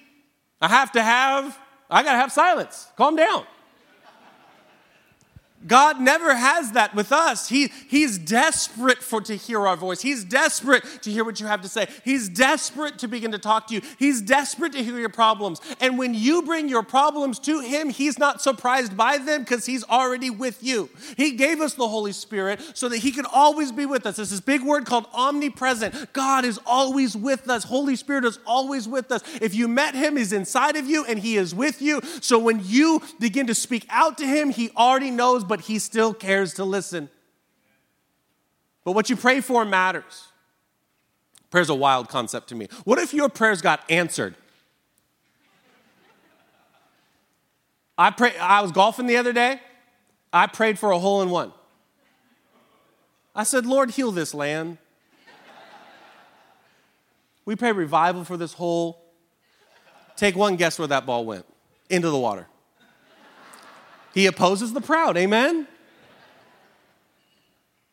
I 0.61 0.69
have 0.69 0.93
to 0.93 1.03
have. 1.03 1.59
I 1.91 2.03
got 2.03 2.13
to 2.13 2.19
have 2.19 2.33
silence. 2.33 2.89
Calm 2.97 3.17
down. 3.17 3.45
God 5.67 6.01
never 6.01 6.35
has 6.35 6.73
that 6.73 6.95
with 6.95 7.13
us. 7.13 7.49
He, 7.49 7.73
he's 7.89 8.19
desperate 8.19 9.03
for 9.03 9.21
to 9.23 9.37
hear 9.37 9.67
our 9.67 9.77
voice. 9.77 10.01
He's 10.01 10.23
desperate 10.23 10.85
to 11.03 11.11
hear 11.11 11.25
what 11.25 11.41
you 11.41 11.47
have 11.47 11.63
to 11.63 11.69
say. 11.69 11.89
He's 12.05 12.29
desperate 12.29 12.99
to 13.01 13.09
begin 13.09 13.33
to 13.33 13.39
talk 13.39 13.67
to 13.69 13.75
you. 13.75 13.83
He's 13.99 14.21
desperate 14.21 14.73
to 14.73 14.85
hear 14.85 14.99
your 14.99 15.09
problems. 15.09 15.61
And 15.81 15.99
when 15.99 16.15
you 16.15 16.43
bring 16.43 16.69
your 16.69 16.83
problems 16.83 17.39
to 17.41 17.61
him, 17.61 17.89
he's 17.89 18.19
not 18.19 18.41
surprised 18.43 18.97
by 18.97 19.19
them 19.19 19.41
because 19.41 19.67
he's 19.67 19.83
already 19.85 20.31
with 20.31 20.63
you. 20.63 20.89
He 21.17 21.33
gave 21.33 21.61
us 21.61 21.75
the 21.75 21.89
Holy 21.89 22.13
Spirit 22.13 22.61
so 22.75 22.89
that 22.89 22.99
he 22.99 23.11
can 23.11 23.27
always 23.27 23.73
be 23.73 23.87
with 23.87 24.07
us. 24.07 24.17
There's 24.17 24.31
this 24.31 24.41
big 24.41 24.63
word 24.63 24.87
called 24.87 25.07
omnipresent. 25.13 26.13
God 26.13 26.45
is 26.45 26.61
always 26.67 27.17
with 27.17 27.49
us. 27.49 27.65
Holy 27.65 27.97
Spirit 27.97 28.25
is 28.25 28.39
always 28.47 28.87
with 28.87 29.11
us. 29.11 29.23
If 29.41 29.55
you 29.55 29.69
met 29.69 29.95
him, 29.95 30.17
he's 30.17 30.33
inside 30.33 30.77
of 30.77 30.87
you 30.87 31.05
and 31.07 31.19
he 31.19 31.37
is 31.37 31.55
with 31.55 31.81
you. 31.81 32.01
So 32.21 32.39
when 32.39 32.61
you 32.63 33.03
begin 33.19 33.47
to 33.49 33.55
speak 33.55 33.87
out 33.89 34.19
to 34.19 34.27
him, 34.27 34.51
he 34.51 34.71
already 34.77 35.11
knows, 35.11 35.45
but 35.49 35.63
he 35.63 35.79
still 35.79 36.15
cares 36.15 36.55
to 36.55 36.65
listen. 36.65 37.09
But 38.85 38.93
what 38.93 39.11
you 39.11 39.17
pray 39.17 39.41
for 39.41 39.65
matters. 39.65 40.29
Prayer's 41.51 41.69
a 41.69 41.75
wild 41.75 42.09
concept 42.09 42.49
to 42.49 42.55
me. 42.55 42.69
What 42.85 42.99
if 42.99 43.15
your 43.15 43.29
prayers 43.29 43.61
got 43.63 43.81
answered? 43.91 44.35
I 47.99 48.11
pray, 48.11 48.37
I 48.37 48.61
was 48.61 48.73
golfing 48.73 49.07
the 49.07 49.17
other 49.17 49.33
day. 49.33 49.61
I 50.33 50.47
prayed 50.47 50.79
for 50.79 50.91
a 50.91 50.99
hole 50.99 51.23
in 51.23 51.31
one. 51.31 51.53
I 53.35 53.45
said, 53.45 53.65
Lord, 53.65 53.91
heal 53.91 54.13
this 54.13 54.35
land. 54.35 54.79
We 57.45 57.55
pray 57.55 57.73
revival 57.73 58.25
for 58.25 58.37
this 58.37 58.53
hole. 58.53 59.03
Take 60.17 60.37
one 60.37 60.57
guess 60.57 60.79
where 60.79 60.89
that 60.89 61.07
ball 61.07 61.25
went 61.25 61.47
into 61.89 62.11
the 62.11 62.19
water. 62.19 62.49
He 64.17 64.25
opposes 64.25 64.73
the 64.73 64.81
proud. 64.81 65.19
Amen? 65.19 65.69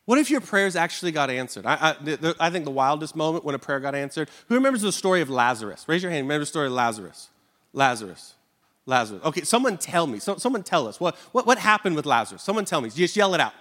What 0.06 0.18
if 0.18 0.30
your 0.30 0.40
prayers 0.40 0.74
actually 0.74 1.12
got 1.12 1.28
answered? 1.28 1.66
I, 1.66 1.74
I, 1.74 2.34
I, 2.40 2.48
think 2.48 2.64
the 2.64 2.70
wildest 2.70 3.14
moment 3.14 3.44
when 3.44 3.54
a 3.54 3.58
prayer 3.58 3.78
got 3.78 3.94
answered. 3.94 4.30
Who 4.48 4.54
remembers 4.54 4.80
the 4.80 4.90
story 4.90 5.20
of 5.20 5.28
Lazarus? 5.28 5.84
Raise 5.86 6.02
your 6.02 6.10
hand. 6.10 6.24
Remember 6.24 6.40
the 6.40 6.46
story 6.46 6.68
of 6.68 6.72
Lazarus? 6.72 7.28
Lazarus. 7.74 8.32
Lazarus. 8.86 9.22
Okay, 9.22 9.42
someone 9.42 9.76
tell 9.76 10.06
me. 10.06 10.18
So, 10.18 10.38
someone 10.38 10.62
tell 10.62 10.88
us. 10.88 10.98
What, 10.98 11.14
what, 11.32 11.46
what 11.46 11.58
happened 11.58 11.94
with 11.94 12.06
Lazarus? 12.06 12.40
Someone 12.42 12.64
tell 12.64 12.80
me. 12.80 12.88
Just 12.88 13.14
yell 13.14 13.34
it 13.34 13.40
out. 13.40 13.52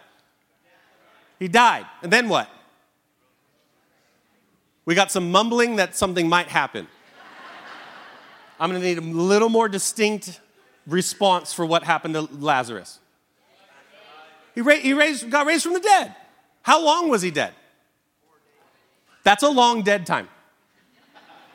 He 1.40 1.50
died. 1.50 1.86
And 2.02 2.14
then 2.14 2.30
what? 2.30 2.50
We 4.86 4.96
got 4.96 5.12
some 5.12 5.32
mumbling 5.32 5.76
that 5.76 5.98
something 5.98 6.30
might 6.30 6.48
happen. 6.48 6.88
I'm 8.58 8.70
going 8.70 8.82
to 8.82 8.88
need 8.88 9.00
a 9.00 9.02
little 9.02 9.50
more 9.50 9.68
distinct 9.68 10.40
response 10.88 11.54
for 11.54 11.66
what 11.66 11.84
happened 11.84 12.14
to 12.16 12.22
Lazarus? 12.22 13.00
He, 14.56 14.62
ra- 14.62 14.76
he 14.76 14.94
raised, 14.94 15.30
got 15.30 15.46
raised 15.46 15.64
from 15.64 15.74
the 15.74 15.80
dead. 15.80 16.16
How 16.62 16.84
long 16.84 17.10
was 17.10 17.22
he 17.22 17.32
dead? 17.32 17.54
That's 19.24 19.44
a 19.44 19.50
long 19.50 19.84
dead 19.84 20.06
time. 20.06 20.28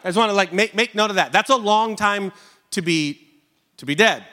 I 0.04 0.08
just 0.08 0.18
want 0.18 0.30
to 0.30 0.34
like 0.34 0.52
make, 0.52 0.74
make 0.74 0.94
note 0.94 1.10
of 1.10 1.16
that. 1.16 1.32
That's 1.32 1.50
a 1.50 1.56
long 1.56 1.96
time 1.96 2.32
to 2.70 2.82
be 2.82 3.26
to 3.78 3.86
be 3.86 3.94
dead. 3.94 4.24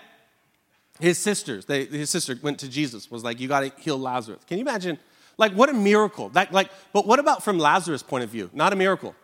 His 0.99 1.17
sisters, 1.17 1.65
they, 1.65 1.86
his 1.86 2.10
sister 2.10 2.38
went 2.41 2.60
to 2.60 2.69
Jesus, 2.69 3.12
was 3.12 3.23
like, 3.23 3.39
"You 3.39 3.47
got 3.47 3.62
to 3.62 3.81
heal 3.81 3.97
Lazarus." 3.97 4.41
Can 4.47 4.58
you 4.58 4.62
imagine? 4.62 4.97
Like, 5.38 5.51
what 5.51 5.69
a 5.69 5.73
miracle! 5.73 6.29
That, 6.29 6.53
like, 6.53 6.71
but 6.93 7.05
what 7.05 7.19
about 7.19 7.43
from 7.43 7.60
Lazarus' 7.60 8.01
point 8.01 8.23
of 8.23 8.29
view? 8.29 8.49
Not 8.53 8.71
a 8.71 8.75
miracle. 8.75 9.15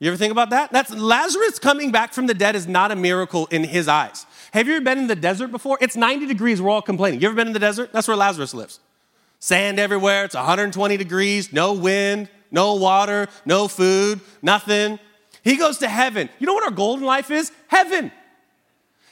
You 0.00 0.08
ever 0.08 0.16
think 0.16 0.32
about 0.32 0.50
that? 0.50 0.72
That's 0.72 0.90
Lazarus 0.90 1.58
coming 1.58 1.92
back 1.92 2.14
from 2.14 2.26
the 2.26 2.32
dead 2.32 2.56
is 2.56 2.66
not 2.66 2.90
a 2.90 2.96
miracle 2.96 3.46
in 3.50 3.64
his 3.64 3.86
eyes. 3.86 4.24
Have 4.52 4.66
you 4.66 4.76
ever 4.76 4.84
been 4.84 4.98
in 4.98 5.06
the 5.06 5.14
desert 5.14 5.48
before? 5.48 5.76
It's 5.82 5.94
90 5.94 6.26
degrees, 6.26 6.60
we're 6.60 6.70
all 6.70 6.80
complaining. 6.80 7.20
You 7.20 7.28
ever 7.28 7.36
been 7.36 7.48
in 7.48 7.52
the 7.52 7.58
desert? 7.58 7.92
That's 7.92 8.08
where 8.08 8.16
Lazarus 8.16 8.54
lives. 8.54 8.80
Sand 9.40 9.78
everywhere, 9.78 10.24
it's 10.24 10.34
120 10.34 10.96
degrees, 10.96 11.52
no 11.52 11.74
wind, 11.74 12.30
no 12.50 12.74
water, 12.74 13.28
no 13.44 13.68
food, 13.68 14.20
nothing. 14.40 14.98
He 15.44 15.56
goes 15.56 15.78
to 15.78 15.88
heaven. 15.88 16.30
You 16.38 16.46
know 16.46 16.54
what 16.54 16.64
our 16.64 16.70
goal 16.70 16.96
in 16.96 17.02
life 17.02 17.30
is? 17.30 17.52
Heaven. 17.68 18.10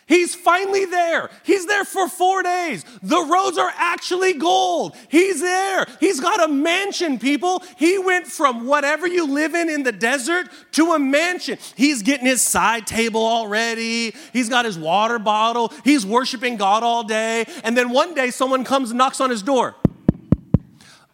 He's 0.09 0.35
finally 0.35 0.87
there. 0.87 1.29
He's 1.43 1.67
there 1.67 1.85
for 1.85 2.09
four 2.09 2.43
days. 2.43 2.83
The 3.03 3.21
roads 3.21 3.59
are 3.59 3.71
actually 3.77 4.33
gold. 4.33 4.97
He's 5.09 5.43
there. 5.43 5.87
He's 6.01 6.19
got 6.19 6.43
a 6.43 6.49
mansion, 6.49 7.19
people. 7.19 7.63
He 7.77 7.99
went 7.99 8.27
from 8.27 8.67
whatever 8.67 9.07
you 9.07 9.27
live 9.27 9.55
in 9.55 9.69
in 9.69 9.83
the 9.83 9.93
desert 9.93 10.49
to 10.73 10.93
a 10.93 10.99
mansion. 10.99 11.59
He's 11.77 12.03
getting 12.03 12.25
his 12.25 12.41
side 12.41 12.87
table 12.87 13.21
already. 13.25 14.15
He's 14.33 14.49
got 14.49 14.65
his 14.65 14.79
water 14.79 15.19
bottle. 15.19 15.75
He's 15.85 16.07
worshiping 16.07 16.57
God 16.57 16.83
all 16.83 17.05
day. 17.05 17.45
And 17.63 17.77
then 17.77 17.91
one 17.91 18.15
day, 18.15 18.31
someone 18.31 18.65
comes 18.65 18.91
and 18.91 18.97
knocks 18.97 19.21
on 19.21 19.29
his 19.29 19.43
door. 19.43 19.77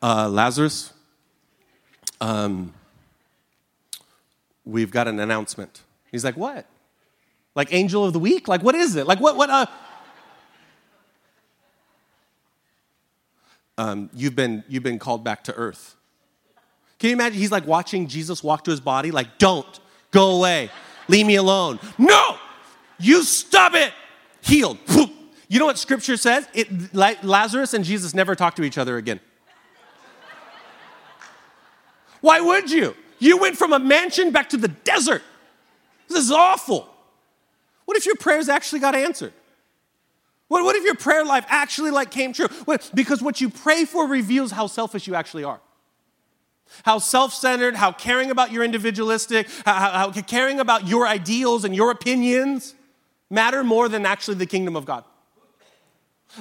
Uh, 0.01 0.29
Lazarus, 0.29 0.93
um, 2.21 2.73
we've 4.65 4.93
got 4.93 5.09
an 5.09 5.19
announcement. 5.19 5.83
He's 6.13 6.25
like, 6.25 6.37
What? 6.37 6.67
Like 7.55 7.73
angel 7.73 8.05
of 8.05 8.13
the 8.13 8.19
week? 8.19 8.49
Like 8.49 8.63
what 8.63 8.75
is 8.75 8.97
it? 8.97 9.07
Like 9.07 9.21
what 9.21 9.37
what 9.37 9.51
uh 9.51 9.67
um, 13.77 14.11
you've 14.15 14.37
been 14.37 14.63
you've 14.69 14.83
been 14.83 14.99
called 14.99 15.25
back 15.25 15.45
to 15.45 15.55
earth. 15.55 15.97
Can 16.99 17.11
you 17.11 17.17
imagine 17.17 17.39
he's 17.39 17.51
like 17.51 17.67
watching 17.67 18.07
Jesus 18.07 18.43
walk 18.43 18.65
to 18.65 18.71
his 18.71 18.81
body, 18.81 19.11
like, 19.11 19.39
don't 19.39 19.81
go 20.11 20.37
away, 20.37 20.71
leave 21.09 21.27
me 21.27 21.37
alone. 21.37 21.79
No! 21.99 22.39
You 22.99 23.23
stop 23.23 23.75
it! 23.75 23.93
Healed. 24.43 24.79
You 25.49 25.59
know 25.59 25.67
what 25.67 25.79
scripture 25.79 26.17
says? 26.17 26.49
It, 26.55 26.95
Lazarus 26.95 27.75
and 27.75 27.85
Jesus 27.85 28.15
never 28.15 28.35
talked 28.35 28.57
to 28.57 28.65
each 28.65 28.79
other 28.79 28.97
again. 28.97 29.21
Why 32.21 32.41
would 32.41 32.71
you? 32.71 32.97
You 33.19 33.37
went 33.37 33.57
from 33.57 33.73
a 33.73 33.79
mansion 33.79 34.31
back 34.31 34.49
to 34.51 34.57
the 34.57 34.69
desert. 34.69 35.23
This 36.09 36.19
is 36.19 36.31
awful. 36.33 36.89
What 37.85 37.97
if 37.97 38.07
your 38.07 38.17
prayers 38.17 38.49
actually 38.49 38.81
got 38.81 38.95
answered? 38.95 39.33
What, 40.49 40.65
what 40.65 40.77
if 40.77 40.85
your 40.85 40.95
prayer 40.95 41.25
life 41.25 41.45
actually 41.49 41.91
like 41.91 42.11
came 42.11 42.33
true? 42.33 42.49
What, 42.65 42.91
because 42.95 43.23
what 43.23 43.41
you 43.41 43.51
pray 43.51 43.85
for 43.85 44.07
reveals 44.07 44.53
how 44.53 44.67
selfish 44.67 45.07
you 45.07 45.15
actually 45.15 45.45
are. 45.45 45.61
How 46.85 46.99
self 46.99 47.33
centered, 47.33 47.77
how 47.77 47.93
caring 47.93 48.31
about 48.31 48.53
your 48.53 48.65
individualistic, 48.65 49.49
how, 49.65 49.75
how, 49.75 50.11
how 50.11 50.23
caring 50.23 50.61
about 50.61 50.89
your 50.89 51.07
ideals 51.07 51.65
and 51.65 51.75
your 51.75 51.91
opinions 51.91 52.75
matter 53.31 53.63
more 53.63 53.89
than 53.89 54.07
actually 54.07 54.37
the 54.37 54.47
kingdom 54.47 54.77
of 54.77 54.85
God. 54.85 55.05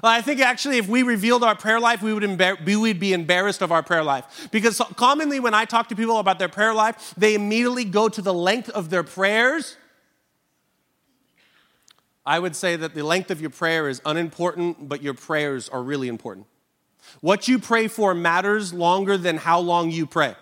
I 0.01 0.21
think 0.21 0.39
actually, 0.39 0.79
if 0.79 0.87
we 0.87 1.03
revealed 1.03 1.43
our 1.43 1.55
prayer 1.55 1.79
life, 1.79 2.01
we 2.01 2.13
would, 2.13 2.23
embar- 2.23 2.63
we 2.65 2.75
would 2.75 2.99
be 2.99 3.13
embarrassed 3.13 3.61
of 3.61 3.71
our 3.71 3.83
prayer 3.83 4.03
life. 4.03 4.47
Because 4.51 4.81
commonly, 4.95 5.39
when 5.39 5.53
I 5.53 5.65
talk 5.65 5.89
to 5.89 5.95
people 5.95 6.17
about 6.17 6.39
their 6.39 6.49
prayer 6.49 6.73
life, 6.73 7.13
they 7.15 7.35
immediately 7.35 7.85
go 7.85 8.09
to 8.09 8.21
the 8.21 8.33
length 8.33 8.69
of 8.69 8.89
their 8.89 9.03
prayers 9.03 9.77
I 12.25 12.39
would 12.39 12.55
say 12.55 12.75
that 12.75 12.95
the 12.95 13.03
length 13.03 13.31
of 13.31 13.41
your 13.41 13.49
prayer 13.49 13.89
is 13.89 14.01
unimportant, 14.05 14.87
but 14.87 15.01
your 15.01 15.13
prayers 15.13 15.67
are 15.69 15.83
really 15.83 16.07
important. 16.07 16.47
What 17.19 17.47
you 17.47 17.59
pray 17.59 17.87
for 17.87 18.13
matters 18.13 18.73
longer 18.73 19.17
than 19.17 19.37
how 19.37 19.59
long 19.59 19.91
you 19.91 20.05
pray. 20.05 20.35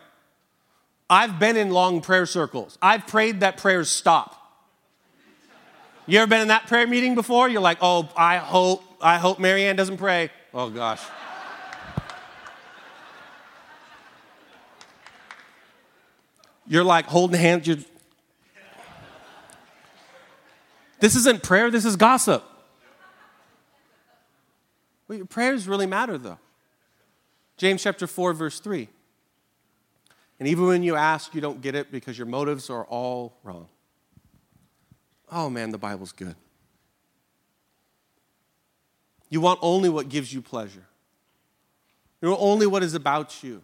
I've 1.10 1.40
been 1.40 1.58
in 1.58 1.72
long 1.72 2.02
prayer 2.02 2.26
circles. 2.26 2.78
I've 2.82 3.08
prayed 3.08 3.42
that 3.42 3.58
prayers 3.58 3.90
stop. 3.90 4.38
You 6.06 6.20
ever 6.20 6.28
been 6.28 6.42
in 6.42 6.48
that 6.50 6.68
prayer 6.68 6.88
meeting 6.88 7.16
before? 7.16 7.50
You're 7.50 7.62
like, 7.62 7.80
oh, 7.82 8.10
I 8.16 8.38
hope, 8.38 8.84
I 9.02 9.18
hope 9.18 9.40
Marianne 9.40 9.76
doesn't 9.76 9.98
pray. 9.98 10.30
Oh 10.54 10.70
gosh. 10.70 11.02
You're 16.68 16.84
like 16.84 17.06
holding 17.06 17.40
hands, 17.40 17.68
you're 17.68 17.78
This 21.02 21.16
isn't 21.16 21.44
prayer, 21.44 21.70
this 21.70 21.84
is 21.84 21.98
gossip. 21.98 22.44
Well, 25.08 25.18
your 25.18 25.28
prayers 25.28 25.68
really 25.68 25.88
matter, 25.88 26.18
though. 26.18 26.38
James 27.58 27.84
chapter 27.84 28.08
4, 28.08 28.34
verse 28.34 28.60
3. 28.62 28.88
And 30.40 30.48
even 30.48 30.66
when 30.66 30.84
you 30.84 30.96
ask, 30.96 31.36
you 31.36 31.42
don't 31.42 31.62
get 31.62 31.76
it 31.76 31.92
because 31.92 32.18
your 32.18 32.28
motives 32.28 32.70
are 32.70 32.86
all 32.86 33.38
wrong. 33.44 33.68
Oh 35.32 35.50
man, 35.50 35.70
the 35.70 35.78
Bible's 35.78 36.12
good. 36.12 36.36
You 39.30 39.40
want 39.42 39.60
only 39.62 39.90
what 39.90 40.10
gives 40.10 40.34
you 40.34 40.42
pleasure. 40.42 40.86
You 42.22 42.30
want 42.30 42.42
only 42.42 42.68
what 42.68 42.84
is 42.84 42.94
about 42.94 43.44
you. 43.44 43.62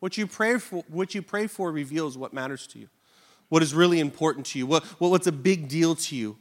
What 0.00 0.18
you 0.18 0.26
pray 0.26 0.58
for, 0.58 0.84
what 0.88 1.14
you 1.14 1.22
pray 1.22 1.46
for 1.46 1.70
reveals 1.70 2.18
what 2.18 2.32
matters 2.32 2.66
to 2.68 2.78
you, 2.78 2.88
what 3.48 3.62
is 3.62 3.72
really 3.72 4.00
important 4.00 4.46
to 4.46 4.58
you, 4.58 4.66
what, 4.66 4.84
what's 4.98 5.28
a 5.28 5.32
big 5.32 5.68
deal 5.68 5.94
to 5.94 6.16
you. 6.16 6.36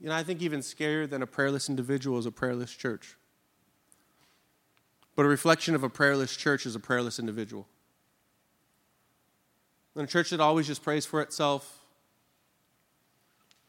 You 0.00 0.08
know, 0.08 0.14
I 0.14 0.22
think 0.22 0.40
even 0.40 0.60
scarier 0.60 1.08
than 1.08 1.22
a 1.22 1.26
prayerless 1.26 1.68
individual 1.68 2.18
is 2.18 2.26
a 2.26 2.32
prayerless 2.32 2.72
church. 2.72 3.16
But 5.14 5.26
a 5.26 5.28
reflection 5.28 5.74
of 5.74 5.84
a 5.84 5.90
prayerless 5.90 6.34
church 6.34 6.64
is 6.64 6.74
a 6.74 6.80
prayerless 6.80 7.18
individual. 7.18 7.66
And 9.94 10.04
a 10.04 10.06
church 10.06 10.30
that 10.30 10.40
always 10.40 10.66
just 10.66 10.82
prays 10.82 11.04
for 11.04 11.20
itself, 11.20 11.80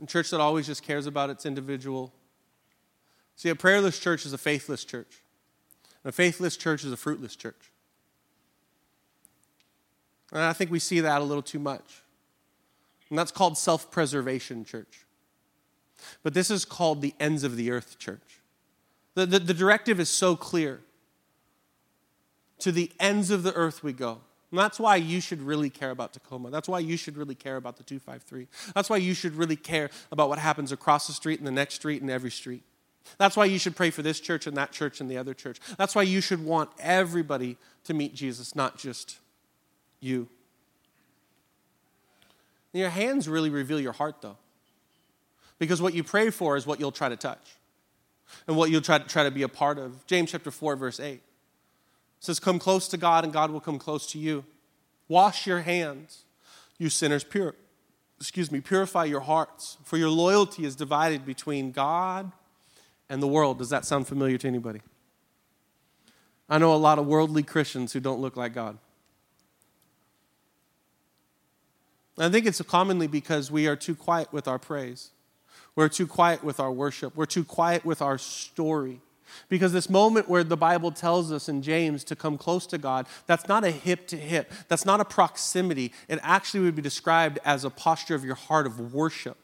a 0.02 0.06
church 0.06 0.30
that 0.30 0.40
always 0.40 0.68
just 0.68 0.84
cares 0.84 1.06
about 1.06 1.30
its 1.30 1.46
individual. 1.46 2.14
See, 3.36 3.50
a 3.50 3.56
prayerless 3.56 4.00
church 4.00 4.26
is 4.26 4.32
a 4.32 4.38
faithless 4.38 4.86
church. 4.86 5.22
And 6.04 6.10
a 6.10 6.14
faithless 6.14 6.56
church 6.56 6.86
is 6.86 6.92
a 6.92 6.98
fruitless 6.98 7.36
church. 7.36 7.72
And 10.32 10.42
I 10.42 10.54
think 10.54 10.72
we 10.72 10.80
see 10.80 11.02
that 11.02 11.22
a 11.22 11.26
little 11.26 11.44
too 11.44 11.60
much. 11.60 12.04
And 13.10 13.20
that's 13.20 13.32
called 13.32 13.58
self 13.58 13.92
preservation 13.92 14.64
church. 14.64 15.06
But 16.24 16.34
this 16.34 16.52
is 16.52 16.66
called 16.66 17.02
the 17.02 17.14
ends 17.20 17.44
of 17.44 17.56
the 17.56 17.72
earth 17.72 18.00
church. 18.00 18.42
The, 19.16 19.26
the, 19.26 19.40
the, 19.40 19.54
directive 19.54 20.00
is 20.00 20.10
so 20.10 20.36
clear. 20.36 20.82
To 22.60 22.72
the 22.72 22.92
ends 23.00 23.32
of 23.32 23.44
the 23.44 23.54
earth 23.54 23.84
we 23.84 23.92
go. 23.92 24.22
And 24.52 24.60
that's 24.60 24.80
why 24.80 24.98
you 24.98 25.22
should 25.22 25.42
really 25.42 25.70
care 25.70 25.92
about 25.92 26.14
Tacoma. 26.14 26.50
That's 26.52 26.68
why 26.68 26.80
you 26.80 26.98
should 26.98 27.18
really 27.18 27.36
care 27.36 27.56
about 27.56 27.78
the 27.78 27.84
253. 27.84 28.48
That's 28.76 28.90
why 28.90 28.98
you 28.98 29.14
should 29.14 29.36
really 29.36 29.56
care 29.56 29.90
about 30.12 30.30
what 30.30 30.38
happens 30.40 30.72
across 30.72 31.08
the 31.08 31.14
street 31.14 31.40
and 31.40 31.48
the 31.48 31.52
next 31.52 31.76
street 31.76 32.02
and 32.02 32.12
every 32.12 32.32
street. 32.32 32.64
That's 33.18 33.36
why 33.36 33.46
you 33.46 33.58
should 33.58 33.76
pray 33.76 33.90
for 33.90 34.02
this 34.02 34.20
church 34.20 34.48
and 34.48 34.56
that 34.58 34.72
church 34.72 35.02
and 35.02 35.10
the 35.10 35.18
other 35.18 35.34
church. 35.34 35.60
That's 35.78 35.96
why 35.96 36.04
you 36.04 36.22
should 36.22 36.44
want 36.44 36.70
everybody 36.80 37.58
to 37.86 37.94
meet 37.94 38.14
Jesus, 38.14 38.56
not 38.56 38.78
just 38.78 39.18
you. 40.00 40.28
Your 42.74 42.90
hands 42.90 43.28
really 43.28 43.50
reveal 43.50 43.80
your 43.80 43.94
heart, 43.94 44.22
though. 44.22 44.38
Because 45.62 45.80
what 45.80 45.94
you 45.94 46.04
pray 46.04 46.32
for 46.32 46.58
is 46.58 46.66
what 46.66 46.80
you'll 46.80 46.92
try 46.92 47.08
to 47.08 47.16
touch 47.16 47.56
and 48.48 48.58
what 48.58 48.72
you'll 48.72 48.82
try 48.82 48.98
to, 48.98 49.08
try 49.08 49.24
to 49.24 49.30
be 49.30 49.44
a 49.44 49.48
part 49.48 49.78
of. 49.78 50.08
James 50.08 50.32
chapter 50.32 50.50
4, 50.50 50.76
verse 50.76 51.00
8 51.00 51.22
says, 52.20 52.40
Come 52.40 52.58
close 52.58 52.88
to 52.88 52.98
God, 52.98 53.24
and 53.24 53.32
God 53.32 53.52
will 53.52 53.60
come 53.60 53.78
close 53.78 54.08
to 54.08 54.18
you. 54.18 54.44
Wash 55.08 55.46
your 55.46 55.62
hands, 55.62 56.24
you 56.80 56.90
sinners, 56.90 57.24
pure. 57.24 57.54
Excuse 58.20 58.52
me, 58.52 58.60
purify 58.60 59.06
your 59.06 59.20
hearts, 59.20 59.78
for 59.84 59.98
your 59.98 60.10
loyalty 60.10 60.66
is 60.66 60.76
divided 60.76 61.28
between 61.28 61.72
God 61.72 62.32
and 63.08 63.22
the 63.22 63.28
world. 63.28 63.60
Does 63.60 63.70
that 63.70 63.86
sound 63.86 64.08
familiar 64.08 64.40
to 64.40 64.48
anybody? 64.48 64.82
I 66.50 66.58
know 66.58 66.74
a 66.74 66.76
lot 66.76 66.98
of 66.98 67.06
worldly 67.06 67.44
Christians 67.44 67.94
who 67.94 68.00
don't 68.00 68.20
look 68.20 68.36
like 68.36 68.56
God. 68.56 68.80
I 72.18 72.30
think 72.30 72.48
it's 72.48 72.60
commonly 72.64 73.06
because 73.06 73.52
we 73.52 73.68
are 73.68 73.76
too 73.76 73.94
quiet 73.94 74.34
with 74.34 74.48
our 74.48 74.58
praise. 74.58 75.12
We're 75.76 75.90
too 75.90 76.08
quiet 76.08 76.44
with 76.44 76.60
our 76.60 76.72
worship. 76.72 77.16
We're 77.16 77.26
too 77.26 77.44
quiet 77.44 77.86
with 77.86 78.02
our 78.02 78.18
story. 78.18 79.02
Because 79.48 79.72
this 79.72 79.90
moment 79.90 80.28
where 80.28 80.44
the 80.44 80.58
Bible 80.58 80.92
tells 80.92 81.32
us 81.32 81.48
in 81.48 81.62
James 81.62 82.04
to 82.06 82.16
come 82.16 82.38
close 82.38 82.66
to 82.68 82.78
God, 82.78 83.08
that's 83.28 83.48
not 83.48 83.64
a 83.64 83.72
hip 83.72 84.08
to 84.08 84.18
hip. 84.18 84.52
That's 84.68 84.86
not 84.86 85.00
a 85.00 85.06
proximity. 85.06 85.94
It 86.10 86.20
actually 86.22 86.66
would 86.66 86.76
be 86.76 86.82
described 86.82 87.40
as 87.46 87.64
a 87.64 87.70
posture 87.70 88.16
of 88.16 88.26
your 88.26 88.36
heart 88.36 88.66
of 88.66 88.94
worship. 88.94 89.38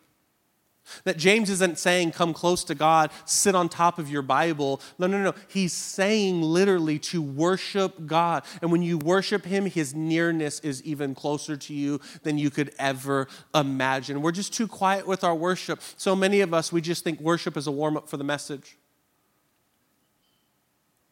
That 1.03 1.17
James 1.17 1.49
isn't 1.49 1.79
saying, 1.79 2.11
come 2.11 2.33
close 2.33 2.63
to 2.65 2.75
God, 2.75 3.11
sit 3.25 3.55
on 3.55 3.69
top 3.69 3.99
of 3.99 4.09
your 4.09 4.21
Bible. 4.21 4.81
No, 4.97 5.07
no, 5.07 5.21
no. 5.21 5.33
He's 5.47 5.73
saying 5.73 6.41
literally 6.41 6.99
to 6.99 7.21
worship 7.21 8.05
God. 8.05 8.43
And 8.61 8.71
when 8.71 8.81
you 8.81 8.97
worship 8.97 9.45
Him, 9.45 9.65
His 9.65 9.93
nearness 9.93 10.59
is 10.61 10.83
even 10.83 11.15
closer 11.15 11.57
to 11.57 11.73
you 11.73 11.99
than 12.23 12.37
you 12.37 12.49
could 12.49 12.73
ever 12.79 13.27
imagine. 13.53 14.21
We're 14.21 14.31
just 14.31 14.53
too 14.53 14.67
quiet 14.67 15.07
with 15.07 15.23
our 15.23 15.35
worship. 15.35 15.81
So 15.97 16.15
many 16.15 16.41
of 16.41 16.53
us, 16.53 16.71
we 16.71 16.81
just 16.81 17.03
think 17.03 17.19
worship 17.19 17.57
is 17.57 17.67
a 17.67 17.71
warm 17.71 17.97
up 17.97 18.09
for 18.09 18.17
the 18.17 18.23
message. 18.23 18.77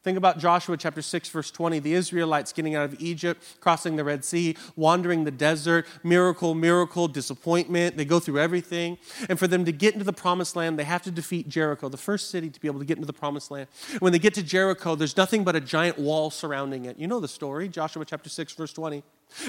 Think 0.06 0.20
about 0.20 0.38
Joshua 0.38 0.78
chapter 0.78 1.02
6, 1.02 1.30
verse 1.30 1.50
20. 1.50 1.80
The 1.80 1.96
Israelites 1.96 2.54
getting 2.54 2.76
out 2.76 2.86
of 2.86 3.02
Egypt, 3.02 3.44
crossing 3.60 3.96
the 3.96 4.04
Red 4.04 4.24
Sea, 4.24 4.56
wandering 4.76 5.24
the 5.24 5.32
desert, 5.32 5.88
miracle, 6.04 6.54
miracle, 6.54 7.08
disappointment. 7.08 7.98
They 7.98 8.06
go 8.06 8.20
through 8.20 8.40
everything. 8.40 9.00
And 9.28 9.40
for 9.40 9.48
them 9.48 9.66
to 9.66 9.72
get 9.72 9.94
into 9.96 10.06
the 10.06 10.14
promised 10.14 10.56
land, 10.56 10.78
they 10.78 10.84
have 10.84 11.02
to 11.02 11.12
defeat 11.12 11.50
Jericho, 11.50 11.90
the 11.90 11.98
first 11.98 12.30
city 12.30 12.52
to 12.52 12.62
be 12.62 12.68
able 12.68 12.78
to 12.82 12.86
get 12.86 12.98
into 12.98 13.08
the 13.08 13.14
promised 13.14 13.50
land. 13.50 13.68
When 13.98 14.14
they 14.14 14.20
get 14.20 14.36
to 14.36 14.44
Jericho, 14.44 14.94
there's 14.94 15.18
nothing 15.18 15.44
but 15.44 15.56
a 15.56 15.60
giant 15.60 15.98
wall 15.98 16.30
surrounding 16.30 16.86
it. 16.86 17.00
You 17.00 17.08
know 17.08 17.20
the 17.20 17.28
story, 17.28 17.68
Joshua 17.68 18.06
chapter 18.06 18.30
6, 18.30 18.54
verse 18.54 18.74
20. 18.74 19.02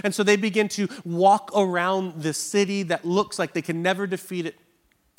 And 0.04 0.14
so 0.14 0.22
they 0.22 0.36
begin 0.36 0.68
to 0.68 0.88
walk 1.04 1.50
around 1.54 2.22
the 2.22 2.32
city 2.32 2.82
that 2.84 3.04
looks 3.04 3.38
like 3.38 3.52
they 3.52 3.60
can 3.60 3.82
never 3.82 4.06
defeat 4.06 4.46
it. 4.46 4.58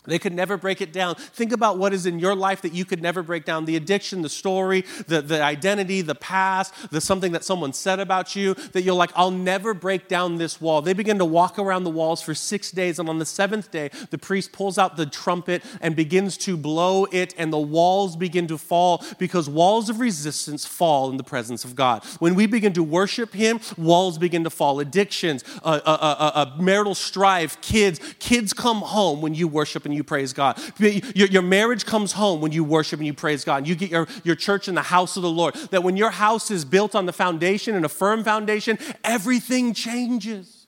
They 0.07 0.19
could 0.19 0.33
never 0.33 0.57
break 0.57 0.81
it 0.81 0.93
down. 0.93 1.15
Think 1.15 1.51
about 1.51 1.77
what 1.77 1.93
is 1.93 2.05
in 2.05 2.19
your 2.19 2.35
life 2.35 2.61
that 2.61 2.73
you 2.73 2.85
could 2.85 3.01
never 3.01 3.21
break 3.21 3.45
down 3.45 3.65
the 3.65 3.75
addiction, 3.75 4.21
the 4.21 4.29
story, 4.29 4.85
the, 5.07 5.21
the 5.21 5.43
identity, 5.43 6.01
the 6.01 6.15
past, 6.15 6.73
the 6.91 7.01
something 7.01 7.33
that 7.33 7.43
someone 7.43 7.73
said 7.73 7.99
about 7.99 8.35
you 8.35 8.53
that 8.53 8.81
you're 8.81 8.95
like, 8.95 9.11
I'll 9.15 9.31
never 9.31 9.73
break 9.73 10.07
down 10.07 10.37
this 10.37 10.61
wall. 10.61 10.81
They 10.81 10.93
begin 10.93 11.17
to 11.19 11.25
walk 11.25 11.59
around 11.59 11.83
the 11.83 11.89
walls 11.89 12.21
for 12.21 12.33
six 12.33 12.71
days. 12.71 12.99
And 12.99 13.09
on 13.09 13.19
the 13.19 13.25
seventh 13.25 13.71
day, 13.71 13.89
the 14.09 14.17
priest 14.17 14.51
pulls 14.51 14.77
out 14.77 14.95
the 14.95 15.05
trumpet 15.05 15.63
and 15.81 15.95
begins 15.95 16.37
to 16.37 16.55
blow 16.55 17.05
it, 17.11 17.33
and 17.37 17.51
the 17.51 17.59
walls 17.59 18.15
begin 18.15 18.47
to 18.47 18.57
fall 18.57 19.03
because 19.17 19.49
walls 19.49 19.89
of 19.89 19.99
resistance 19.99 20.65
fall 20.65 21.09
in 21.09 21.17
the 21.17 21.23
presence 21.23 21.65
of 21.65 21.75
God. 21.75 22.03
When 22.19 22.35
we 22.35 22.47
begin 22.47 22.73
to 22.73 22.83
worship 22.83 23.33
Him, 23.33 23.59
walls 23.77 24.17
begin 24.17 24.43
to 24.43 24.49
fall. 24.49 24.79
Addictions, 24.79 25.43
uh, 25.63 25.79
uh, 25.85 25.97
uh, 26.01 26.31
uh 26.33 26.61
marital 26.61 26.95
strife, 26.95 27.59
kids, 27.61 27.99
kids 28.19 28.53
come 28.53 28.77
home 28.77 29.21
when 29.21 29.33
you 29.33 29.47
worship 29.47 29.85
and 29.85 29.96
you 29.97 30.03
praise 30.03 30.31
God. 30.31 30.57
Your, 30.79 31.27
your 31.27 31.41
marriage 31.41 31.85
comes 31.85 32.13
home 32.13 32.39
when 32.39 32.51
you 32.51 32.63
worship 32.63 32.99
and 32.99 33.07
you 33.07 33.13
praise 33.13 33.43
God. 33.43 33.57
And 33.57 33.67
You 33.67 33.75
get 33.75 33.91
your, 33.91 34.07
your 34.23 34.35
church 34.35 34.67
in 34.67 34.75
the 34.75 34.83
house 34.83 35.17
of 35.17 35.23
the 35.23 35.29
Lord. 35.29 35.55
That 35.71 35.83
when 35.83 35.97
your 35.97 36.11
house 36.11 36.49
is 36.51 36.63
built 36.63 36.95
on 36.95 37.05
the 37.05 37.13
foundation 37.13 37.75
and 37.75 37.83
a 37.83 37.89
firm 37.89 38.23
foundation, 38.23 38.77
everything 39.03 39.73
changes. 39.73 40.67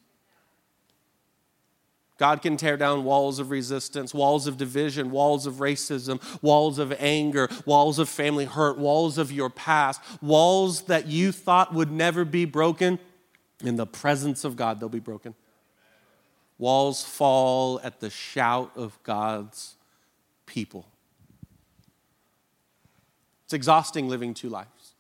God 2.17 2.41
can 2.41 2.57
tear 2.57 2.75
down 2.75 3.05
walls 3.05 3.39
of 3.39 3.49
resistance, 3.49 4.13
walls 4.13 4.45
of 4.45 4.57
division, 4.57 5.09
walls 5.09 5.45
of 5.45 5.55
racism, 5.55 6.21
walls 6.41 6.77
of 6.77 6.93
anger, 6.99 7.47
walls 7.65 7.97
of 7.97 8.09
family 8.09 8.43
hurt, 8.43 8.77
walls 8.77 9.17
of 9.17 9.31
your 9.31 9.49
past, 9.49 10.01
walls 10.21 10.81
that 10.83 11.07
you 11.07 11.31
thought 11.31 11.73
would 11.73 11.91
never 11.91 12.25
be 12.25 12.43
broken. 12.43 12.99
In 13.63 13.77
the 13.77 13.85
presence 13.85 14.43
of 14.43 14.57
God, 14.57 14.79
they'll 14.79 14.89
be 14.89 14.99
broken. 14.99 15.33
Walls 16.59 17.03
fall 17.03 17.79
at 17.83 18.01
the 18.01 18.09
shout 18.09 18.71
of 18.75 19.01
God's 19.03 19.75
people. 20.45 20.85
It's 23.45 23.53
exhausting 23.53 24.09
living 24.09 24.35
two 24.35 24.49
lives. 24.49 24.93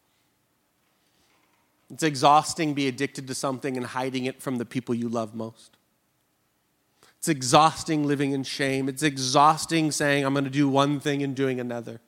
It's 1.91 2.03
exhausting 2.03 2.73
be 2.73 2.87
addicted 2.87 3.27
to 3.27 3.35
something 3.35 3.75
and 3.75 3.85
hiding 3.85 4.25
it 4.25 4.41
from 4.41 4.57
the 4.57 4.65
people 4.65 4.95
you 4.95 5.09
love 5.09 5.35
most. 5.35 5.75
It's 7.17 7.27
exhausting 7.27 8.07
living 8.07 8.31
in 8.31 8.43
shame. 8.43 8.87
It's 8.87 9.03
exhausting 9.03 9.91
saying, 9.91 10.25
I'm 10.25 10.33
going 10.33 10.45
to 10.45 10.49
do 10.49 10.69
one 10.69 11.01
thing 11.01 11.21
and 11.21 11.35
doing 11.35 11.59
another. 11.59 11.99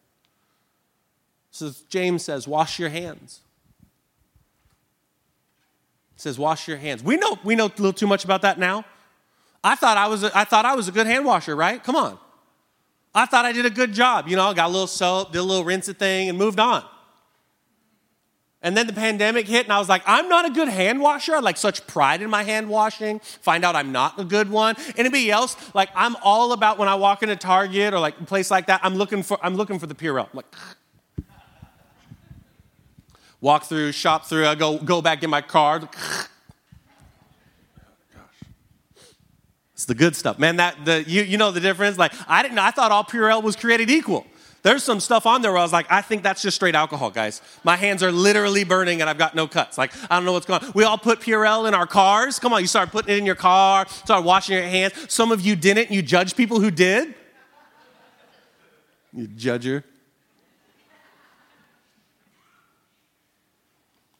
So 1.51 1.71
James 1.89 2.23
says, 2.23 2.47
wash 2.47 2.79
your 2.79 2.89
hands. 2.89 3.41
It 6.15 6.21
says, 6.21 6.39
wash 6.39 6.67
your 6.67 6.77
hands. 6.77 7.03
We 7.03 7.17
know, 7.17 7.37
we 7.43 7.55
know 7.55 7.65
a 7.65 7.75
little 7.75 7.91
too 7.91 8.07
much 8.07 8.23
about 8.23 8.43
that 8.43 8.57
now. 8.57 8.85
I 9.63 9.75
thought 9.75 9.97
I 9.97 10.07
was 10.07 10.23
a, 10.23 10.37
I 10.37 10.43
thought 10.43 10.65
I 10.65 10.75
was 10.75 10.87
a 10.87 10.91
good 10.91 11.07
hand 11.07 11.25
washer, 11.25 11.55
right? 11.55 11.83
Come 11.83 11.95
on. 11.95 12.17
I 13.13 13.25
thought 13.25 13.45
I 13.45 13.51
did 13.51 13.65
a 13.65 13.69
good 13.69 13.93
job. 13.93 14.27
You 14.27 14.35
know, 14.35 14.47
I 14.47 14.53
got 14.53 14.69
a 14.69 14.71
little 14.71 14.87
soap, 14.87 15.33
did 15.33 15.39
a 15.39 15.43
little 15.43 15.65
rinse 15.65 15.89
thing, 15.89 16.29
and 16.29 16.37
moved 16.37 16.59
on. 16.59 16.83
And 18.63 18.77
then 18.77 18.85
the 18.85 18.93
pandemic 18.93 19.47
hit, 19.47 19.65
and 19.65 19.73
I 19.73 19.79
was 19.79 19.89
like, 19.89 20.03
I'm 20.05 20.29
not 20.29 20.45
a 20.45 20.51
good 20.51 20.67
hand 20.67 21.01
washer. 21.01 21.35
I 21.35 21.39
like 21.39 21.57
such 21.57 21.85
pride 21.87 22.21
in 22.21 22.29
my 22.29 22.43
hand 22.43 22.69
washing. 22.69 23.19
Find 23.19 23.65
out 23.65 23.75
I'm 23.75 23.91
not 23.91 24.19
a 24.19 24.23
good 24.23 24.51
one. 24.51 24.75
Anybody 24.95 25.31
else? 25.31 25.57
Like, 25.73 25.89
I'm 25.95 26.15
all 26.23 26.53
about 26.53 26.77
when 26.77 26.87
I 26.87 26.93
walk 26.93 27.23
into 27.23 27.35
Target 27.35 27.93
or 27.93 27.99
like 27.99 28.19
a 28.19 28.23
place 28.23 28.51
like 28.51 28.67
that. 28.67 28.79
I'm 28.83 28.95
looking 28.95 29.23
for 29.23 29.39
I'm 29.41 29.55
looking 29.55 29.79
for 29.79 29.87
the 29.87 29.95
Purell. 29.95 30.29
I'm 30.31 30.35
like, 30.35 30.45
walk 33.41 33.63
through, 33.63 33.93
shop 33.93 34.27
through. 34.27 34.45
I 34.45 34.53
go 34.53 34.77
go 34.77 35.01
back 35.01 35.23
in 35.23 35.29
my 35.29 35.41
car. 35.41 35.81
It's 39.81 39.87
the 39.87 39.95
good 39.95 40.15
stuff. 40.15 40.37
Man, 40.37 40.57
that 40.57 40.85
the 40.85 41.03
you, 41.07 41.23
you 41.23 41.37
know 41.39 41.49
the 41.49 41.59
difference? 41.59 41.97
Like 41.97 42.13
I 42.27 42.43
didn't 42.43 42.59
I 42.59 42.69
thought 42.69 42.91
all 42.91 43.03
Purell 43.03 43.41
was 43.41 43.55
created 43.55 43.89
equal. 43.89 44.27
There's 44.61 44.83
some 44.83 44.99
stuff 44.99 45.25
on 45.25 45.41
there 45.41 45.49
where 45.49 45.57
I 45.57 45.63
was 45.63 45.73
like, 45.73 45.91
I 45.91 46.03
think 46.03 46.21
that's 46.21 46.43
just 46.43 46.53
straight 46.53 46.75
alcohol, 46.75 47.09
guys. 47.09 47.41
My 47.63 47.75
hands 47.75 48.03
are 48.03 48.11
literally 48.11 48.63
burning 48.63 49.01
and 49.01 49.09
I've 49.09 49.17
got 49.17 49.33
no 49.33 49.47
cuts. 49.47 49.79
Like, 49.79 49.91
I 50.11 50.17
don't 50.17 50.23
know 50.23 50.33
what's 50.33 50.45
going 50.45 50.63
on. 50.63 50.71
We 50.75 50.83
all 50.83 50.99
put 50.99 51.19
Purell 51.19 51.67
in 51.67 51.73
our 51.73 51.87
cars. 51.87 52.37
Come 52.37 52.53
on, 52.53 52.61
you 52.61 52.67
start 52.67 52.91
putting 52.91 53.15
it 53.15 53.17
in 53.17 53.25
your 53.25 53.33
car, 53.33 53.87
start 53.87 54.23
washing 54.23 54.55
your 54.55 54.65
hands. 54.65 54.93
Some 55.11 55.31
of 55.31 55.41
you 55.41 55.55
didn't, 55.55 55.89
you 55.89 56.03
judge 56.03 56.35
people 56.35 56.59
who 56.59 56.69
did. 56.69 57.15
You 59.11 59.27
judger. 59.29 59.83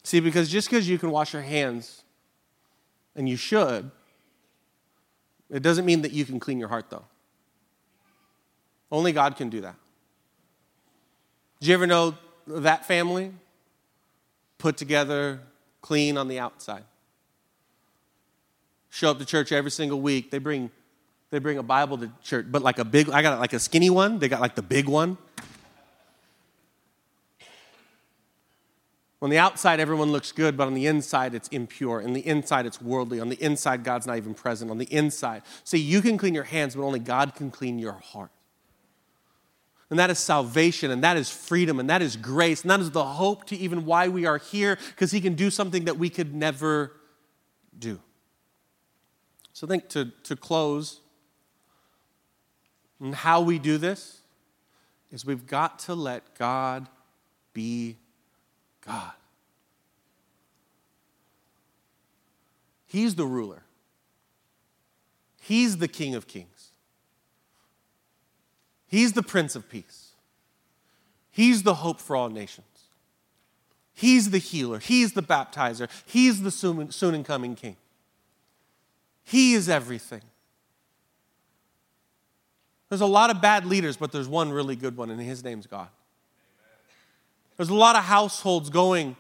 See, 0.02 0.22
because 0.22 0.50
just 0.50 0.72
because 0.72 0.90
you 0.90 0.98
can 0.98 1.12
wash 1.12 1.34
your 1.34 1.44
hands, 1.44 2.02
and 3.16 3.30
you 3.30 3.36
should, 3.36 3.92
it 5.52 5.62
doesn't 5.62 5.86
mean 5.86 6.02
that 6.04 6.14
you 6.14 6.26
can 6.26 6.40
clean 6.40 6.58
your 6.60 6.70
heart, 6.70 6.90
though. 6.90 7.06
Only 8.92 9.12
God 9.12 9.36
can 9.36 9.50
do 9.50 9.62
that. 9.62 9.76
Did 11.60 11.68
you 11.68 11.74
ever 11.74 11.88
know 11.88 12.16
that 12.48 12.86
family? 12.86 13.34
Put 14.58 14.78
together, 14.78 15.40
clean 15.82 16.18
on 16.18 16.28
the 16.28 16.40
outside. 16.40 16.84
Show 18.90 19.12
up 19.12 19.20
to 19.20 19.26
church 19.26 19.52
every 19.52 19.72
single 19.72 20.02
week. 20.02 20.32
They 20.32 20.38
bring, 20.38 20.72
they 21.30 21.40
bring 21.40 21.58
a 21.58 21.64
Bible 21.64 21.98
to 22.00 22.12
church, 22.24 22.46
but 22.50 22.62
like 22.62 22.80
a 22.80 22.86
big, 22.86 23.10
I 23.10 23.22
got 23.22 23.40
like 23.40 23.54
a 23.54 23.60
skinny 23.60 23.90
one. 23.90 24.20
They 24.20 24.28
got 24.28 24.42
like 24.42 24.56
the 24.56 24.62
big 24.62 24.88
one. 24.88 25.18
On 29.22 29.30
the 29.30 29.38
outside, 29.38 29.80
everyone 29.80 30.12
looks 30.12 30.32
good, 30.32 30.58
but 30.58 30.66
on 30.66 30.74
the 30.74 30.88
inside, 30.88 31.36
it's 31.36 31.48
impure. 31.50 32.04
On 32.04 32.14
the 32.14 32.26
inside, 32.26 32.66
it's 32.66 32.82
worldly. 32.82 33.20
On 33.20 33.30
the 33.30 33.42
inside, 33.42 33.84
God's 33.84 34.08
not 34.08 34.18
even 34.18 34.34
present. 34.34 34.72
On 34.72 34.80
the 34.80 34.92
inside. 34.92 35.44
See, 35.64 35.78
you 35.78 36.02
can 36.02 36.18
clean 36.18 36.34
your 36.34 36.44
hands, 36.44 36.76
but 36.76 36.82
only 36.82 37.00
God 37.00 37.36
can 37.36 37.52
clean 37.52 37.78
your 37.78 37.94
heart. 37.94 38.32
And 39.92 40.00
that 40.00 40.10
is 40.10 40.18
salvation, 40.18 40.90
and 40.90 41.04
that 41.04 41.18
is 41.18 41.30
freedom, 41.30 41.80
and 41.80 41.90
that 41.90 42.02
is 42.02 42.16
grace, 42.16 42.62
and 42.62 42.72
that 42.72 42.80
is 42.80 42.92
the 42.92 43.04
hope 43.04 43.46
to 43.48 43.58
even 43.58 43.86
why 43.86 44.08
we 44.08 44.26
are 44.26 44.38
here, 44.38 44.78
because 44.90 45.12
He 45.12 45.22
can 45.22 45.36
do 45.36 45.52
something 45.52 45.86
that 45.86 46.00
we 46.00 46.10
could 46.10 46.34
never 46.34 46.94
do. 47.78 48.00
So, 49.54 49.68
I 49.68 49.70
think 49.70 49.90
to, 49.90 50.06
to 50.24 50.36
close, 50.36 51.02
and 53.00 53.14
how 53.14 53.42
we 53.42 53.60
do 53.60 53.78
this 53.78 54.22
is 55.12 55.26
we've 55.26 55.46
got 55.46 55.78
to 55.80 55.94
let 55.94 56.36
God 56.40 56.88
be 57.54 57.98
God. 58.86 59.14
He's 62.88 63.16
the 63.16 63.26
ruler, 63.26 63.64
He's 65.40 65.78
the 65.78 65.88
King 65.88 66.16
of 66.16 66.28
Kings, 66.28 66.72
He's 68.88 69.14
the 69.14 69.24
Prince 69.24 69.56
of 69.56 69.70
Peace, 69.70 70.12
He's 71.32 71.64
the 71.64 71.76
hope 71.76 72.00
for 72.00 72.16
all 72.16 72.30
nations. 72.30 72.66
He's 73.94 74.32
the 74.32 74.40
healer. 74.40 74.80
He's 74.80 75.14
the 75.14 75.22
baptizer. 75.22 75.88
He's 76.06 76.42
the 76.42 76.50
soon, 76.50 76.92
soon 76.92 77.14
and 77.14 77.24
coming 77.24 77.54
king. 77.56 77.76
He 79.24 79.54
is 79.54 79.70
everything. 79.70 80.22
There's 82.90 83.02
a 83.02 83.06
lot 83.06 83.30
of 83.30 83.40
bad 83.40 83.66
leaders, 83.66 83.98
but 83.98 84.12
there's 84.12 84.28
one 84.28 84.52
really 84.52 84.76
good 84.76 84.98
one, 84.98 85.12
and 85.12 85.22
his 85.22 85.44
name's 85.44 85.68
God. 85.68 85.88
There's 87.58 87.70
a 87.70 87.76
lot 87.76 87.96
of 87.96 88.04
households 88.04 88.70
going 88.70 89.16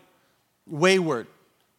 wayward 0.66 1.28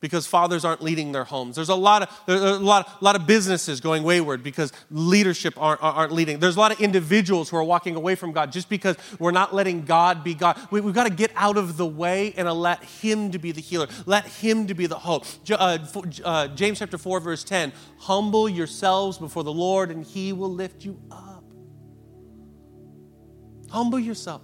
because 0.02 0.26
fathers 0.26 0.64
aren't 0.64 0.82
leading 0.82 1.12
their 1.12 1.22
homes. 1.22 1.54
There's 1.54 1.68
a 1.68 1.76
lot 1.76 2.02
of, 2.02 2.20
there's 2.26 2.42
a 2.42 2.58
lot, 2.58 2.98
a 3.00 3.04
lot 3.04 3.14
of 3.14 3.24
businesses 3.24 3.80
going 3.80 4.02
wayward 4.02 4.42
because 4.42 4.72
leadership 4.90 5.54
aren't, 5.56 5.80
aren't 5.80 6.12
leading. 6.12 6.40
There's 6.40 6.56
a 6.56 6.60
lot 6.60 6.72
of 6.72 6.80
individuals 6.80 7.48
who 7.48 7.56
are 7.56 7.64
walking 7.64 7.94
away 7.94 8.16
from 8.16 8.32
God 8.32 8.50
just 8.50 8.68
because 8.68 8.96
we're 9.20 9.30
not 9.30 9.54
letting 9.54 9.84
God 9.84 10.24
be 10.24 10.34
God. 10.34 10.58
We, 10.72 10.82
have 10.82 10.92
got 10.92 11.04
to 11.04 11.14
get 11.14 11.30
out 11.36 11.56
of 11.56 11.76
the 11.76 11.86
way 11.86 12.34
and 12.36 12.50
let 12.52 12.82
Him 12.82 13.30
to 13.30 13.38
be 13.38 13.52
the 13.52 13.60
healer. 13.60 13.86
Let 14.04 14.26
Him 14.26 14.66
to 14.66 14.74
be 14.74 14.86
the 14.86 14.98
hope. 14.98 15.24
Uh, 15.48 15.78
uh, 16.24 16.48
James 16.48 16.80
chapter 16.80 16.98
4, 16.98 17.20
verse 17.20 17.44
10 17.44 17.72
Humble 17.98 18.48
yourselves 18.48 19.18
before 19.18 19.44
the 19.44 19.52
Lord, 19.52 19.92
and 19.92 20.04
He 20.04 20.32
will 20.32 20.52
lift 20.52 20.84
you 20.84 21.00
up. 21.12 21.44
Humble 23.70 24.00
yourself. 24.00 24.42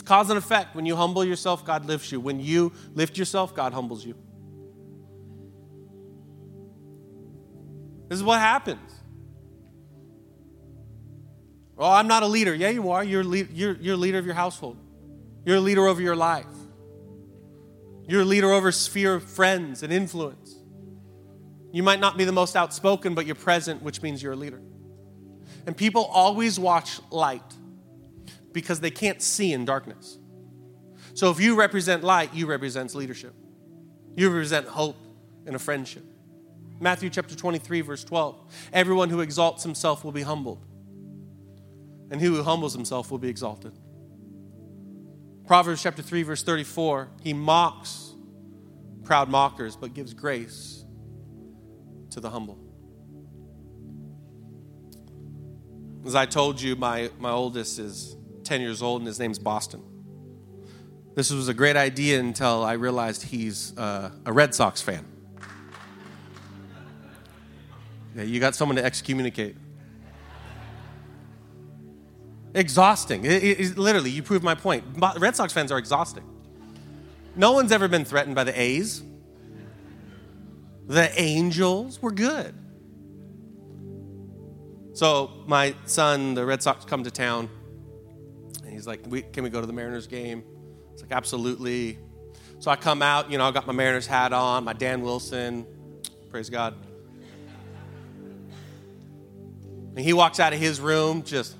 It's 0.00 0.08
cause 0.08 0.30
and 0.30 0.38
effect. 0.38 0.74
When 0.74 0.86
you 0.86 0.96
humble 0.96 1.22
yourself, 1.26 1.66
God 1.66 1.84
lifts 1.84 2.10
you. 2.10 2.20
When 2.20 2.40
you 2.40 2.72
lift 2.94 3.18
yourself, 3.18 3.54
God 3.54 3.74
humbles 3.74 4.02
you. 4.02 4.14
This 8.08 8.16
is 8.16 8.22
what 8.24 8.40
happens. 8.40 8.90
Oh, 11.76 11.90
I'm 11.90 12.08
not 12.08 12.22
a 12.22 12.26
leader. 12.26 12.54
Yeah, 12.54 12.70
you 12.70 12.90
are. 12.90 13.04
You're, 13.04 13.22
you're, 13.22 13.76
you're 13.76 13.94
a 13.94 13.98
leader 13.98 14.16
of 14.16 14.24
your 14.24 14.34
household. 14.34 14.78
You're 15.44 15.56
a 15.56 15.60
leader 15.60 15.86
over 15.86 16.00
your 16.00 16.16
life. 16.16 16.46
You're 18.08 18.22
a 18.22 18.24
leader 18.24 18.50
over 18.50 18.72
sphere 18.72 19.16
of 19.16 19.24
friends 19.24 19.82
and 19.82 19.92
influence. 19.92 20.56
You 21.72 21.82
might 21.82 22.00
not 22.00 22.16
be 22.16 22.24
the 22.24 22.32
most 22.32 22.56
outspoken, 22.56 23.14
but 23.14 23.26
you're 23.26 23.34
present, 23.34 23.82
which 23.82 24.00
means 24.00 24.22
you're 24.22 24.32
a 24.32 24.36
leader. 24.36 24.62
And 25.66 25.76
people 25.76 26.06
always 26.06 26.58
watch 26.58 27.00
light 27.10 27.42
because 28.52 28.80
they 28.80 28.90
can't 28.90 29.22
see 29.22 29.52
in 29.52 29.64
darkness. 29.64 30.18
So 31.14 31.30
if 31.30 31.40
you 31.40 31.56
represent 31.56 32.04
light, 32.04 32.34
you 32.34 32.46
represent 32.46 32.94
leadership. 32.94 33.34
You 34.16 34.28
represent 34.28 34.66
hope 34.66 34.96
and 35.46 35.56
a 35.56 35.58
friendship. 35.58 36.04
Matthew 36.80 37.10
chapter 37.10 37.34
23, 37.34 37.82
verse 37.82 38.04
12. 38.04 38.36
Everyone 38.72 39.10
who 39.10 39.20
exalts 39.20 39.62
himself 39.62 40.04
will 40.04 40.12
be 40.12 40.22
humbled, 40.22 40.64
and 42.10 42.20
he 42.20 42.26
who 42.26 42.42
humbles 42.42 42.72
himself 42.72 43.10
will 43.10 43.18
be 43.18 43.28
exalted. 43.28 43.72
Proverbs 45.46 45.82
chapter 45.82 46.00
3, 46.00 46.22
verse 46.22 46.42
34. 46.42 47.08
He 47.22 47.34
mocks 47.34 48.14
proud 49.04 49.28
mockers, 49.28 49.76
but 49.76 49.92
gives 49.92 50.14
grace 50.14 50.84
to 52.10 52.20
the 52.20 52.30
humble. 52.30 52.58
As 56.06 56.14
I 56.14 56.24
told 56.24 56.60
you, 56.60 56.76
my, 56.76 57.10
my 57.18 57.30
oldest 57.30 57.78
is 57.78 58.16
10 58.50 58.60
years 58.60 58.82
old, 58.82 59.00
and 59.00 59.06
his 59.06 59.20
name's 59.20 59.38
Boston. 59.38 59.80
This 61.14 61.30
was 61.30 61.46
a 61.46 61.54
great 61.54 61.76
idea 61.76 62.18
until 62.18 62.64
I 62.64 62.72
realized 62.72 63.22
he's 63.22 63.72
uh, 63.78 64.10
a 64.26 64.32
Red 64.32 64.56
Sox 64.56 64.82
fan. 64.82 65.04
Yeah, 68.16 68.24
you 68.24 68.40
got 68.40 68.56
someone 68.56 68.74
to 68.74 68.84
excommunicate. 68.84 69.54
Exhausting. 72.52 73.24
It, 73.24 73.40
it, 73.44 73.60
it, 73.60 73.78
literally, 73.78 74.10
you 74.10 74.24
proved 74.24 74.42
my 74.42 74.56
point. 74.56 74.82
Red 75.16 75.36
Sox 75.36 75.52
fans 75.52 75.70
are 75.70 75.78
exhausting. 75.78 76.24
No 77.36 77.52
one's 77.52 77.70
ever 77.70 77.86
been 77.86 78.04
threatened 78.04 78.34
by 78.34 78.42
the 78.42 78.60
A's. 78.60 79.00
The 80.88 81.08
Angels 81.20 82.02
were 82.02 82.10
good. 82.10 82.52
So 84.94 85.44
my 85.46 85.76
son, 85.84 86.34
the 86.34 86.44
Red 86.44 86.64
Sox, 86.64 86.84
come 86.84 87.04
to 87.04 87.12
town, 87.12 87.48
he's 88.80 88.86
like, 88.86 89.02
"Can 89.32 89.44
we 89.44 89.50
go 89.50 89.60
to 89.60 89.66
the 89.66 89.72
Mariners 89.72 90.06
game?" 90.06 90.42
It's 90.92 91.02
like, 91.02 91.12
"Absolutely." 91.12 91.98
So 92.60 92.70
I 92.70 92.76
come 92.76 93.02
out, 93.02 93.30
you 93.30 93.38
know, 93.38 93.44
I 93.44 93.52
got 93.52 93.66
my 93.66 93.72
Mariners 93.72 94.06
hat 94.06 94.32
on, 94.32 94.64
my 94.64 94.74
Dan 94.74 95.00
Wilson, 95.02 95.66
praise 96.30 96.50
God. 96.50 96.74
And 99.96 99.98
he 99.98 100.12
walks 100.12 100.38
out 100.38 100.52
of 100.52 100.58
his 100.58 100.78
room 100.78 101.22
just 101.22 101.56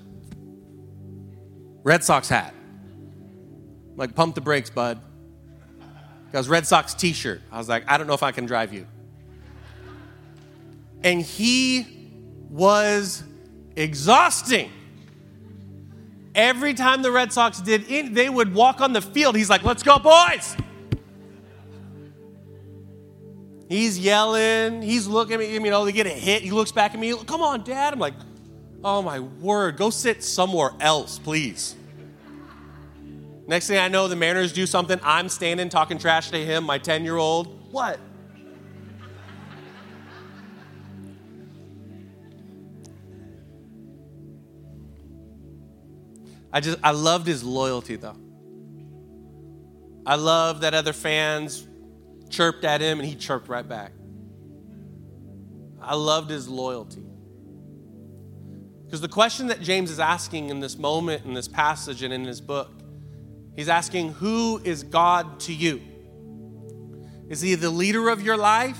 Red 1.83 2.03
Sox 2.03 2.29
hat. 2.29 2.53
I'm 2.53 3.97
like, 3.97 4.15
pump 4.15 4.35
the 4.35 4.41
brakes, 4.41 4.69
bud. 4.69 5.01
Got 6.31 6.47
Red 6.47 6.67
Sox 6.67 6.93
t 6.93 7.13
shirt. 7.13 7.41
I 7.51 7.57
was 7.57 7.67
like, 7.67 7.83
I 7.87 7.97
don't 7.97 8.07
know 8.07 8.13
if 8.13 8.23
I 8.23 8.31
can 8.31 8.45
drive 8.45 8.71
you. 8.71 8.85
And 11.03 11.21
he 11.21 11.87
was 12.49 13.23
exhausting. 13.75 14.71
Every 16.33 16.73
time 16.73 17.01
the 17.01 17.11
Red 17.11 17.33
Sox 17.33 17.59
did, 17.59 17.89
in, 17.89 18.13
they 18.13 18.29
would 18.29 18.53
walk 18.53 18.79
on 18.79 18.93
the 18.93 19.01
field. 19.01 19.35
He's 19.35 19.49
like, 19.49 19.63
let's 19.63 19.83
go, 19.83 19.99
boys. 19.99 20.55
He's 23.67 23.99
yelling. 23.99 24.81
He's 24.81 25.07
looking 25.07 25.35
at 25.35 25.39
me. 25.39 25.53
You 25.53 25.59
oh, 25.59 25.69
know, 25.69 25.85
they 25.85 25.91
get 25.91 26.05
a 26.05 26.09
hit. 26.09 26.41
He 26.41 26.51
looks 26.51 26.71
back 26.71 26.93
at 26.93 26.99
me. 26.99 27.15
Come 27.25 27.41
on, 27.41 27.63
Dad. 27.63 27.93
I'm 27.93 27.99
like, 27.99 28.13
oh 28.83 29.01
my 29.01 29.19
word. 29.19 29.77
Go 29.77 29.89
sit 29.89 30.23
somewhere 30.23 30.71
else, 30.79 31.19
please. 31.19 31.75
Next 33.47 33.67
thing 33.67 33.77
I 33.77 33.87
know, 33.87 34.07
the 34.07 34.15
Mariners 34.15 34.53
do 34.53 34.65
something. 34.65 34.99
I'm 35.03 35.27
standing 35.27 35.67
talking 35.69 35.97
trash 35.97 36.31
to 36.31 36.37
him, 36.37 36.65
my 36.65 36.77
10 36.77 37.03
year 37.03 37.17
old. 37.17 37.71
What? 37.71 37.99
I 46.53 46.59
just, 46.59 46.77
I 46.83 46.91
loved 46.91 47.27
his 47.27 47.43
loyalty 47.43 47.95
though. 47.95 48.17
I 50.05 50.15
love 50.15 50.61
that 50.61 50.73
other 50.73 50.93
fans 50.93 51.67
chirped 52.29 52.65
at 52.65 52.81
him 52.81 52.99
and 52.99 53.07
he 53.07 53.15
chirped 53.15 53.47
right 53.47 53.67
back. 53.67 53.91
I 55.81 55.95
loved 55.95 56.29
his 56.29 56.47
loyalty. 56.47 57.03
Because 58.85 59.01
the 59.01 59.07
question 59.07 59.47
that 59.47 59.61
James 59.61 59.89
is 59.89 59.99
asking 59.99 60.49
in 60.49 60.59
this 60.59 60.77
moment, 60.77 61.25
in 61.25 61.33
this 61.33 61.47
passage, 61.47 62.03
and 62.03 62.13
in 62.13 62.25
his 62.25 62.41
book, 62.41 62.69
he's 63.55 63.69
asking, 63.69 64.13
Who 64.13 64.59
is 64.63 64.83
God 64.83 65.39
to 65.41 65.53
you? 65.53 65.81
Is 67.29 67.39
he 67.39 67.55
the 67.55 67.69
leader 67.69 68.09
of 68.09 68.21
your 68.21 68.35
life? 68.35 68.77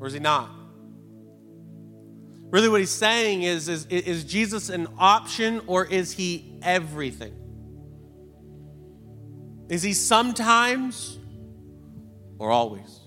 Or 0.00 0.06
is 0.06 0.14
he 0.14 0.18
not? 0.18 0.48
Really, 2.50 2.68
what 2.68 2.80
he's 2.80 2.90
saying 2.90 3.42
is, 3.42 3.68
is 3.68 3.84
Is 3.86 4.24
Jesus 4.24 4.70
an 4.70 4.88
option 4.98 5.60
or 5.66 5.84
is 5.84 6.12
he 6.12 6.58
everything? 6.62 7.34
Is 9.68 9.82
he 9.82 9.92
sometimes 9.92 11.18
or 12.38 12.50
always? 12.50 13.00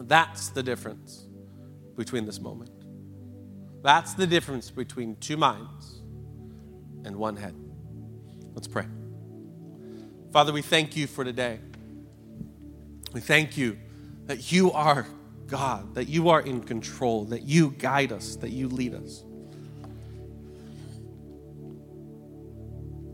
That's 0.00 0.48
the 0.48 0.62
difference 0.62 1.26
between 1.96 2.24
this 2.24 2.40
moment. 2.40 2.70
That's 3.82 4.14
the 4.14 4.26
difference 4.26 4.70
between 4.70 5.16
two 5.16 5.36
minds 5.36 6.00
and 7.04 7.16
one 7.16 7.36
head. 7.36 7.54
Let's 8.54 8.68
pray. 8.68 8.86
Father, 10.32 10.52
we 10.52 10.62
thank 10.62 10.96
you 10.96 11.06
for 11.06 11.24
today. 11.24 11.60
We 13.12 13.20
thank 13.20 13.58
you 13.58 13.76
that 14.26 14.52
you 14.52 14.72
are 14.72 15.06
God, 15.52 15.96
that 15.96 16.08
you 16.08 16.30
are 16.30 16.40
in 16.40 16.62
control, 16.62 17.26
that 17.26 17.42
you 17.42 17.72
guide 17.72 18.10
us, 18.10 18.36
that 18.36 18.52
you 18.52 18.70
lead 18.70 18.94
us, 18.94 19.22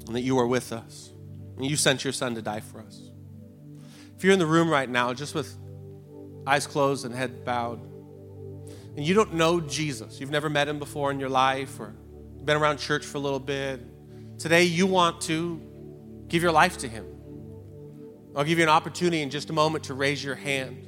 and 0.07 0.15
that 0.15 0.21
you 0.21 0.39
are 0.39 0.47
with 0.47 0.73
us. 0.73 1.11
And 1.57 1.67
you 1.67 1.75
sent 1.75 2.05
your 2.05 2.13
son 2.13 2.37
to 2.37 2.43
die 2.43 2.61
for 2.61 2.81
us. 2.81 3.11
If 4.17 4.23
you're 4.23 4.33
in 4.33 4.39
the 4.39 4.47
room 4.47 4.71
right 4.71 4.89
now, 4.89 5.13
just 5.15 5.35
with 5.35 5.53
eyes 6.47 6.69
closed 6.69 7.05
and 7.05 7.13
head 7.13 7.45
bowed, 7.45 7.81
and 8.97 9.05
you 9.05 9.15
don't 9.15 9.35
know 9.35 9.61
Jesus, 9.61 10.21
you've 10.21 10.31
never 10.31 10.49
met 10.49 10.69
him 10.69 10.79
before 10.79 11.11
in 11.11 11.19
your 11.19 11.29
life 11.29 11.81
or 11.81 11.97
been 12.45 12.57
around 12.57 12.77
church 12.77 13.05
for 13.05 13.17
a 13.17 13.21
little 13.21 13.41
bit, 13.41 13.81
today 14.39 14.63
you 14.63 14.87
want 14.87 15.23
to 15.23 15.61
give 16.29 16.41
your 16.41 16.53
life 16.53 16.79
to 16.79 16.89
him. 16.89 17.05
I'll 18.37 18.45
give 18.45 18.59
you 18.59 18.65
an 18.65 18.71
opportunity 18.71 19.23
in 19.23 19.31
just 19.31 19.51
a 19.51 19.53
moment 19.53 19.83
to 19.87 19.95
raise 19.95 20.23
your 20.23 20.37
hand. 20.37 20.88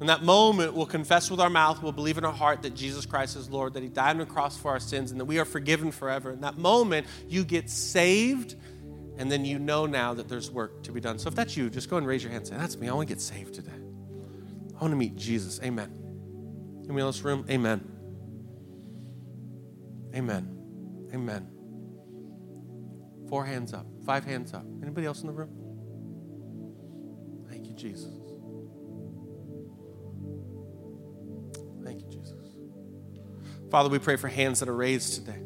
In 0.00 0.08
that 0.08 0.22
moment, 0.22 0.74
we'll 0.74 0.84
confess 0.84 1.30
with 1.30 1.40
our 1.40 1.48
mouth, 1.48 1.82
we'll 1.82 1.92
believe 1.92 2.18
in 2.18 2.24
our 2.24 2.32
heart 2.32 2.62
that 2.62 2.74
Jesus 2.74 3.06
Christ 3.06 3.34
is 3.34 3.48
Lord, 3.48 3.74
that 3.74 3.82
He 3.82 3.88
died 3.88 4.10
on 4.10 4.18
the 4.18 4.26
cross 4.26 4.56
for 4.56 4.70
our 4.70 4.80
sins, 4.80 5.10
and 5.10 5.18
that 5.18 5.24
we 5.24 5.38
are 5.38 5.46
forgiven 5.46 5.90
forever. 5.90 6.32
In 6.32 6.42
that 6.42 6.58
moment, 6.58 7.06
you 7.28 7.44
get 7.44 7.70
saved, 7.70 8.56
and 9.16 9.32
then 9.32 9.46
you 9.46 9.58
know 9.58 9.86
now 9.86 10.12
that 10.12 10.28
there's 10.28 10.50
work 10.50 10.82
to 10.82 10.92
be 10.92 11.00
done. 11.00 11.18
So 11.18 11.28
if 11.28 11.34
that's 11.34 11.56
you, 11.56 11.70
just 11.70 11.88
go 11.88 11.96
and 11.96 12.06
raise 12.06 12.22
your 12.22 12.30
hand 12.30 12.42
and 12.42 12.48
say, 12.48 12.56
That's 12.56 12.76
me. 12.76 12.88
I 12.88 12.92
want 12.92 13.08
to 13.08 13.14
get 13.14 13.22
saved 13.22 13.54
today. 13.54 13.70
I 13.72 14.80
want 14.80 14.92
to 14.92 14.96
meet 14.96 15.16
Jesus. 15.16 15.60
Amen. 15.62 15.90
In 16.86 16.94
this 16.94 17.22
room? 17.22 17.46
Amen. 17.48 17.80
Amen. 20.14 21.08
Amen. 21.14 21.48
Four 23.28 23.44
hands 23.44 23.72
up. 23.72 23.86
Five 24.04 24.24
hands 24.24 24.52
up. 24.54 24.64
Anybody 24.82 25.06
else 25.06 25.22
in 25.22 25.26
the 25.26 25.32
room? 25.32 25.50
Thank 27.48 27.66
you, 27.66 27.74
Jesus. 27.74 28.25
Father, 33.76 33.90
we 33.90 33.98
pray 33.98 34.16
for 34.16 34.28
hands 34.28 34.60
that 34.60 34.70
are 34.70 34.74
raised 34.74 35.16
today. 35.16 35.38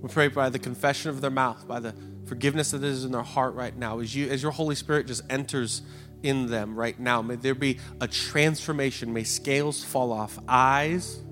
We 0.00 0.08
pray 0.08 0.26
by 0.26 0.48
the 0.48 0.58
confession 0.58 1.10
of 1.10 1.20
their 1.20 1.30
mouth, 1.30 1.68
by 1.68 1.78
the 1.78 1.94
forgiveness 2.24 2.72
that 2.72 2.82
is 2.82 3.04
in 3.04 3.12
their 3.12 3.22
heart 3.22 3.54
right 3.54 3.76
now, 3.76 4.00
as 4.00 4.16
you 4.16 4.28
as 4.28 4.42
your 4.42 4.50
Holy 4.50 4.74
Spirit 4.74 5.06
just 5.06 5.22
enters 5.30 5.82
in 6.24 6.46
them 6.46 6.76
right 6.76 6.98
now. 6.98 7.22
May 7.22 7.36
there 7.36 7.54
be 7.54 7.78
a 8.00 8.08
transformation. 8.08 9.12
May 9.12 9.22
scales 9.22 9.84
fall 9.84 10.12
off 10.12 10.40
eyes. 10.48 11.22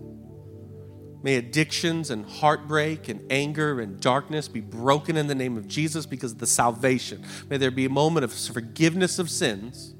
May 1.24 1.34
addictions 1.34 2.10
and 2.10 2.24
heartbreak 2.24 3.08
and 3.08 3.20
anger 3.28 3.80
and 3.80 3.98
darkness 3.98 4.46
be 4.46 4.60
broken 4.60 5.16
in 5.16 5.26
the 5.26 5.34
name 5.34 5.56
of 5.56 5.66
Jesus 5.66 6.06
because 6.06 6.30
of 6.30 6.38
the 6.38 6.46
salvation. 6.46 7.24
May 7.50 7.56
there 7.56 7.72
be 7.72 7.86
a 7.86 7.90
moment 7.90 8.22
of 8.22 8.32
forgiveness 8.32 9.18
of 9.18 9.28
sins 9.28 9.96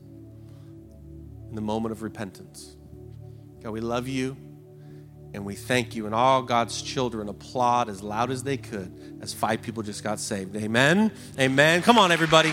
and 1.48 1.58
the 1.58 1.60
moment 1.60 1.90
of 1.90 2.02
repentance. 2.02 2.76
God, 3.64 3.72
we 3.72 3.80
love 3.80 4.06
you 4.06 4.36
and 5.34 5.44
we 5.44 5.54
thank 5.54 5.94
you. 5.94 6.06
And 6.06 6.14
all 6.14 6.42
God's 6.42 6.80
children 6.80 7.28
applaud 7.28 7.88
as 7.88 8.02
loud 8.02 8.30
as 8.30 8.42
they 8.42 8.56
could 8.56 9.18
as 9.20 9.34
five 9.34 9.62
people 9.62 9.82
just 9.82 10.02
got 10.02 10.20
saved. 10.20 10.56
Amen. 10.56 11.10
Amen. 11.38 11.82
Come 11.82 11.98
on, 11.98 12.12
everybody. 12.12 12.52